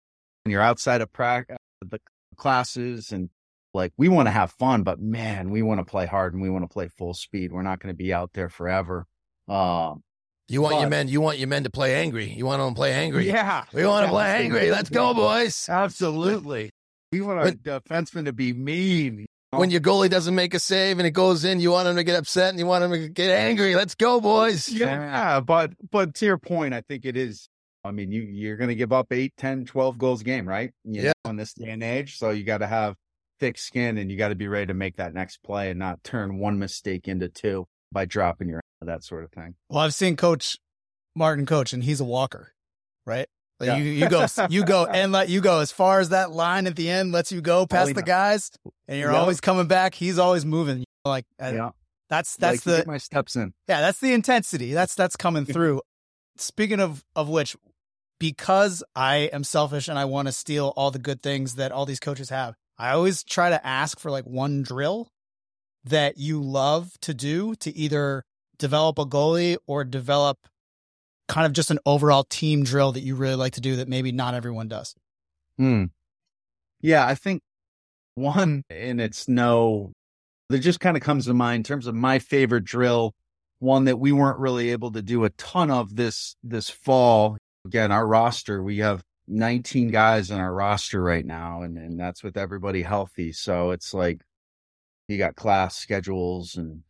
and 0.46 0.52
you're 0.52 0.62
outside 0.62 1.02
of 1.02 1.12
practice, 1.12 1.58
the 1.82 2.00
classes 2.36 3.12
and 3.12 3.30
like 3.74 3.94
we 3.98 4.10
want 4.10 4.28
to 4.28 4.32
have 4.32 4.52
fun, 4.54 4.84
but 4.84 5.00
man, 5.00 5.52
we 5.52 5.62
want 5.62 5.80
to 5.80 5.86
play 5.86 6.06
hard 6.06 6.34
and 6.34 6.42
we 6.42 6.50
want 6.50 6.64
to 6.64 6.74
play 6.74 6.88
full 6.88 7.14
speed. 7.14 7.52
We're 7.52 7.62
not 7.62 7.80
going 7.80 7.94
to 7.94 7.98
be 7.98 8.14
out 8.14 8.32
there 8.34 8.50
forever. 8.50 9.06
Um, 9.48 10.04
you 10.48 10.62
want 10.64 10.76
but, 10.76 10.82
your 10.82 10.90
men. 10.90 11.08
You 11.08 11.22
want 11.22 11.38
your 11.38 11.48
men 11.48 11.64
to 11.64 11.70
play 11.70 11.94
angry. 11.96 12.32
You 12.32 12.46
want 12.46 12.60
them 12.60 12.74
to 12.74 12.76
play 12.76 12.94
angry. 12.94 13.28
Yeah, 13.28 13.66
we 13.72 13.86
want 13.86 14.06
to 14.06 14.12
play 14.12 14.44
angry. 14.44 14.72
Let's 14.72 14.90
go, 14.90 15.14
boys. 15.14 15.68
Absolutely. 15.70 16.72
We 17.12 17.22
want 17.22 17.40
our 17.40 17.52
defenseman 17.52 18.26
to 18.26 18.34
be 18.34 18.54
mean. 18.54 19.26
When 19.52 19.72
your 19.72 19.82
goalie 19.82 20.12
doesn't 20.12 20.36
make 20.36 20.54
a 20.54 20.60
save 20.60 21.00
and 21.00 21.08
it 21.08 21.12
goes 21.12 21.44
in, 21.44 21.60
you 21.60 21.72
want 21.72 21.88
him 21.88 21.96
to 21.96 22.04
get 22.04 22.16
upset 22.16 22.50
and 22.50 22.60
you 22.60 22.68
want 22.68 22.84
him 22.84 22.92
to 22.92 23.10
get 23.10 23.32
angry. 23.32 23.76
Let's 23.76 23.96
go, 23.96 24.22
boys. 24.22 24.70
Yeah, 24.70 25.40
but 25.40 25.72
but 25.90 26.14
to 26.16 26.26
your 26.26 26.38
point, 26.38 26.76
I 26.76 26.82
think 26.82 27.06
it 27.06 27.18
is 27.18 27.50
I 27.84 27.92
mean, 27.92 28.12
you 28.12 28.22
you're 28.22 28.58
going 28.58 28.70
to 28.70 28.76
give 28.76 28.92
up 28.92 29.12
8, 29.12 29.34
10, 29.38 29.66
12 29.66 29.98
goals 29.98 30.22
a 30.22 30.24
game, 30.24 30.48
right? 30.48 30.72
You 30.84 31.04
yeah. 31.04 31.12
Know, 31.26 31.32
in 31.32 31.38
this 31.38 31.54
day 31.54 31.70
and 31.70 31.84
age, 31.84 32.18
so 32.18 32.30
you 32.30 32.44
got 32.44 32.60
to 32.60 32.68
have 32.68 32.96
thick 33.40 33.58
skin 33.58 33.98
and 33.98 34.12
you 34.12 34.18
got 34.18 34.30
to 34.30 34.36
be 34.36 34.48
ready 34.48 34.68
to 34.68 34.74
make 34.74 34.98
that 34.98 35.14
next 35.14 35.42
play 35.44 35.70
and 35.70 35.80
not 35.80 36.04
turn 36.04 36.40
one 36.40 36.60
mistake 36.60 37.08
into 37.08 37.30
two 37.30 37.66
by 37.92 38.06
dropping 38.06 38.50
your 38.50 38.62
that 38.82 39.04
sort 39.04 39.24
of 39.24 39.32
thing. 39.32 39.56
Well, 39.70 39.80
I've 39.80 39.94
seen 39.94 40.16
Coach 40.16 40.58
Martin 41.16 41.46
coach, 41.46 41.74
and 41.74 41.84
he's 41.84 42.00
a 42.00 42.06
walker, 42.06 42.54
right? 43.06 43.28
Like 43.60 43.68
yeah. 43.68 43.78
you, 43.78 43.84
you 43.84 44.10
go, 44.10 44.26
you 44.50 44.64
go, 44.64 44.86
and 44.94 45.12
let 45.12 45.28
you 45.28 45.42
go 45.42 45.60
as 45.60 45.72
far 45.72 46.00
as 46.00 46.10
that 46.10 46.32
line 46.32 46.66
at 46.66 46.76
the 46.76 46.90
end 46.90 47.12
lets 47.12 47.32
you 47.32 47.42
go 47.42 47.60
oh, 47.60 47.68
past 47.68 47.94
the 47.94 48.04
guys, 48.04 48.52
and 48.88 49.00
you're 49.00 49.12
yeah. 49.12 49.18
always 49.18 49.42
coming 49.42 49.68
back. 49.68 49.94
He's 49.94 50.18
always 50.18 50.46
moving. 50.46 50.86
Like, 51.04 51.26
uh, 51.42 51.52
yeah. 51.54 51.70
that's 52.10 52.38
that's 52.38 52.66
like 52.66 52.84
the 52.84 52.88
my 52.88 52.98
steps 52.98 53.36
in. 53.36 53.54
Yeah, 53.68 53.82
that's 53.82 54.00
the 54.00 54.14
intensity. 54.14 54.74
That's 54.74 54.96
that's 54.96 55.18
coming 55.18 55.46
through. 55.54 55.82
Speaking 56.38 56.80
of 56.80 57.04
of 57.18 57.28
which, 57.28 57.58
because 58.18 58.82
I 58.96 59.30
am 59.34 59.44
selfish 59.44 59.90
and 59.90 60.00
I 60.00 60.06
want 60.06 60.30
to 60.30 60.32
steal 60.32 60.74
all 60.78 60.92
the 60.92 61.00
good 61.00 61.22
things 61.22 61.56
that 61.56 61.74
all 61.74 61.86
these 61.86 62.00
coaches 62.00 62.30
have, 62.30 62.56
I 62.78 62.92
always 62.92 63.24
try 63.24 63.50
to 63.50 63.66
ask 63.66 64.00
for 64.00 64.10
like 64.10 64.26
one 64.26 64.64
drill 64.64 65.10
that 65.84 66.18
you 66.18 66.42
love 66.42 66.94
to 67.02 67.14
do 67.14 67.56
to 67.56 67.76
either 67.76 68.24
develop 68.58 69.00
a 69.00 69.06
goalie 69.06 69.58
or 69.68 69.84
develop 69.84 70.38
kind 71.30 71.46
of 71.46 71.54
just 71.54 71.72
an 71.72 71.80
overall 71.86 72.26
team 72.26 72.64
drill 72.64 72.92
that 72.92 73.02
you 73.02 73.16
really 73.16 73.36
like 73.36 73.54
to 73.54 73.62
do 73.62 73.78
that 73.78 73.88
maybe 73.88 74.12
not 74.12 74.34
everyone 74.34 74.68
does. 74.68 74.96
Hmm. 75.58 75.86
Yeah, 76.82 77.06
I 77.06 77.16
think 77.16 77.42
one, 78.16 78.64
and 78.70 79.00
it's 79.00 79.30
no, 79.30 79.94
that 80.50 80.60
just 80.60 80.82
kind 80.82 80.98
of 80.98 81.04
comes 81.04 81.26
to 81.26 81.34
mind 81.34 81.58
in 81.62 81.64
terms 81.64 81.88
of 81.88 81.96
my 81.96 82.20
favorite 82.20 82.66
drill, 82.66 83.14
one 83.60 83.86
that 83.86 84.00
we 84.00 84.12
weren't 84.12 84.40
really 84.40 84.72
able 84.72 84.92
to 84.92 85.02
do 85.02 85.24
a 85.24 85.30
ton 85.32 85.72
of 85.72 85.96
this 85.96 86.36
this 86.44 86.70
fall 86.70 87.38
again, 87.66 87.92
our 87.92 88.08
roster, 88.08 88.64
we 88.64 88.80
have 88.80 89.04
19 89.28 89.92
guys 89.92 90.32
in 90.32 90.40
our 90.40 90.54
roster 90.54 91.02
right 91.02 91.26
now, 91.26 91.62
and, 91.62 91.78
and 91.78 92.00
that's 92.00 92.24
with 92.24 92.38
everybody 92.38 92.82
healthy. 92.82 93.32
So 93.32 93.72
it's 93.72 93.94
like 93.94 94.22
you 95.08 95.18
got 95.18 95.36
class 95.36 95.76
schedules 95.76 96.56
and 96.56 96.82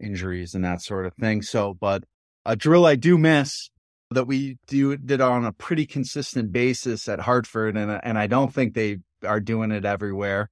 injuries 0.00 0.54
and 0.54 0.64
that 0.64 0.82
sort 0.82 1.06
of 1.06 1.14
thing. 1.14 1.42
So, 1.42 1.74
but 1.74 2.04
a 2.44 2.56
drill 2.56 2.86
I 2.86 2.96
do 2.96 3.16
miss 3.16 3.70
that 4.14 4.26
we 4.26 4.58
do 4.66 4.96
did 4.96 5.20
on 5.20 5.44
a 5.44 5.52
pretty 5.52 5.86
consistent 5.86 6.52
basis 6.52 7.08
at 7.08 7.20
Hartford, 7.20 7.76
and 7.76 7.90
and 8.02 8.18
I 8.18 8.26
don't 8.26 8.52
think 8.52 8.74
they 8.74 8.98
are 9.24 9.40
doing 9.40 9.70
it 9.70 9.84
everywhere. 9.84 10.50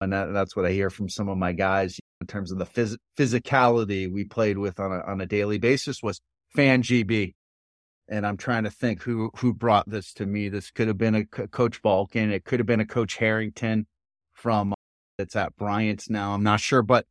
And 0.00 0.12
that, 0.12 0.32
that's 0.32 0.54
what 0.54 0.64
I 0.64 0.70
hear 0.72 0.90
from 0.90 1.08
some 1.08 1.28
of 1.28 1.36
my 1.38 1.52
guys 1.52 1.98
in 2.20 2.28
terms 2.28 2.52
of 2.52 2.58
the 2.58 2.66
phys- 2.66 2.98
physicality 3.16 4.12
we 4.12 4.24
played 4.24 4.58
with 4.58 4.78
on 4.78 4.92
a 4.92 5.00
on 5.00 5.20
a 5.20 5.26
daily 5.26 5.58
basis 5.58 6.02
was 6.02 6.20
fan 6.54 6.82
GB 6.82 7.34
and 8.08 8.26
I'm 8.26 8.36
trying 8.36 8.64
to 8.64 8.70
think 8.70 9.02
who 9.02 9.30
who 9.36 9.52
brought 9.52 9.88
this 9.88 10.12
to 10.14 10.26
me. 10.26 10.48
This 10.48 10.70
could 10.70 10.88
have 10.88 10.98
been 10.98 11.14
a 11.14 11.24
Coach 11.24 11.82
Balkin. 11.82 12.32
It 12.32 12.44
could 12.44 12.58
have 12.58 12.66
been 12.66 12.80
a 12.80 12.86
Coach 12.86 13.16
Harrington 13.16 13.86
from 14.32 14.74
it's 15.18 15.36
at 15.36 15.56
Bryant's 15.56 16.08
now. 16.08 16.32
I'm 16.32 16.42
not 16.42 16.60
sure, 16.60 16.82
but 16.82 17.06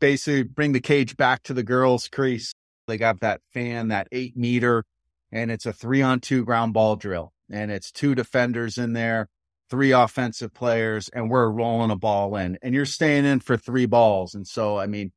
basically 0.00 0.42
bring 0.42 0.72
the 0.72 0.80
cage 0.80 1.16
back 1.16 1.42
to 1.44 1.54
the 1.54 1.62
girls' 1.62 2.08
crease. 2.08 2.52
They 2.86 2.96
got 2.96 3.20
that 3.20 3.40
fan, 3.52 3.88
that 3.88 4.08
eight 4.12 4.36
meter, 4.36 4.84
and 5.32 5.50
it's 5.50 5.66
a 5.66 5.72
three 5.72 6.02
on 6.02 6.20
two 6.20 6.44
ground 6.44 6.72
ball 6.72 6.96
drill, 6.96 7.32
and 7.50 7.70
it's 7.70 7.90
two 7.90 8.14
defenders 8.14 8.78
in 8.78 8.92
there, 8.92 9.28
three 9.70 9.92
offensive 9.92 10.54
players, 10.54 11.08
and 11.08 11.30
we're 11.30 11.50
rolling 11.50 11.90
a 11.90 11.96
ball 11.96 12.36
in, 12.36 12.58
and 12.62 12.74
you're 12.74 12.86
staying 12.86 13.24
in 13.24 13.40
for 13.40 13.56
three 13.56 13.86
balls. 13.86 14.34
And 14.34 14.46
so, 14.46 14.78
I 14.78 14.86
mean, 14.86 15.12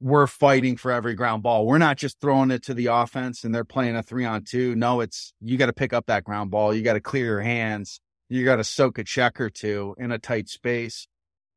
we're 0.00 0.26
fighting 0.28 0.76
for 0.76 0.92
every 0.92 1.14
ground 1.14 1.42
ball. 1.42 1.66
We're 1.66 1.78
not 1.78 1.96
just 1.96 2.20
throwing 2.20 2.52
it 2.52 2.62
to 2.64 2.74
the 2.74 2.86
offense 2.86 3.42
and 3.42 3.52
they're 3.52 3.64
playing 3.64 3.96
a 3.96 4.02
three 4.02 4.24
on 4.24 4.44
two. 4.44 4.76
No, 4.76 5.00
it's 5.00 5.32
you 5.40 5.56
got 5.56 5.66
to 5.66 5.72
pick 5.72 5.92
up 5.92 6.06
that 6.06 6.22
ground 6.22 6.52
ball. 6.52 6.72
You 6.72 6.82
got 6.82 6.92
to 6.92 7.00
clear 7.00 7.24
your 7.24 7.40
hands 7.40 8.00
you 8.28 8.44
got 8.44 8.56
to 8.56 8.64
soak 8.64 8.98
a 8.98 9.04
check 9.04 9.40
or 9.40 9.50
two 9.50 9.94
in 9.98 10.12
a 10.12 10.18
tight 10.18 10.48
space. 10.48 11.08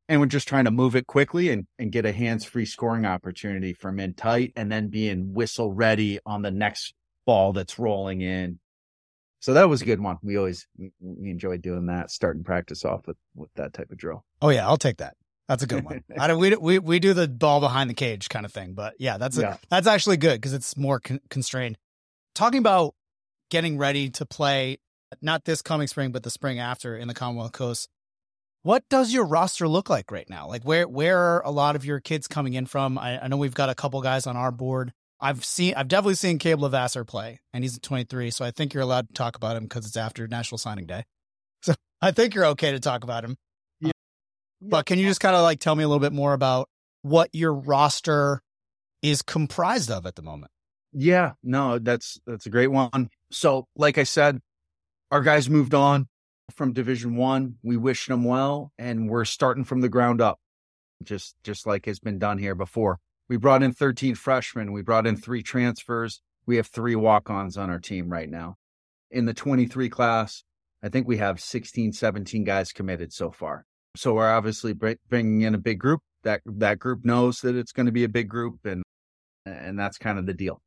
And 0.08 0.20
we're 0.20 0.26
just 0.26 0.48
trying 0.48 0.64
to 0.64 0.70
move 0.70 0.96
it 0.96 1.06
quickly 1.06 1.50
and, 1.50 1.66
and 1.78 1.92
get 1.92 2.04
a 2.04 2.12
hands 2.12 2.44
free 2.44 2.66
scoring 2.66 3.06
opportunity 3.06 3.72
from 3.72 4.00
in 4.00 4.14
tight 4.14 4.52
and 4.56 4.70
then 4.70 4.88
being 4.88 5.32
whistle 5.32 5.72
ready 5.72 6.18
on 6.26 6.42
the 6.42 6.50
next 6.50 6.94
ball 7.24 7.52
that's 7.52 7.78
rolling 7.78 8.20
in. 8.20 8.58
So 9.40 9.54
that 9.54 9.68
was 9.68 9.82
a 9.82 9.84
good 9.84 10.00
one. 10.00 10.18
We 10.22 10.36
always 10.36 10.66
we 10.76 11.30
enjoyed 11.30 11.62
doing 11.62 11.86
that, 11.86 12.10
starting 12.10 12.44
practice 12.44 12.84
off 12.84 13.06
with, 13.06 13.16
with 13.34 13.50
that 13.54 13.72
type 13.72 13.90
of 13.90 13.98
drill. 13.98 14.24
Oh 14.40 14.50
yeah, 14.50 14.66
I'll 14.66 14.76
take 14.76 14.98
that. 14.98 15.16
That's 15.48 15.64
a 15.64 15.66
good 15.66 15.84
one. 15.84 16.04
I 16.18 16.28
don't, 16.28 16.38
we, 16.38 16.54
we, 16.60 16.78
we 16.78 16.98
do 16.98 17.12
the 17.12 17.28
ball 17.28 17.60
behind 17.60 17.90
the 17.90 17.94
cage 17.94 18.28
kind 18.28 18.46
of 18.46 18.52
thing, 18.52 18.74
but 18.74 18.94
yeah, 18.98 19.18
that's, 19.18 19.36
a, 19.38 19.40
yeah. 19.42 19.56
that's 19.68 19.86
actually 19.86 20.16
good 20.16 20.34
because 20.34 20.52
it's 20.52 20.76
more 20.76 21.00
con- 21.00 21.20
constrained. 21.28 21.76
Talking 22.34 22.58
about 22.58 22.94
getting 23.50 23.76
ready 23.76 24.08
to 24.10 24.24
play, 24.24 24.78
not 25.20 25.44
this 25.44 25.60
coming 25.60 25.88
spring, 25.88 26.12
but 26.12 26.22
the 26.22 26.30
spring 26.30 26.58
after 26.58 26.96
in 26.96 27.08
the 27.08 27.14
Commonwealth 27.14 27.52
Coast. 27.52 27.88
What 28.62 28.88
does 28.88 29.12
your 29.12 29.24
roster 29.24 29.66
look 29.66 29.90
like 29.90 30.10
right 30.12 30.28
now? 30.30 30.48
Like 30.48 30.62
where, 30.62 30.86
where 30.86 31.18
are 31.18 31.44
a 31.44 31.50
lot 31.50 31.74
of 31.74 31.84
your 31.84 31.98
kids 32.00 32.28
coming 32.28 32.54
in 32.54 32.66
from? 32.66 32.96
I, 32.96 33.24
I 33.24 33.28
know 33.28 33.36
we've 33.36 33.54
got 33.54 33.70
a 33.70 33.74
couple 33.74 34.00
guys 34.02 34.26
on 34.26 34.36
our 34.36 34.52
board. 34.52 34.92
I've 35.20 35.44
seen, 35.44 35.74
I've 35.76 35.88
definitely 35.88 36.14
seen 36.14 36.38
Caleb 36.38 36.72
Lavasser 36.72 37.06
play 37.06 37.40
and 37.52 37.64
he's 37.64 37.78
23. 37.78 38.30
So 38.30 38.44
I 38.44 38.50
think 38.52 38.72
you're 38.72 38.82
allowed 38.82 39.08
to 39.08 39.14
talk 39.14 39.36
about 39.36 39.56
him 39.56 39.64
because 39.64 39.86
it's 39.86 39.96
after 39.96 40.26
National 40.28 40.58
Signing 40.58 40.86
Day. 40.86 41.04
So 41.64 41.74
I 42.00 42.10
think 42.10 42.34
you're 42.34 42.46
okay 42.46 42.72
to 42.72 42.80
talk 42.80 43.04
about 43.04 43.22
him. 43.22 43.36
Yeah. 43.80 43.90
Um, 43.90 44.68
but 44.68 44.84
can 44.84 44.98
you 44.98 45.06
just 45.06 45.20
kind 45.20 45.36
of 45.36 45.42
like 45.42 45.60
tell 45.60 45.76
me 45.76 45.84
a 45.84 45.86
little 45.86 46.00
bit 46.00 46.12
more 46.12 46.32
about 46.32 46.68
what 47.02 47.30
your 47.32 47.54
roster 47.54 48.42
is 49.00 49.22
comprised 49.22 49.88
of 49.88 50.04
at 50.04 50.16
the 50.16 50.22
moment? 50.22 50.50
Yeah, 50.92 51.34
no, 51.44 51.78
that's 51.78 52.20
that's 52.26 52.46
a 52.46 52.50
great 52.50 52.66
one. 52.66 53.10
So, 53.30 53.66
like 53.76 53.96
I 53.96 54.02
said, 54.02 54.40
our 55.12 55.20
guys 55.20 55.48
moved 55.48 55.72
on 55.72 56.08
from 56.52 56.72
Division 56.72 57.16
One. 57.16 57.56
We 57.62 57.76
wish 57.76 58.06
them 58.06 58.24
well, 58.24 58.72
and 58.78 59.08
we're 59.08 59.24
starting 59.24 59.64
from 59.64 59.80
the 59.80 59.88
ground 59.88 60.20
up, 60.20 60.38
just 61.02 61.36
just 61.42 61.66
like 61.66 61.86
has 61.86 61.98
been 61.98 62.18
done 62.18 62.38
here 62.38 62.54
before. 62.54 62.98
We 63.28 63.36
brought 63.36 63.62
in 63.62 63.72
13 63.72 64.14
freshmen. 64.14 64.72
We 64.72 64.82
brought 64.82 65.06
in 65.06 65.16
three 65.16 65.42
transfers. 65.42 66.20
We 66.44 66.56
have 66.56 66.66
three 66.66 66.96
walk-ons 66.96 67.56
on 67.56 67.70
our 67.70 67.78
team 67.78 68.10
right 68.10 68.28
now. 68.28 68.56
In 69.10 69.26
the 69.26 69.34
23 69.34 69.88
class, 69.88 70.44
I 70.82 70.88
think 70.88 71.06
we 71.06 71.18
have 71.18 71.40
16, 71.40 71.92
17 71.92 72.44
guys 72.44 72.72
committed 72.72 73.12
so 73.12 73.30
far. 73.30 73.64
So 73.96 74.14
we're 74.14 74.30
obviously 74.30 74.72
bringing 74.72 75.42
in 75.42 75.54
a 75.54 75.58
big 75.58 75.78
group. 75.78 76.00
That 76.24 76.40
that 76.46 76.78
group 76.78 77.04
knows 77.04 77.40
that 77.40 77.56
it's 77.56 77.72
going 77.72 77.86
to 77.86 77.92
be 77.92 78.04
a 78.04 78.08
big 78.08 78.28
group, 78.28 78.64
and 78.64 78.82
and 79.44 79.78
that's 79.78 79.98
kind 79.98 80.18
of 80.18 80.26
the 80.26 80.34
deal. 80.34 80.60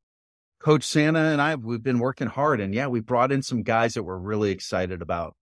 Coach 0.60 0.84
Santa 0.84 1.20
and 1.20 1.42
I 1.42 1.56
we've 1.56 1.84
been 1.84 2.00
working 2.00 2.28
hard, 2.28 2.60
and 2.60 2.74
yeah, 2.74 2.88
we 2.88 3.00
brought 3.00 3.32
in 3.32 3.42
some 3.42 3.64
guys 3.64 3.94
that 3.94 4.04
we're 4.04 4.18
really 4.18 4.52
excited 4.52 5.02
about. 5.02 5.36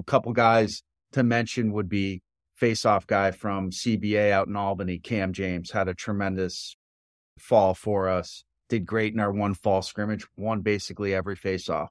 A 0.00 0.02
couple 0.04 0.32
guys 0.32 0.82
to 1.12 1.22
mention 1.22 1.72
would 1.72 1.88
be 1.88 2.22
face-off 2.54 3.06
guy 3.06 3.30
from 3.30 3.70
CBA 3.70 4.30
out 4.30 4.48
in 4.48 4.56
Albany, 4.56 4.98
Cam 4.98 5.32
James, 5.32 5.70
had 5.70 5.88
a 5.88 5.94
tremendous 5.94 6.76
fall 7.38 7.74
for 7.74 8.08
us. 8.08 8.44
Did 8.68 8.86
great 8.86 9.12
in 9.12 9.20
our 9.20 9.32
one 9.32 9.54
fall 9.54 9.82
scrimmage, 9.82 10.26
won 10.36 10.60
basically 10.60 11.14
every 11.14 11.36
face-off. 11.36 11.90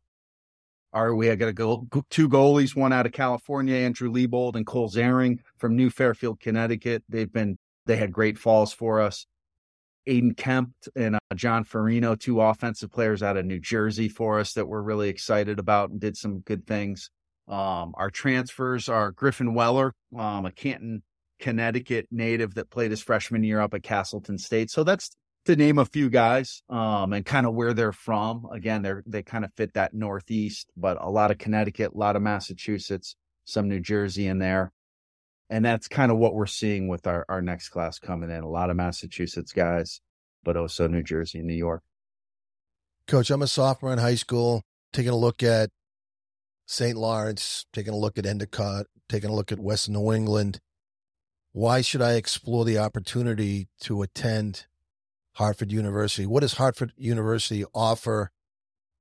Are 0.91 1.13
we 1.13 1.27
got 1.35 1.45
to 1.45 1.53
go 1.53 1.87
two 2.09 2.27
goalies, 2.27 2.75
one 2.75 2.93
out 2.93 3.05
of 3.05 3.11
California, 3.11 3.75
Andrew 3.75 4.11
Liebold 4.11 4.55
and 4.55 4.65
Cole 4.65 4.89
Zaring 4.89 5.37
from 5.57 5.75
New 5.75 5.91
Fairfield, 5.91 6.39
Connecticut. 6.39 7.03
They've 7.07 7.31
been 7.31 7.59
they 7.85 7.97
had 7.97 8.11
great 8.11 8.39
falls 8.39 8.73
for 8.73 8.99
us. 8.99 9.27
Aiden 10.07 10.35
Kemp 10.35 10.71
and 10.95 11.15
uh, 11.15 11.35
John 11.35 11.63
Farino, 11.63 12.19
two 12.19 12.41
offensive 12.41 12.91
players 12.91 13.21
out 13.21 13.37
of 13.37 13.45
New 13.45 13.59
Jersey 13.59 14.09
for 14.09 14.39
us 14.39 14.53
that 14.53 14.67
we're 14.67 14.81
really 14.81 15.09
excited 15.09 15.59
about 15.59 15.91
and 15.91 15.99
did 15.99 16.17
some 16.17 16.39
good 16.39 16.65
things. 16.65 17.11
Um, 17.49 17.93
our 17.95 18.11
transfers 18.11 18.87
are 18.89 19.11
Griffin 19.11 19.53
Weller, 19.53 19.93
um, 20.17 20.45
a 20.45 20.51
Canton, 20.51 21.01
Connecticut 21.39 22.07
native 22.11 22.55
that 22.55 22.69
played 22.69 22.91
his 22.91 23.01
freshman 23.01 23.43
year 23.43 23.59
up 23.61 23.73
at 23.73 23.83
Castleton 23.83 24.37
State. 24.37 24.69
So 24.69 24.83
that's 24.83 25.15
to 25.45 25.55
name 25.55 25.79
a 25.79 25.85
few 25.85 26.09
guys 26.09 26.61
um, 26.69 27.13
and 27.13 27.25
kind 27.25 27.47
of 27.47 27.55
where 27.55 27.73
they're 27.73 27.91
from. 27.91 28.45
Again, 28.51 28.81
they're 28.81 29.03
they 29.07 29.23
kind 29.23 29.45
of 29.45 29.51
fit 29.55 29.73
that 29.73 29.93
Northeast, 29.93 30.69
but 30.75 30.97
a 31.01 31.09
lot 31.09 31.31
of 31.31 31.37
Connecticut, 31.37 31.93
a 31.93 31.97
lot 31.97 32.15
of 32.15 32.21
Massachusetts, 32.21 33.15
some 33.45 33.67
New 33.67 33.79
Jersey 33.79 34.27
in 34.27 34.39
there. 34.39 34.71
And 35.49 35.65
that's 35.65 35.87
kind 35.87 36.11
of 36.11 36.17
what 36.19 36.35
we're 36.35 36.45
seeing 36.45 36.87
with 36.87 37.07
our, 37.07 37.25
our 37.27 37.41
next 37.41 37.69
class 37.69 37.97
coming 37.97 38.29
in. 38.29 38.43
A 38.43 38.49
lot 38.49 38.69
of 38.69 38.75
Massachusetts 38.75 39.51
guys, 39.51 40.01
but 40.43 40.55
also 40.55 40.87
New 40.87 41.01
Jersey 41.01 41.39
and 41.39 41.47
New 41.47 41.55
York. 41.55 41.81
Coach, 43.07 43.31
I'm 43.31 43.41
a 43.41 43.47
sophomore 43.47 43.91
in 43.91 43.97
high 43.97 44.15
school, 44.15 44.61
taking 44.93 45.11
a 45.11 45.15
look 45.15 45.41
at 45.41 45.71
St. 46.69 46.95
Lawrence, 46.97 47.65
taking 47.73 47.93
a 47.93 47.97
look 47.97 48.17
at 48.17 48.25
Endicott, 48.25 48.85
taking 49.07 49.29
a 49.29 49.35
look 49.35 49.51
at 49.51 49.59
West 49.59 49.89
New 49.89 50.11
England. 50.13 50.59
Why 51.51 51.81
should 51.81 52.01
I 52.01 52.13
explore 52.13 52.63
the 52.63 52.77
opportunity 52.77 53.69
to 53.81 54.03
attend 54.03 54.67
Hartford 55.39 55.71
University. 55.71 56.25
What 56.25 56.41
does 56.41 56.53
Hartford 56.53 56.91
University 56.97 57.63
offer 57.73 58.29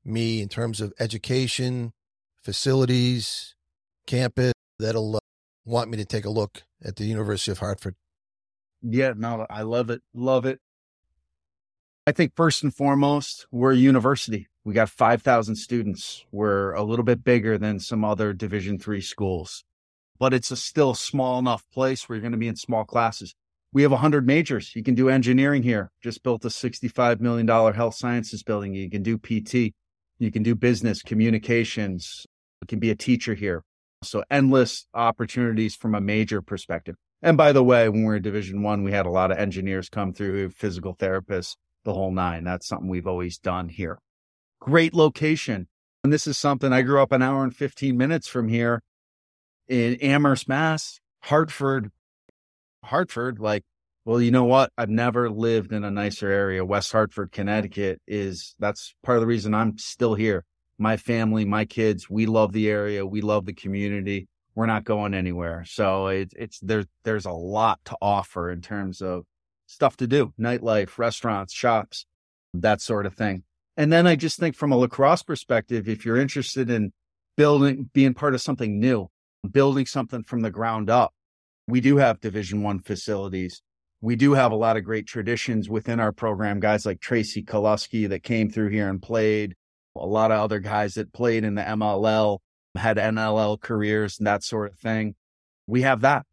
me 0.04 0.40
in 0.40 0.48
terms 0.48 0.80
of 0.80 0.92
education, 1.00 1.92
facilities, 2.44 3.56
campus 4.06 4.52
that'll 4.78 5.16
uh, 5.16 5.18
want 5.64 5.90
me 5.90 5.96
to 5.96 6.04
take 6.04 6.24
a 6.24 6.30
look 6.30 6.62
at 6.82 6.94
the 6.94 7.04
University 7.04 7.50
of 7.50 7.58
Hartford? 7.58 7.96
Yeah, 8.82 9.14
no, 9.16 9.46
I 9.50 9.62
love 9.62 9.90
it. 9.90 10.00
Love 10.14 10.46
it. 10.46 10.60
I 12.06 12.12
think 12.12 12.36
first 12.36 12.62
and 12.62 12.72
foremost, 12.72 13.48
we're 13.50 13.72
a 13.72 13.76
university. 13.76 14.46
We 14.68 14.74
got 14.74 14.90
5,000 14.90 15.56
students. 15.56 16.24
We're 16.30 16.72
a 16.74 16.82
little 16.82 17.04
bit 17.04 17.24
bigger 17.24 17.56
than 17.56 17.80
some 17.80 18.04
other 18.04 18.32
Division 18.32 18.78
three 18.78 19.00
schools, 19.00 19.64
but 20.18 20.34
it's 20.34 20.50
a 20.50 20.56
still 20.56 20.94
small 20.94 21.38
enough 21.38 21.64
place 21.72 22.08
where 22.08 22.16
you're 22.16 22.22
going 22.22 22.32
to 22.32 22.38
be 22.38 22.48
in 22.48 22.56
small 22.56 22.84
classes 22.84 23.34
we 23.72 23.82
have 23.82 23.90
100 23.90 24.26
majors. 24.26 24.74
You 24.74 24.82
can 24.82 24.94
do 24.94 25.08
engineering 25.08 25.62
here. 25.62 25.90
Just 26.02 26.22
built 26.22 26.44
a 26.44 26.48
$65 26.48 27.20
million 27.20 27.46
health 27.46 27.94
sciences 27.94 28.42
building. 28.42 28.74
You 28.74 28.90
can 28.90 29.02
do 29.02 29.18
PT. 29.18 29.74
You 30.18 30.30
can 30.32 30.42
do 30.42 30.54
business, 30.54 31.02
communications. 31.02 32.26
You 32.62 32.66
can 32.66 32.78
be 32.78 32.90
a 32.90 32.96
teacher 32.96 33.34
here. 33.34 33.62
So 34.02 34.24
endless 34.30 34.86
opportunities 34.94 35.76
from 35.76 35.94
a 35.94 36.00
major 36.00 36.40
perspective. 36.40 36.96
And 37.20 37.36
by 37.36 37.52
the 37.52 37.64
way, 37.64 37.88
when 37.88 38.00
we 38.00 38.06
were 38.06 38.20
Division 38.20 38.62
One, 38.62 38.84
we 38.84 38.92
had 38.92 39.06
a 39.06 39.10
lot 39.10 39.30
of 39.30 39.38
engineers 39.38 39.88
come 39.88 40.12
through, 40.12 40.50
physical 40.50 40.94
therapists, 40.94 41.56
the 41.84 41.92
whole 41.92 42.12
nine. 42.12 42.44
That's 42.44 42.66
something 42.66 42.88
we've 42.88 43.08
always 43.08 43.38
done 43.38 43.68
here. 43.68 43.98
Great 44.68 44.92
location. 44.92 45.66
And 46.04 46.12
this 46.12 46.26
is 46.26 46.36
something 46.36 46.74
I 46.74 46.82
grew 46.82 47.00
up 47.00 47.10
an 47.10 47.22
hour 47.22 47.42
and 47.42 47.56
15 47.56 47.96
minutes 47.96 48.28
from 48.28 48.48
here 48.48 48.82
in 49.66 49.94
Amherst, 49.94 50.46
Mass. 50.46 51.00
Hartford, 51.20 51.90
Hartford, 52.84 53.38
like, 53.38 53.64
well, 54.04 54.20
you 54.20 54.30
know 54.30 54.44
what? 54.44 54.70
I've 54.76 54.90
never 54.90 55.30
lived 55.30 55.72
in 55.72 55.84
a 55.84 55.90
nicer 55.90 56.30
area. 56.30 56.66
West 56.66 56.92
Hartford, 56.92 57.32
Connecticut 57.32 58.02
is 58.06 58.54
that's 58.58 58.94
part 59.02 59.16
of 59.16 59.22
the 59.22 59.26
reason 59.26 59.54
I'm 59.54 59.78
still 59.78 60.14
here. 60.14 60.44
My 60.78 60.98
family, 60.98 61.46
my 61.46 61.64
kids, 61.64 62.10
we 62.10 62.26
love 62.26 62.52
the 62.52 62.68
area. 62.68 63.06
We 63.06 63.22
love 63.22 63.46
the 63.46 63.54
community. 63.54 64.28
We're 64.54 64.66
not 64.66 64.84
going 64.84 65.14
anywhere. 65.14 65.64
So 65.66 66.08
it, 66.08 66.34
it's 66.36 66.60
there's 66.60 66.86
there's 67.04 67.24
a 67.24 67.32
lot 67.32 67.80
to 67.86 67.96
offer 68.02 68.50
in 68.50 68.60
terms 68.60 69.00
of 69.00 69.24
stuff 69.66 69.96
to 69.96 70.06
do, 70.06 70.34
nightlife, 70.38 70.98
restaurants, 70.98 71.54
shops, 71.54 72.04
that 72.52 72.82
sort 72.82 73.06
of 73.06 73.14
thing. 73.14 73.44
And 73.78 73.92
then 73.92 74.08
I 74.08 74.16
just 74.16 74.40
think 74.40 74.56
from 74.56 74.72
a 74.72 74.76
lacrosse 74.76 75.22
perspective, 75.22 75.88
if 75.88 76.04
you're 76.04 76.16
interested 76.16 76.68
in 76.68 76.92
building, 77.36 77.88
being 77.94 78.12
part 78.12 78.34
of 78.34 78.42
something 78.42 78.80
new, 78.80 79.08
building 79.48 79.86
something 79.86 80.24
from 80.24 80.40
the 80.42 80.50
ground 80.50 80.90
up, 80.90 81.14
we 81.68 81.80
do 81.80 81.96
have 81.98 82.18
division 82.18 82.64
one 82.64 82.80
facilities. 82.80 83.62
We 84.00 84.16
do 84.16 84.32
have 84.32 84.50
a 84.50 84.56
lot 84.56 84.76
of 84.76 84.82
great 84.82 85.06
traditions 85.06 85.68
within 85.68 86.00
our 86.00 86.10
program. 86.10 86.58
Guys 86.58 86.84
like 86.84 87.00
Tracey 87.00 87.44
Kelusky 87.44 88.08
that 88.08 88.24
came 88.24 88.50
through 88.50 88.70
here 88.70 88.88
and 88.88 89.00
played 89.00 89.54
a 89.96 90.06
lot 90.06 90.32
of 90.32 90.40
other 90.40 90.58
guys 90.58 90.94
that 90.94 91.12
played 91.12 91.44
in 91.44 91.54
the 91.54 91.62
mll 91.62 92.38
had 92.76 92.96
nll 92.96 93.60
careers 93.60 94.18
and 94.18 94.26
that 94.26 94.42
sort 94.42 94.72
of 94.72 94.78
thing. 94.78 95.14
We 95.68 95.82
have 95.82 96.00
that. 96.00 96.26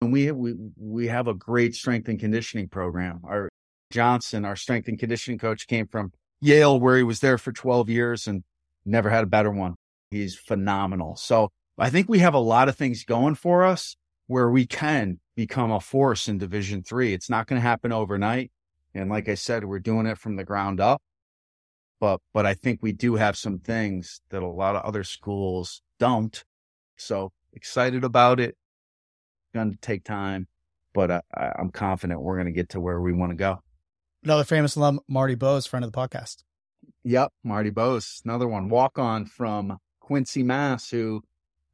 And 0.00 0.12
we 0.12 0.30
we 0.32 0.54
we 0.78 1.08
have 1.08 1.26
a 1.28 1.34
great 1.34 1.74
strength 1.74 2.08
and 2.08 2.18
conditioning 2.18 2.68
program. 2.68 3.20
Our 3.24 3.50
johnson 3.92 4.44
our 4.44 4.56
strength 4.56 4.88
and 4.88 4.98
conditioning 4.98 5.38
coach 5.38 5.66
came 5.66 5.86
from 5.86 6.10
yale 6.40 6.78
where 6.78 6.96
he 6.96 7.02
was 7.02 7.20
there 7.20 7.38
for 7.38 7.52
12 7.52 7.88
years 7.88 8.26
and 8.26 8.44
never 8.84 9.10
had 9.10 9.24
a 9.24 9.28
better 9.28 9.50
one 9.50 9.74
he's 10.10 10.36
phenomenal 10.36 11.16
so 11.16 11.50
i 11.78 11.90
think 11.90 12.08
we 12.08 12.18
have 12.18 12.34
a 12.34 12.38
lot 12.38 12.68
of 12.68 12.76
things 12.76 13.04
going 13.04 13.34
for 13.34 13.64
us 13.64 13.96
where 14.26 14.50
we 14.50 14.66
can 14.66 15.20
become 15.36 15.70
a 15.70 15.80
force 15.80 16.28
in 16.28 16.38
division 16.38 16.82
three. 16.82 17.12
It's 17.12 17.30
not 17.30 17.46
going 17.46 17.60
to 17.60 17.66
happen 17.66 17.92
overnight. 17.92 18.50
And 18.94 19.10
like 19.10 19.28
I 19.28 19.34
said, 19.34 19.64
we're 19.64 19.78
doing 19.78 20.06
it 20.06 20.18
from 20.18 20.36
the 20.36 20.44
ground 20.44 20.80
up. 20.80 21.02
But, 22.00 22.20
but 22.34 22.44
I 22.44 22.54
think 22.54 22.80
we 22.82 22.92
do 22.92 23.16
have 23.16 23.36
some 23.36 23.58
things 23.58 24.20
that 24.30 24.42
a 24.42 24.48
lot 24.48 24.76
of 24.76 24.82
other 24.82 25.04
schools 25.04 25.82
don't. 25.98 26.42
So 26.96 27.32
excited 27.52 28.04
about 28.04 28.40
it. 28.40 28.56
Going 29.54 29.72
to 29.72 29.78
take 29.78 30.04
time, 30.04 30.48
but 30.92 31.10
I, 31.10 31.20
I'm 31.58 31.70
confident 31.70 32.20
we're 32.20 32.36
going 32.36 32.46
to 32.46 32.52
get 32.52 32.70
to 32.70 32.80
where 32.80 33.00
we 33.00 33.12
want 33.12 33.30
to 33.30 33.36
go. 33.36 33.60
Another 34.26 34.42
famous 34.42 34.74
alum, 34.74 34.98
Marty 35.08 35.36
Bose, 35.36 35.66
friend 35.66 35.84
of 35.84 35.92
the 35.92 35.96
podcast. 35.96 36.42
Yep. 37.04 37.32
Marty 37.44 37.70
Bose, 37.70 38.20
another 38.24 38.48
one 38.48 38.68
walk 38.68 38.98
on 38.98 39.24
from 39.24 39.78
Quincy, 40.00 40.42
Mass, 40.42 40.90
who 40.90 41.22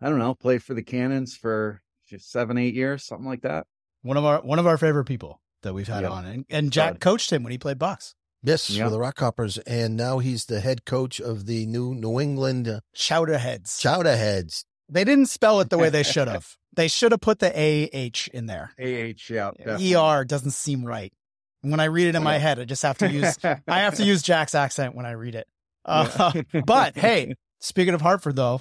I 0.02 0.10
don't 0.10 0.18
know, 0.18 0.34
played 0.34 0.62
for 0.62 0.74
the 0.74 0.82
Cannons 0.82 1.34
for 1.34 1.80
seven, 2.18 2.58
eight 2.58 2.74
years, 2.74 3.04
something 3.04 3.26
like 3.26 3.40
that. 3.40 3.66
One 4.02 4.18
of 4.18 4.26
our 4.26 4.42
one 4.42 4.58
of 4.58 4.66
our 4.66 4.76
favorite 4.76 5.06
people 5.06 5.40
that 5.62 5.72
we've 5.72 5.88
had 5.88 6.02
Yeah. 6.02 6.10
on, 6.10 6.26
and, 6.26 6.44
and 6.50 6.70
Jack 6.70 6.94
Good. 6.94 7.00
coached 7.00 7.32
him 7.32 7.42
when 7.42 7.52
he 7.52 7.56
played 7.58 7.78
Bucks. 7.78 8.14
Yes, 8.42 8.68
Yeah. 8.68 8.84
for 8.84 8.90
the 8.90 8.98
Rockhoppers, 8.98 9.58
and 9.66 9.96
now 9.96 10.18
he's 10.18 10.44
the 10.44 10.60
head 10.60 10.84
coach 10.84 11.20
of 11.22 11.46
the 11.46 11.64
new 11.64 11.94
New 11.94 12.20
England 12.20 12.68
uh, 12.68 12.80
Chowderheads. 12.94 13.78
Chowderheads. 13.80 14.64
they 14.90 15.04
didn't 15.04 15.26
spell 15.30 15.60
it 15.60 15.70
the 15.70 15.78
way 15.78 15.88
they 15.88 16.02
should 16.14 16.28
have. 16.28 16.56
they 16.74 16.88
should 16.88 17.12
have 17.12 17.22
put 17.22 17.38
the 17.38 17.58
A 17.58 17.84
H 17.94 18.28
in 18.34 18.44
there. 18.44 18.72
AH, 18.78 18.82
yeah. 19.30 19.52
definitely. 19.56 19.94
ER 19.94 20.24
doesn't 20.26 20.50
seem 20.50 20.84
right. 20.84 21.14
When 21.62 21.80
I 21.80 21.84
read 21.84 22.08
it 22.08 22.14
in 22.14 22.22
my 22.22 22.38
head, 22.38 22.58
I 22.58 22.64
just 22.64 22.82
have 22.82 22.98
to 22.98 23.10
use 23.10 23.38
I 23.44 23.60
have 23.80 23.96
to 23.96 24.04
use 24.04 24.22
Jack's 24.22 24.54
accent 24.54 24.94
when 24.94 25.06
I 25.06 25.12
read 25.12 25.34
it. 25.34 25.46
Uh, 25.84 26.42
but 26.66 26.96
hey, 26.96 27.34
speaking 27.60 27.94
of 27.94 28.00
Hartford, 28.00 28.36
though, 28.36 28.60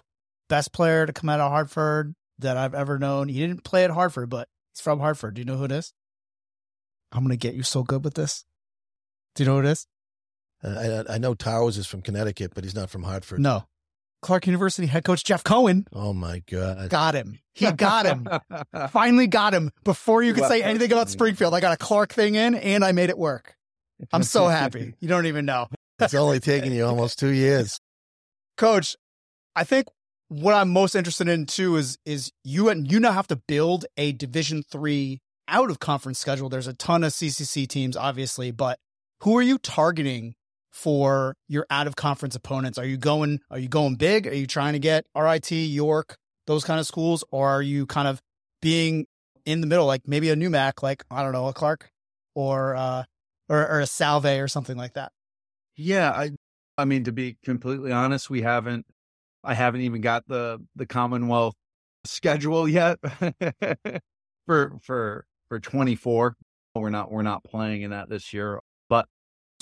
best 0.49 0.71
player 0.71 1.05
to 1.05 1.13
come 1.13 1.29
out 1.29 1.39
of 1.39 1.51
Hartford 1.51 2.15
that 2.39 2.57
I've 2.57 2.75
ever 2.75 2.99
known. 2.99 3.27
He 3.27 3.39
didn't 3.39 3.63
play 3.63 3.83
at 3.83 3.91
Hartford, 3.91 4.29
but 4.29 4.47
he's 4.73 4.81
from 4.81 4.99
Hartford. 4.99 5.35
Do 5.35 5.41
you 5.41 5.45
know 5.45 5.57
who 5.57 5.65
it 5.65 5.71
is? 5.71 5.93
I'm 7.11 7.23
gonna 7.23 7.35
get 7.35 7.55
you 7.55 7.63
so 7.63 7.83
good 7.83 8.03
with 8.03 8.13
this. 8.13 8.45
Do 9.35 9.43
you 9.43 9.49
know 9.49 9.55
who 9.55 9.67
it 9.67 9.71
is? 9.71 9.87
Uh, 10.63 11.03
I, 11.09 11.15
I 11.15 11.17
know 11.17 11.33
Towers 11.33 11.77
is 11.77 11.87
from 11.87 12.01
Connecticut, 12.01 12.51
but 12.53 12.63
he's 12.63 12.75
not 12.75 12.89
from 12.89 13.03
Hartford. 13.03 13.39
No. 13.39 13.65
Clark 14.22 14.45
University 14.47 14.88
head 14.88 15.03
coach 15.03 15.24
Jeff 15.24 15.43
Cohen 15.43 15.88
Oh 15.93 16.13
my 16.13 16.43
God. 16.49 16.89
got 16.89 17.15
him. 17.15 17.39
He 17.53 17.72
got 17.72 18.05
him. 18.05 18.28
Finally 18.89 19.28
got 19.28 19.53
him 19.53 19.72
before 19.84 20.24
you 20.24 20.34
could 20.34 20.45
say 20.45 20.63
anything 20.63 20.91
about 20.91 21.09
Springfield. 21.09 21.53
I 21.53 21.59
got 21.59 21.74
a 21.74 21.78
Clark 21.78 22.13
thing 22.13 22.36
in 22.36 22.55
and 22.55 22.84
I 22.86 22.91
made 22.91 23.09
it 23.09 23.17
work. 23.17 23.55
I'm 24.13 24.24
so 24.24 24.47
happy. 24.47 24.93
You 24.99 25.07
don't 25.07 25.26
even 25.26 25.45
know. 25.45 25.67
It's 25.99 26.13
only 26.13 26.39
taken 26.39 26.72
you 26.72 26.86
almost 26.86 27.19
two 27.19 27.30
years. 27.30 27.80
coach 28.57 28.95
i 29.55 29.63
think 29.63 29.88
what 30.28 30.53
i'm 30.53 30.69
most 30.69 30.93
interested 30.93 31.28
in 31.28 31.45
too 31.45 31.78
is 31.78 31.97
is 32.05 32.32
you 32.43 32.69
and 32.69 32.91
you 32.91 32.99
now 32.99 33.11
have 33.11 33.26
to 33.28 33.36
build 33.36 33.86
a 33.97 34.11
division 34.11 34.61
three 34.61 35.19
out 35.47 35.72
of 35.72 35.80
conference 35.80 36.19
schedule 36.19 36.49
there's 36.49 36.67
a 36.67 36.74
ton 36.74 37.03
of 37.03 37.11
ccc 37.11 37.67
teams 37.67 37.95
obviously 37.97 38.51
but 38.51 38.78
who 39.22 39.36
are 39.38 39.41
you 39.41 39.57
targeting 39.57 40.36
for 40.72 41.36
your 41.47 41.65
out 41.69 41.86
of 41.86 41.95
conference 41.95 42.36
opponents 42.36 42.78
are 42.78 42.86
you 42.86 42.97
going 42.97 43.39
are 43.49 43.59
you 43.59 43.67
going 43.67 43.95
big 43.95 44.26
are 44.26 44.34
you 44.34 44.47
trying 44.47 44.74
to 44.74 44.80
get 44.80 45.05
rit 45.15 45.51
york 45.51 46.15
those 46.47 46.63
kind 46.63 46.80
of 46.80 46.88
schools 46.88 47.24
or 47.32 47.49
are 47.49 47.61
you 47.61 47.86
kind 47.86 48.07
of 48.07 48.22
being 48.61 49.05
in 49.45 49.61
the 49.61 49.67
middle 49.67 49.86
like 49.86 50.07
maybe 50.07 50.30
a 50.30 50.36
NEWMAC 50.36 50.82
like 50.82 51.03
i 51.11 51.22
don't 51.22 51.34
know 51.34 51.47
a 51.47 51.53
clark 51.53 51.89
or 52.36 52.76
uh 52.76 53.03
or, 53.49 53.67
or 53.67 53.80
a 53.82 53.88
salve 53.88 54.26
or 54.26 54.47
something 54.47 54.78
like 54.78 54.93
that 54.93 55.11
Yeah, 55.76 56.11
I 56.11 56.32
I 56.78 56.86
mean 56.86 57.03
to 57.03 57.11
be 57.11 57.38
completely 57.43 57.91
honest, 57.91 58.30
we 58.30 58.41
haven't 58.41 58.86
I 59.43 59.53
haven't 59.53 59.82
even 59.82 60.01
got 60.01 60.28
the 60.28 60.59
the 60.76 60.86
Commonwealth 60.86 61.55
schedule 62.05 62.67
yet 62.67 62.97
for 64.47 64.80
for 64.82 65.26
for 65.49 65.59
24. 65.59 66.36
We're 66.76 66.89
not 66.89 67.11
we're 67.11 67.24
not 67.24 67.43
playing 67.43 67.82
in 67.82 67.91
that 67.91 68.09
this 68.09 68.34
year. 68.34 68.59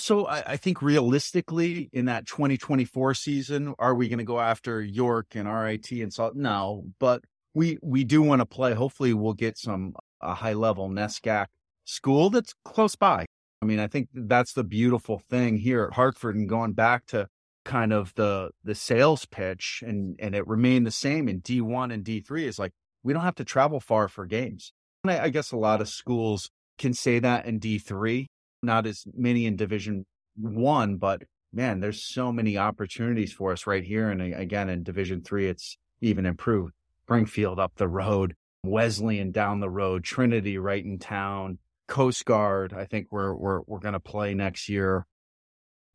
So 0.00 0.26
I, 0.26 0.42
I 0.52 0.56
think 0.56 0.82
realistically 0.82 1.90
in 1.92 2.06
that 2.06 2.26
2024 2.26 3.14
season, 3.14 3.74
are 3.78 3.94
we 3.94 4.08
going 4.08 4.18
to 4.18 4.24
go 4.24 4.40
after 4.40 4.82
York 4.82 5.34
and 5.34 5.52
RIT 5.52 5.90
and 5.90 6.12
Salve? 6.12 6.36
No, 6.36 6.84
but 6.98 7.22
we 7.54 7.78
we 7.82 8.04
do 8.04 8.22
want 8.22 8.40
to 8.40 8.46
play. 8.46 8.74
Hopefully 8.74 9.12
we'll 9.12 9.34
get 9.34 9.58
some 9.58 9.94
a 10.20 10.34
high 10.34 10.52
level 10.52 10.88
NESCAC 10.88 11.46
school 11.84 12.30
that's 12.30 12.54
close 12.64 12.96
by. 12.96 13.26
I 13.62 13.66
mean, 13.66 13.78
I 13.78 13.88
think 13.88 14.08
that's 14.14 14.54
the 14.54 14.64
beautiful 14.64 15.20
thing 15.30 15.58
here 15.58 15.84
at 15.84 15.94
Hartford 15.94 16.36
and 16.36 16.48
going 16.48 16.72
back 16.72 17.06
to 17.06 17.28
kind 17.64 17.92
of 17.92 18.14
the 18.14 18.50
the 18.64 18.74
sales 18.74 19.26
pitch 19.26 19.82
and 19.86 20.16
and 20.18 20.34
it 20.34 20.46
remained 20.46 20.86
the 20.86 20.90
same 20.90 21.28
in 21.28 21.42
D1 21.42 21.92
and 21.92 22.04
D3 22.04 22.42
is 22.44 22.58
like 22.58 22.72
we 23.02 23.12
don't 23.12 23.22
have 23.22 23.34
to 23.36 23.44
travel 23.44 23.80
far 23.80 24.08
for 24.08 24.24
games. 24.24 24.72
And 25.04 25.12
I, 25.12 25.24
I 25.24 25.28
guess 25.28 25.52
a 25.52 25.56
lot 25.56 25.80
of 25.80 25.88
schools 25.88 26.50
can 26.78 26.94
say 26.94 27.18
that 27.18 27.44
in 27.44 27.60
D3, 27.60 28.26
not 28.62 28.86
as 28.86 29.04
many 29.14 29.46
in 29.46 29.56
Division 29.56 30.06
1, 30.36 30.96
but 30.96 31.22
man, 31.52 31.80
there's 31.80 32.02
so 32.02 32.32
many 32.32 32.56
opportunities 32.56 33.32
for 33.32 33.52
us 33.52 33.66
right 33.66 33.84
here 33.84 34.10
and 34.10 34.20
again 34.22 34.68
in 34.68 34.82
Division 34.82 35.22
3 35.22 35.48
it's 35.48 35.76
even 36.00 36.26
improved. 36.26 36.72
Springfield 37.04 37.58
up 37.58 37.72
the 37.76 37.88
road, 37.88 38.34
Wesleyan 38.64 39.32
down 39.32 39.60
the 39.60 39.70
road, 39.70 40.04
Trinity 40.04 40.58
right 40.58 40.84
in 40.84 40.98
town, 40.98 41.58
Coast 41.88 42.24
Guard. 42.24 42.72
I 42.72 42.84
think 42.84 43.08
we're 43.10 43.34
we're 43.34 43.62
we're 43.66 43.80
going 43.80 43.94
to 43.94 44.00
play 44.00 44.32
next 44.34 44.68
year. 44.68 45.06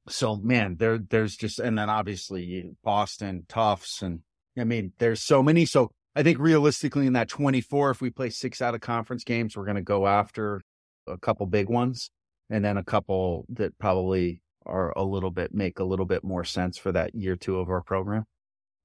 So 0.09 0.35
man, 0.35 0.75
there 0.77 0.97
there's 0.97 1.37
just 1.37 1.59
and 1.59 1.77
then 1.77 1.89
obviously 1.89 2.71
Boston 2.83 3.45
Tufts 3.47 4.01
and 4.01 4.19
I 4.59 4.65
mean 4.65 4.91
there's 4.99 5.21
so 5.21 5.41
many. 5.41 5.65
So 5.65 5.89
I 6.17 6.23
think 6.23 6.37
realistically 6.37 7.07
in 7.07 7.13
that 7.13 7.29
24, 7.29 7.91
if 7.91 8.01
we 8.01 8.09
play 8.09 8.29
six 8.29 8.61
out 8.61 8.75
of 8.75 8.81
conference 8.81 9.23
games, 9.23 9.55
we're 9.55 9.65
going 9.65 9.75
to 9.75 9.81
go 9.81 10.07
after 10.07 10.61
a 11.07 11.17
couple 11.17 11.45
big 11.45 11.69
ones 11.69 12.11
and 12.49 12.63
then 12.63 12.77
a 12.77 12.83
couple 12.83 13.45
that 13.49 13.77
probably 13.77 14.41
are 14.65 14.91
a 14.95 15.03
little 15.03 15.31
bit 15.31 15.53
make 15.53 15.79
a 15.79 15.83
little 15.83 16.05
bit 16.05 16.23
more 16.23 16.43
sense 16.43 16.77
for 16.77 16.91
that 16.91 17.15
year 17.15 17.35
two 17.35 17.59
of 17.59 17.69
our 17.69 17.81
program. 17.81 18.25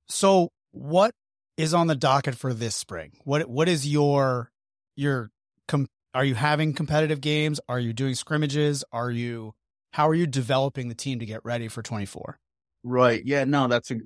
So 0.08 0.50
what 0.72 1.12
is 1.56 1.74
on 1.74 1.86
the 1.86 1.94
docket 1.94 2.34
for 2.34 2.52
this 2.52 2.74
spring? 2.74 3.12
What 3.24 3.48
what 3.48 3.68
is 3.68 3.86
your 3.86 4.50
your 4.96 5.30
com- 5.68 5.88
are 6.14 6.24
you 6.24 6.34
having 6.34 6.72
competitive 6.72 7.20
games? 7.20 7.60
Are 7.68 7.78
you 7.78 7.92
doing 7.92 8.14
scrimmages? 8.14 8.84
Are 8.92 9.10
you 9.10 9.54
how 9.92 10.08
are 10.08 10.14
you 10.14 10.26
developing 10.26 10.88
the 10.88 10.94
team 10.94 11.18
to 11.18 11.26
get 11.26 11.44
ready 11.44 11.68
for 11.68 11.82
24? 11.82 12.38
Right. 12.82 13.22
Yeah. 13.24 13.44
No, 13.44 13.68
that's 13.68 13.90
a 13.90 13.96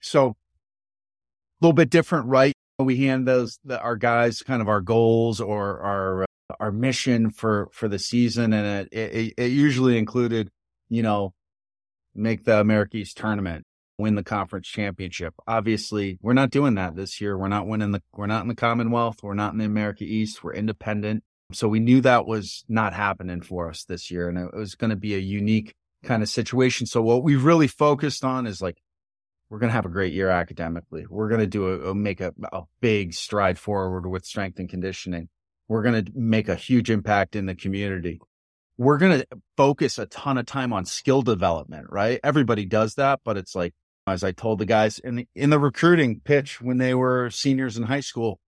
so 0.00 0.28
a 0.28 0.34
little 1.60 1.72
bit 1.72 1.90
different, 1.90 2.26
right? 2.26 2.52
We 2.78 2.98
hand 2.98 3.26
those 3.26 3.58
the, 3.64 3.80
our 3.80 3.96
guys 3.96 4.42
kind 4.42 4.60
of 4.60 4.68
our 4.68 4.80
goals 4.80 5.40
or 5.40 5.80
our 5.80 6.22
uh, 6.24 6.25
our 6.60 6.72
mission 6.72 7.30
for 7.30 7.68
for 7.72 7.88
the 7.88 7.98
season, 7.98 8.52
and 8.52 8.88
it, 8.92 8.98
it 8.98 9.34
it 9.36 9.50
usually 9.52 9.98
included, 9.98 10.50
you 10.88 11.02
know, 11.02 11.34
make 12.14 12.44
the 12.44 12.60
America 12.60 12.98
East 12.98 13.16
tournament, 13.16 13.64
win 13.98 14.14
the 14.14 14.24
conference 14.24 14.68
championship. 14.68 15.34
Obviously, 15.46 16.18
we're 16.22 16.32
not 16.32 16.50
doing 16.50 16.74
that 16.74 16.96
this 16.96 17.20
year. 17.20 17.36
We're 17.36 17.48
not 17.48 17.66
winning 17.66 17.92
the 17.92 18.02
we're 18.12 18.26
not 18.26 18.42
in 18.42 18.48
the 18.48 18.54
Commonwealth. 18.54 19.22
We're 19.22 19.34
not 19.34 19.52
in 19.52 19.58
the 19.58 19.64
America 19.64 20.04
East. 20.04 20.42
We're 20.42 20.54
independent. 20.54 21.24
So 21.52 21.68
we 21.68 21.80
knew 21.80 22.00
that 22.00 22.26
was 22.26 22.64
not 22.68 22.92
happening 22.92 23.40
for 23.40 23.70
us 23.70 23.84
this 23.84 24.10
year, 24.10 24.28
and 24.28 24.38
it 24.38 24.54
was 24.54 24.74
going 24.74 24.90
to 24.90 24.96
be 24.96 25.14
a 25.14 25.18
unique 25.18 25.74
kind 26.02 26.22
of 26.22 26.28
situation. 26.28 26.86
So 26.86 27.02
what 27.02 27.22
we 27.22 27.36
really 27.36 27.68
focused 27.68 28.24
on 28.24 28.46
is 28.46 28.60
like 28.60 28.78
we're 29.48 29.58
going 29.58 29.68
to 29.68 29.74
have 29.74 29.86
a 29.86 29.90
great 29.90 30.12
year 30.12 30.28
academically. 30.28 31.06
We're 31.08 31.28
going 31.28 31.40
to 31.40 31.46
do 31.46 31.68
a, 31.68 31.90
a 31.90 31.94
make 31.94 32.20
a, 32.20 32.32
a 32.52 32.62
big 32.80 33.14
stride 33.14 33.58
forward 33.58 34.06
with 34.06 34.24
strength 34.24 34.58
and 34.58 34.68
conditioning. 34.68 35.28
We're 35.68 35.82
going 35.82 36.04
to 36.04 36.12
make 36.14 36.48
a 36.48 36.54
huge 36.54 36.90
impact 36.90 37.36
in 37.36 37.46
the 37.46 37.54
community. 37.54 38.20
We're 38.78 38.98
going 38.98 39.20
to 39.20 39.26
focus 39.56 39.98
a 39.98 40.06
ton 40.06 40.38
of 40.38 40.46
time 40.46 40.72
on 40.72 40.84
skill 40.84 41.22
development, 41.22 41.86
right? 41.90 42.20
Everybody 42.22 42.64
does 42.66 42.94
that, 42.96 43.20
but 43.24 43.36
it's 43.36 43.54
like 43.54 43.74
as 44.06 44.22
I 44.22 44.32
told 44.32 44.60
the 44.60 44.66
guys 44.66 44.98
in 44.98 45.16
the, 45.16 45.28
in 45.34 45.50
the 45.50 45.58
recruiting 45.58 46.20
pitch 46.20 46.60
when 46.60 46.78
they 46.78 46.94
were 46.94 47.30
seniors 47.30 47.76
in 47.76 47.84
high 47.84 48.00
school, 48.00 48.38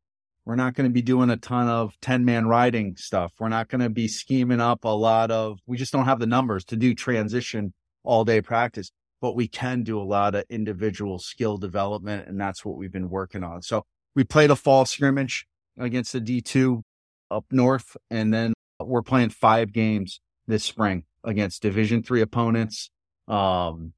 we're 0.45 0.55
not 0.55 0.75
going 0.75 0.89
to 0.89 0.93
be 0.93 1.03
doing 1.03 1.31
a 1.31 1.37
ton 1.37 1.69
of 1.69 1.95
10 2.01 2.25
man 2.25 2.47
riding 2.47 2.97
stuff. 2.97 3.33
We're 3.39 3.49
not 3.49 3.69
going 3.69 3.81
to 3.81 3.91
be 3.91 4.09
scheming 4.09 4.61
up 4.61 4.85
a 4.85 4.89
lot 4.89 5.31
of, 5.31 5.59
we 5.67 5.77
just 5.77 5.93
don't 5.93 6.05
have 6.05 6.21
the 6.21 6.27
numbers 6.27 6.65
to 6.67 6.77
do 6.77 6.95
transition 6.95 7.75
all 8.05 8.25
day 8.25 8.41
practice, 8.41 8.91
but 9.21 9.35
we 9.35 9.49
can 9.49 9.83
do 9.83 10.01
a 10.01 10.05
lot 10.05 10.35
of 10.35 10.45
individual 10.49 11.19
skill 11.19 11.59
development. 11.59 12.29
And 12.29 12.41
that's 12.41 12.65
what 12.65 12.77
we've 12.77 12.93
been 12.93 13.11
working 13.11 13.43
on. 13.43 13.63
So 13.63 13.85
we 14.15 14.25
played 14.25 14.51
a 14.51 14.57
fall 14.57 14.87
scrimmage 14.87 15.47
against 15.79 16.13
the 16.13 16.21
D2 16.21 16.83
up 17.31 17.45
north. 17.51 17.97
And 18.11 18.33
then 18.33 18.55
we're 18.81 19.03
playing 19.03 19.31
five 19.31 19.73
games 19.73 20.21
this 20.47 20.65
spring 20.65 21.05
against 21.25 21.63
division 21.63 22.03
three 22.03 22.23
opponents. 22.23 22.91
Um, 23.27 23.93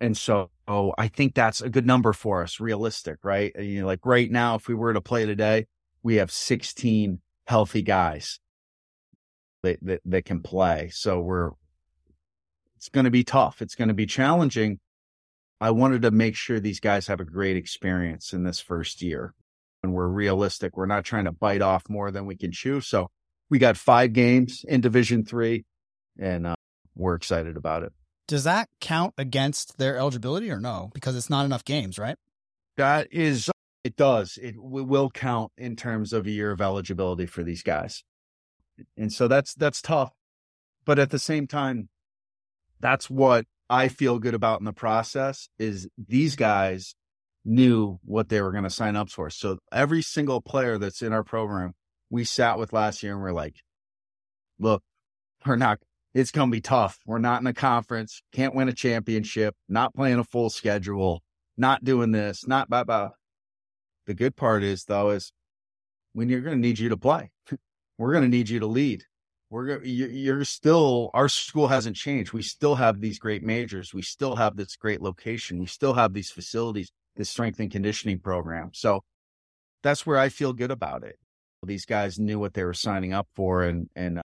and 0.00 0.16
so 0.16 0.50
oh, 0.70 0.94
I 0.96 1.08
think 1.08 1.34
that's 1.34 1.60
a 1.60 1.68
good 1.68 1.84
number 1.84 2.12
for 2.12 2.42
us, 2.42 2.60
realistic, 2.60 3.18
right? 3.24 3.52
You 3.58 3.80
know, 3.80 3.86
like 3.86 4.06
right 4.06 4.30
now, 4.30 4.54
if 4.54 4.68
we 4.68 4.74
were 4.74 4.94
to 4.94 5.00
play 5.00 5.26
today, 5.26 5.66
we 6.02 6.16
have 6.16 6.30
16 6.30 7.20
healthy 7.48 7.82
guys 7.82 8.38
that, 9.64 9.78
that, 9.82 10.00
that 10.04 10.24
can 10.24 10.42
play. 10.42 10.90
So 10.92 11.20
we're, 11.20 11.50
it's 12.76 12.88
going 12.88 13.04
to 13.04 13.10
be 13.10 13.24
tough. 13.24 13.60
It's 13.60 13.74
going 13.74 13.88
to 13.88 13.94
be 13.94 14.06
challenging. 14.06 14.78
I 15.60 15.72
wanted 15.72 16.02
to 16.02 16.12
make 16.12 16.36
sure 16.36 16.60
these 16.60 16.80
guys 16.80 17.08
have 17.08 17.20
a 17.20 17.24
great 17.24 17.56
experience 17.56 18.32
in 18.32 18.44
this 18.44 18.60
first 18.60 19.02
year. 19.02 19.34
And 19.82 19.94
we're 19.94 20.08
realistic. 20.08 20.76
We're 20.76 20.86
not 20.86 21.04
trying 21.04 21.24
to 21.24 21.32
bite 21.32 21.62
off 21.62 21.88
more 21.88 22.10
than 22.10 22.26
we 22.26 22.36
can 22.36 22.52
chew. 22.52 22.80
So 22.80 23.08
we 23.48 23.58
got 23.58 23.76
five 23.76 24.12
games 24.12 24.64
in 24.68 24.80
Division 24.80 25.24
Three, 25.24 25.64
and 26.18 26.46
uh, 26.46 26.54
we're 26.94 27.14
excited 27.14 27.56
about 27.56 27.82
it. 27.82 27.92
Does 28.28 28.44
that 28.44 28.68
count 28.80 29.14
against 29.18 29.78
their 29.78 29.96
eligibility 29.96 30.50
or 30.50 30.60
no? 30.60 30.90
Because 30.94 31.16
it's 31.16 31.30
not 31.30 31.44
enough 31.44 31.64
games, 31.64 31.98
right? 31.98 32.16
That 32.76 33.08
is, 33.10 33.50
it 33.82 33.96
does. 33.96 34.38
It 34.40 34.54
will 34.56 35.10
count 35.10 35.50
in 35.56 35.76
terms 35.76 36.12
of 36.12 36.26
a 36.26 36.30
year 36.30 36.52
of 36.52 36.60
eligibility 36.60 37.26
for 37.26 37.42
these 37.42 37.62
guys, 37.62 38.04
and 38.96 39.12
so 39.12 39.28
that's 39.28 39.54
that's 39.54 39.82
tough. 39.82 40.12
But 40.84 40.98
at 40.98 41.10
the 41.10 41.18
same 41.18 41.46
time, 41.46 41.88
that's 42.80 43.10
what 43.10 43.46
I 43.68 43.88
feel 43.88 44.18
good 44.18 44.34
about 44.34 44.60
in 44.60 44.64
the 44.64 44.72
process. 44.72 45.48
Is 45.58 45.88
these 45.98 46.36
guys 46.36 46.94
knew 47.44 47.98
what 48.04 48.28
they 48.28 48.40
were 48.40 48.52
going 48.52 48.64
to 48.64 48.70
sign 48.70 48.96
up 48.96 49.10
for. 49.10 49.30
So 49.30 49.58
every 49.72 50.02
single 50.02 50.40
player 50.40 50.78
that's 50.78 51.02
in 51.02 51.12
our 51.12 51.24
program, 51.24 51.72
we 52.10 52.24
sat 52.24 52.58
with 52.58 52.72
last 52.72 53.02
year 53.02 53.12
and 53.12 53.22
we're 53.22 53.32
like, 53.32 53.56
look, 54.58 54.82
we're 55.46 55.56
not, 55.56 55.78
it's 56.12 56.30
going 56.30 56.50
to 56.50 56.56
be 56.56 56.60
tough. 56.60 56.98
We're 57.06 57.18
not 57.18 57.40
in 57.40 57.46
a 57.46 57.54
conference, 57.54 58.22
can't 58.32 58.54
win 58.54 58.68
a 58.68 58.72
championship, 58.72 59.54
not 59.68 59.94
playing 59.94 60.18
a 60.18 60.24
full 60.24 60.50
schedule, 60.50 61.22
not 61.56 61.84
doing 61.84 62.12
this, 62.12 62.46
not 62.46 62.68
blah, 62.68 62.84
blah. 62.84 63.10
The 64.06 64.14
good 64.14 64.36
part 64.36 64.62
is 64.62 64.84
though, 64.84 65.10
is 65.10 65.32
when 66.12 66.28
you're 66.28 66.40
going 66.40 66.56
to 66.56 66.60
need 66.60 66.78
you 66.78 66.90
to 66.90 66.96
play, 66.96 67.30
we're 67.98 68.12
going 68.12 68.24
to 68.24 68.28
need 68.28 68.48
you 68.48 68.60
to 68.60 68.66
lead. 68.66 69.04
We're 69.50 69.66
going 69.66 69.80
you're 69.84 70.44
still, 70.44 71.10
our 71.12 71.28
school 71.28 71.66
hasn't 71.66 71.96
changed. 71.96 72.32
We 72.32 72.42
still 72.42 72.76
have 72.76 73.00
these 73.00 73.18
great 73.18 73.42
majors. 73.42 73.92
We 73.92 74.02
still 74.02 74.36
have 74.36 74.56
this 74.56 74.76
great 74.76 75.02
location. 75.02 75.58
We 75.58 75.66
still 75.66 75.94
have 75.94 76.12
these 76.12 76.30
facilities, 76.30 76.92
this 77.20 77.28
strength 77.28 77.60
and 77.60 77.70
conditioning 77.70 78.18
program. 78.18 78.70
So 78.72 79.02
that's 79.82 80.06
where 80.06 80.16
I 80.16 80.30
feel 80.30 80.54
good 80.54 80.70
about 80.70 81.04
it. 81.04 81.18
These 81.62 81.84
guys 81.84 82.18
knew 82.18 82.38
what 82.38 82.54
they 82.54 82.64
were 82.64 82.72
signing 82.72 83.12
up 83.12 83.28
for 83.34 83.62
and, 83.62 83.90
and 83.94 84.20
uh, 84.20 84.22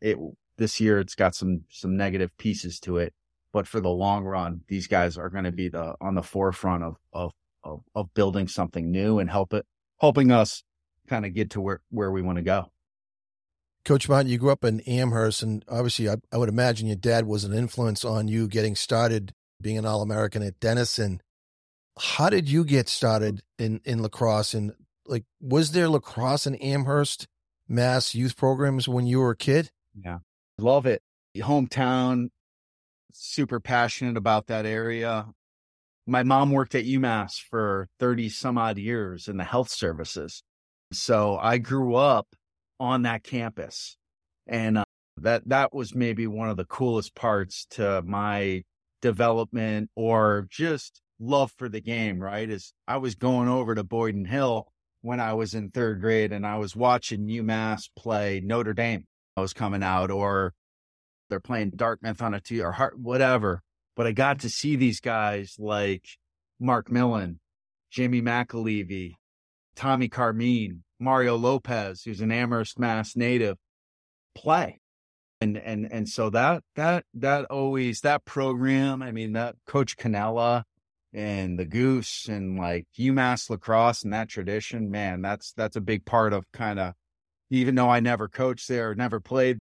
it, 0.00 0.16
this 0.56 0.80
year 0.80 0.98
it's 0.98 1.14
got 1.14 1.34
some, 1.34 1.64
some 1.68 1.94
negative 1.94 2.30
pieces 2.38 2.80
to 2.80 2.96
it, 2.96 3.12
but 3.52 3.66
for 3.66 3.80
the 3.80 3.90
long 3.90 4.24
run, 4.24 4.62
these 4.68 4.86
guys 4.86 5.18
are 5.18 5.28
going 5.28 5.44
to 5.44 5.52
be 5.52 5.68
the, 5.68 5.94
on 6.00 6.14
the 6.14 6.22
forefront 6.22 6.84
of, 6.84 6.96
of, 7.12 7.32
of, 7.62 7.82
of 7.94 8.14
building 8.14 8.48
something 8.48 8.90
new 8.90 9.18
and 9.18 9.28
help 9.28 9.52
it, 9.52 9.66
helping 10.00 10.32
us 10.32 10.62
kind 11.06 11.26
of 11.26 11.34
get 11.34 11.50
to 11.50 11.60
where, 11.60 11.82
where 11.90 12.10
we 12.10 12.22
want 12.22 12.36
to 12.36 12.42
go. 12.42 12.70
Coach 13.84 14.08
Martin, 14.08 14.32
you 14.32 14.38
grew 14.38 14.52
up 14.52 14.64
in 14.64 14.80
Amherst, 14.80 15.42
and 15.42 15.62
obviously, 15.68 16.08
I, 16.08 16.16
I, 16.32 16.38
would 16.38 16.48
imagine 16.48 16.86
your 16.86 16.96
dad 16.96 17.26
was 17.26 17.44
an 17.44 17.52
influence 17.52 18.04
on 18.04 18.26
you 18.26 18.48
getting 18.48 18.74
started 18.74 19.32
being 19.60 19.78
an 19.78 19.86
All 19.86 20.02
American 20.02 20.42
at 20.42 20.60
Denison. 20.60 21.20
How 22.00 22.30
did 22.30 22.48
you 22.48 22.64
get 22.64 22.88
started 22.88 23.42
in, 23.58 23.80
in 23.84 24.02
lacrosse? 24.02 24.54
And 24.54 24.72
like, 25.06 25.24
was 25.40 25.72
there 25.72 25.88
lacrosse 25.88 26.46
in 26.46 26.54
Amherst, 26.56 27.26
Mass 27.68 28.14
youth 28.14 28.36
programs 28.36 28.88
when 28.88 29.06
you 29.06 29.18
were 29.20 29.30
a 29.30 29.36
kid? 29.36 29.70
Yeah, 29.94 30.18
love 30.58 30.86
it. 30.86 31.02
Hometown, 31.36 32.30
super 33.12 33.60
passionate 33.60 34.16
about 34.16 34.46
that 34.46 34.66
area. 34.66 35.26
My 36.06 36.22
mom 36.22 36.50
worked 36.50 36.74
at 36.74 36.84
UMass 36.84 37.40
for 37.50 37.88
30 38.00 38.30
some 38.30 38.56
odd 38.56 38.78
years 38.78 39.28
in 39.28 39.36
the 39.36 39.44
health 39.44 39.68
services. 39.68 40.42
So 40.92 41.36
I 41.36 41.58
grew 41.58 41.94
up 41.94 42.28
on 42.80 43.02
that 43.02 43.22
campus. 43.22 43.96
And 44.46 44.78
uh, 44.78 44.84
that 45.18 45.48
that 45.48 45.74
was 45.74 45.94
maybe 45.94 46.26
one 46.26 46.48
of 46.48 46.56
the 46.56 46.64
coolest 46.64 47.14
parts 47.14 47.66
to 47.72 48.02
my 48.02 48.62
development 49.02 49.90
or 49.94 50.46
just 50.48 51.02
love 51.20 51.52
for 51.56 51.68
the 51.68 51.80
game, 51.80 52.20
right? 52.20 52.48
Is 52.48 52.72
I 52.86 52.98
was 52.98 53.14
going 53.14 53.48
over 53.48 53.74
to 53.74 53.84
Boyden 53.84 54.26
Hill 54.26 54.68
when 55.02 55.20
I 55.20 55.34
was 55.34 55.54
in 55.54 55.70
third 55.70 56.00
grade 56.00 56.32
and 56.32 56.46
I 56.46 56.56
was 56.58 56.74
watching 56.74 57.26
UMass 57.26 57.88
play 57.96 58.40
Notre 58.44 58.74
Dame. 58.74 59.04
I 59.36 59.40
was 59.40 59.52
coming 59.52 59.82
out 59.82 60.10
or 60.10 60.54
they're 61.28 61.40
playing 61.40 61.70
Dartmouth 61.70 62.22
on 62.22 62.34
a 62.34 62.40
T 62.40 62.60
or 62.60 62.72
Hart, 62.72 62.98
whatever. 62.98 63.62
But 63.96 64.06
I 64.06 64.12
got 64.12 64.40
to 64.40 64.48
see 64.48 64.76
these 64.76 65.00
guys 65.00 65.56
like 65.58 66.04
Mark 66.60 66.90
Millon, 66.90 67.40
Jamie 67.90 68.22
McAlevey, 68.22 69.14
Tommy 69.76 70.08
Carmean, 70.08 70.80
Mario 71.00 71.36
Lopez, 71.36 72.02
who's 72.04 72.20
an 72.20 72.32
Amherst, 72.32 72.78
Mass 72.78 73.16
native, 73.16 73.56
play. 74.34 74.80
And 75.40 75.56
and 75.56 75.86
and 75.92 76.08
so 76.08 76.30
that 76.30 76.64
that 76.74 77.04
that 77.14 77.44
always 77.44 78.00
that 78.00 78.24
program, 78.24 79.02
I 79.02 79.12
mean 79.12 79.34
that 79.34 79.54
Coach 79.66 79.96
Cannella 79.96 80.64
and 81.12 81.58
the 81.58 81.64
Goose 81.64 82.28
and 82.28 82.58
like 82.58 82.86
UMass 82.98 83.50
lacrosse 83.50 84.02
and 84.02 84.12
that 84.12 84.28
tradition, 84.28 84.90
man, 84.90 85.22
that's 85.22 85.52
that's 85.52 85.76
a 85.76 85.80
big 85.80 86.04
part 86.04 86.32
of 86.32 86.50
kind 86.52 86.78
of 86.78 86.94
even 87.50 87.74
though 87.74 87.88
I 87.88 88.00
never 88.00 88.28
coached 88.28 88.68
there, 88.68 88.94
never 88.94 89.20
played, 89.20 89.58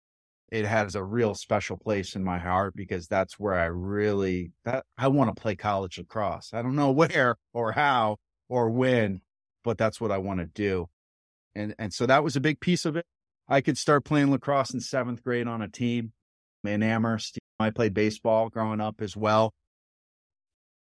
it 0.51 0.65
has 0.67 0.95
a 0.95 1.05
real 1.05 1.35
special 1.35 1.77
place 1.77 2.17
in 2.17 2.25
my 2.25 2.39
heart 2.39 2.75
because 2.75 3.07
that's 3.07 3.39
where 3.39 3.55
I 3.55 3.67
really 3.67 4.53
that 4.65 4.85
I 4.99 5.09
want 5.09 5.35
to 5.35 5.41
play 5.41 5.57
college 5.57 5.99
lacrosse. 5.99 6.51
I 6.53 6.63
don't 6.63 6.77
know 6.77 6.91
where 6.93 7.37
or 7.53 7.73
how 7.73 8.17
or 8.49 8.71
when, 8.71 9.21
but 9.65 9.79
that's 9.79 10.01
what 10.01 10.11
I 10.11 10.19
want 10.19 10.41
to 10.41 10.47
do. 10.47 10.87
And, 11.55 11.75
and 11.79 11.93
so 11.93 12.07
that 12.07 12.25
was 12.25 12.37
a 12.37 12.41
big 12.41 12.61
piece 12.61 12.85
of 12.85 12.97
it. 12.97 13.07
I 13.49 13.61
could 13.61 13.79
start 13.79 14.05
playing 14.05 14.31
lacrosse 14.31 14.73
in 14.73 14.81
seventh 14.81 15.25
grade 15.25 15.49
on 15.49 15.63
a 15.63 15.69
team 15.69 16.13
in 16.65 16.83
Amherst. 16.83 17.39
I 17.59 17.71
played 17.71 17.95
baseball 17.95 18.49
growing 18.49 18.81
up 18.81 19.01
as 19.01 19.17
well. 19.17 19.53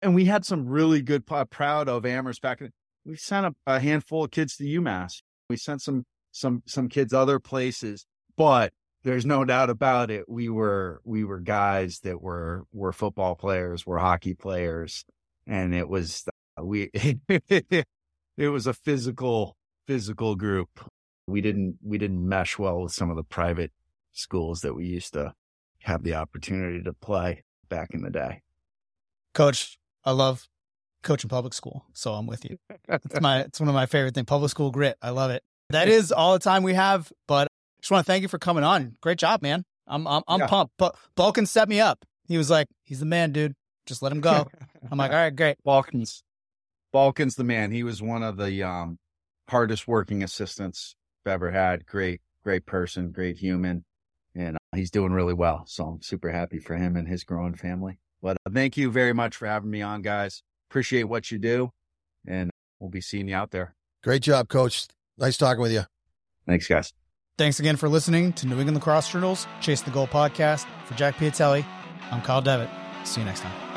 And 0.01 0.15
we 0.15 0.27
had 0.27 0.45
some 0.45 0.67
really 0.67 1.03
good, 1.03 1.27
proud 1.27 1.89
of 1.89 2.07
Amherst 2.07 2.41
back. 2.41 2.61
In, 2.61 2.71
we 3.05 3.17
sent 3.17 3.47
a, 3.47 3.55
a 3.67 3.81
handful 3.81 4.25
of 4.25 4.31
kids 4.31 4.57
to 4.57 4.65
UMass. 4.65 5.23
We 5.51 5.57
sent 5.57 5.83
some, 5.83 6.05
some, 6.31 6.63
some 6.67 6.89
kids 6.89 7.13
other 7.13 7.39
places, 7.39 8.07
but 8.37 8.73
there's 9.03 9.27
no 9.27 9.45
doubt 9.45 9.71
about 9.71 10.11
it. 10.11 10.29
We 10.29 10.49
were, 10.49 11.01
we 11.05 11.25
were 11.25 11.41
guys 11.41 12.01
that 12.01 12.21
were, 12.21 12.65
were 12.73 12.93
football 12.93 13.35
players, 13.35 13.87
were 13.87 13.99
hockey 13.99 14.35
players. 14.35 15.05
And 15.47 15.75
it 15.75 15.89
was, 15.89 16.25
uh, 16.59 16.65
we, 16.65 16.91
it 18.39 18.49
was 18.49 18.67
a 18.67 18.75
physical, 18.75 19.57
physical 19.87 20.37
group. 20.37 20.69
We 21.27 21.41
didn't 21.41 21.79
we 21.83 21.99
didn't 21.99 22.27
mesh 22.27 22.59
well 22.59 22.83
with 22.83 22.93
some 22.93 23.11
of 23.11 23.17
the 23.17 23.23
private 23.23 23.73
schools 24.13 24.63
that 24.63 24.75
we 24.75 24.87
used 24.87 25.13
to 25.13 25.35
have 25.83 26.03
the 26.03 26.15
opportunity 26.15 26.83
to 26.83 26.93
play 26.93 27.45
back 27.69 27.91
in 27.93 28.03
the 28.03 28.11
day. 28.11 28.43
Coach, 29.35 29.79
I 30.09 30.13
love 30.13 30.49
coaching 31.03 31.29
public 31.29 31.53
school, 31.53 31.85
so 31.93 32.15
I'm 32.15 32.27
with 32.27 32.43
you. 32.49 32.57
It's 32.89 33.21
my 33.21 33.41
it's 33.41 33.61
one 33.61 33.69
of 33.69 33.75
my 33.75 33.85
favorite 33.85 34.15
things. 34.15 34.25
Public 34.25 34.51
school 34.51 34.71
grit. 34.71 34.97
I 35.03 35.11
love 35.11 35.31
it. 35.31 35.43
That 35.69 35.89
is 35.89 36.13
all 36.13 36.33
the 36.33 36.39
time 36.39 36.63
we 36.63 36.73
have, 36.73 37.13
but 37.27 37.49
I 37.49 37.51
just 37.83 37.91
want 37.91 38.07
to 38.07 38.11
thank 38.11 38.23
you 38.23 38.29
for 38.29 38.39
coming 38.39 38.65
on. 38.65 38.97
Great 39.03 39.19
job, 39.19 39.43
man. 39.43 39.67
I'm 39.87 40.07
I'm, 40.07 40.23
I'm 40.27 40.41
yeah. 40.41 40.47
pumped. 40.47 40.73
But 40.79 40.97
Balkan 41.15 41.45
set 41.45 41.69
me 41.69 41.79
up. 41.79 42.07
He 42.27 42.39
was 42.39 42.49
like, 42.49 42.69
"He's 42.85 43.01
the 43.01 43.05
man, 43.05 43.33
dude. 43.33 43.53
Just 43.85 44.01
let 44.01 44.11
him 44.11 44.23
go." 44.23 44.49
I'm 44.91 44.97
like, 44.97 45.11
"All 45.11 45.19
right, 45.19 45.37
great." 45.37 45.59
Balkans, 45.63 46.23
Balkans, 46.91 47.35
the 47.35 47.45
man. 47.45 47.71
He 47.71 47.83
was 47.83 48.01
one 48.01 48.23
of 48.23 48.39
the 48.39 48.63
um, 48.63 48.99
hardest 49.51 49.87
working 49.87 50.23
assistants 50.23 50.95
I've 51.27 51.33
ever 51.33 51.51
had. 51.51 51.85
Great, 51.85 52.23
great 52.43 52.65
person, 52.65 53.13
great 53.13 53.37
human, 53.37 53.85
and 54.35 54.57
uh, 54.57 54.77
he's 54.77 54.91
doing 54.91 55.13
really 55.13 55.35
well. 55.35 55.65
So 55.67 55.85
I'm 55.85 56.01
super 56.01 56.31
happy 56.31 56.61
for 56.61 56.77
him 56.77 56.97
and 56.97 57.07
his 57.07 57.25
growing 57.25 57.57
family. 57.57 57.99
But 58.23 58.37
uh, 58.47 58.51
thank 58.53 58.77
you 58.77 58.91
very 58.91 59.13
much 59.13 59.37
for 59.37 59.47
having 59.47 59.71
me 59.71 59.83
on, 59.83 60.03
guys. 60.03 60.43
Appreciate 60.71 61.05
what 61.05 61.31
you 61.31 61.39
do, 61.39 61.71
and 62.27 62.51
we'll 62.81 62.91
be 62.91 63.01
seeing 63.01 63.29
you 63.29 63.35
out 63.35 63.51
there. 63.51 63.75
Great 64.03 64.23
job, 64.23 64.49
Coach. 64.49 64.87
Nice 65.17 65.37
talking 65.37 65.63
with 65.63 65.73
you. 65.73 65.83
Thanks, 66.47 66.67
guys. 66.67 66.93
Thanks 67.37 67.61
again 67.61 67.77
for 67.77 67.89
listening 67.89 68.33
to 68.35 68.47
New 68.47 68.57
England 68.57 68.77
Lacrosse 68.77 69.09
Journal's 69.11 69.47
Chase 69.61 69.83
the 69.83 69.91
Goal 69.91 70.09
podcast. 70.09 70.67
For 70.87 70.95
Jack 70.95 71.17
Piatelli, 71.17 71.65
I'm 72.11 72.21
Kyle 72.23 72.43
Devitt. 72.43 72.69
See 73.05 73.21
you 73.21 73.27
next 73.27 73.41
time. 73.41 73.68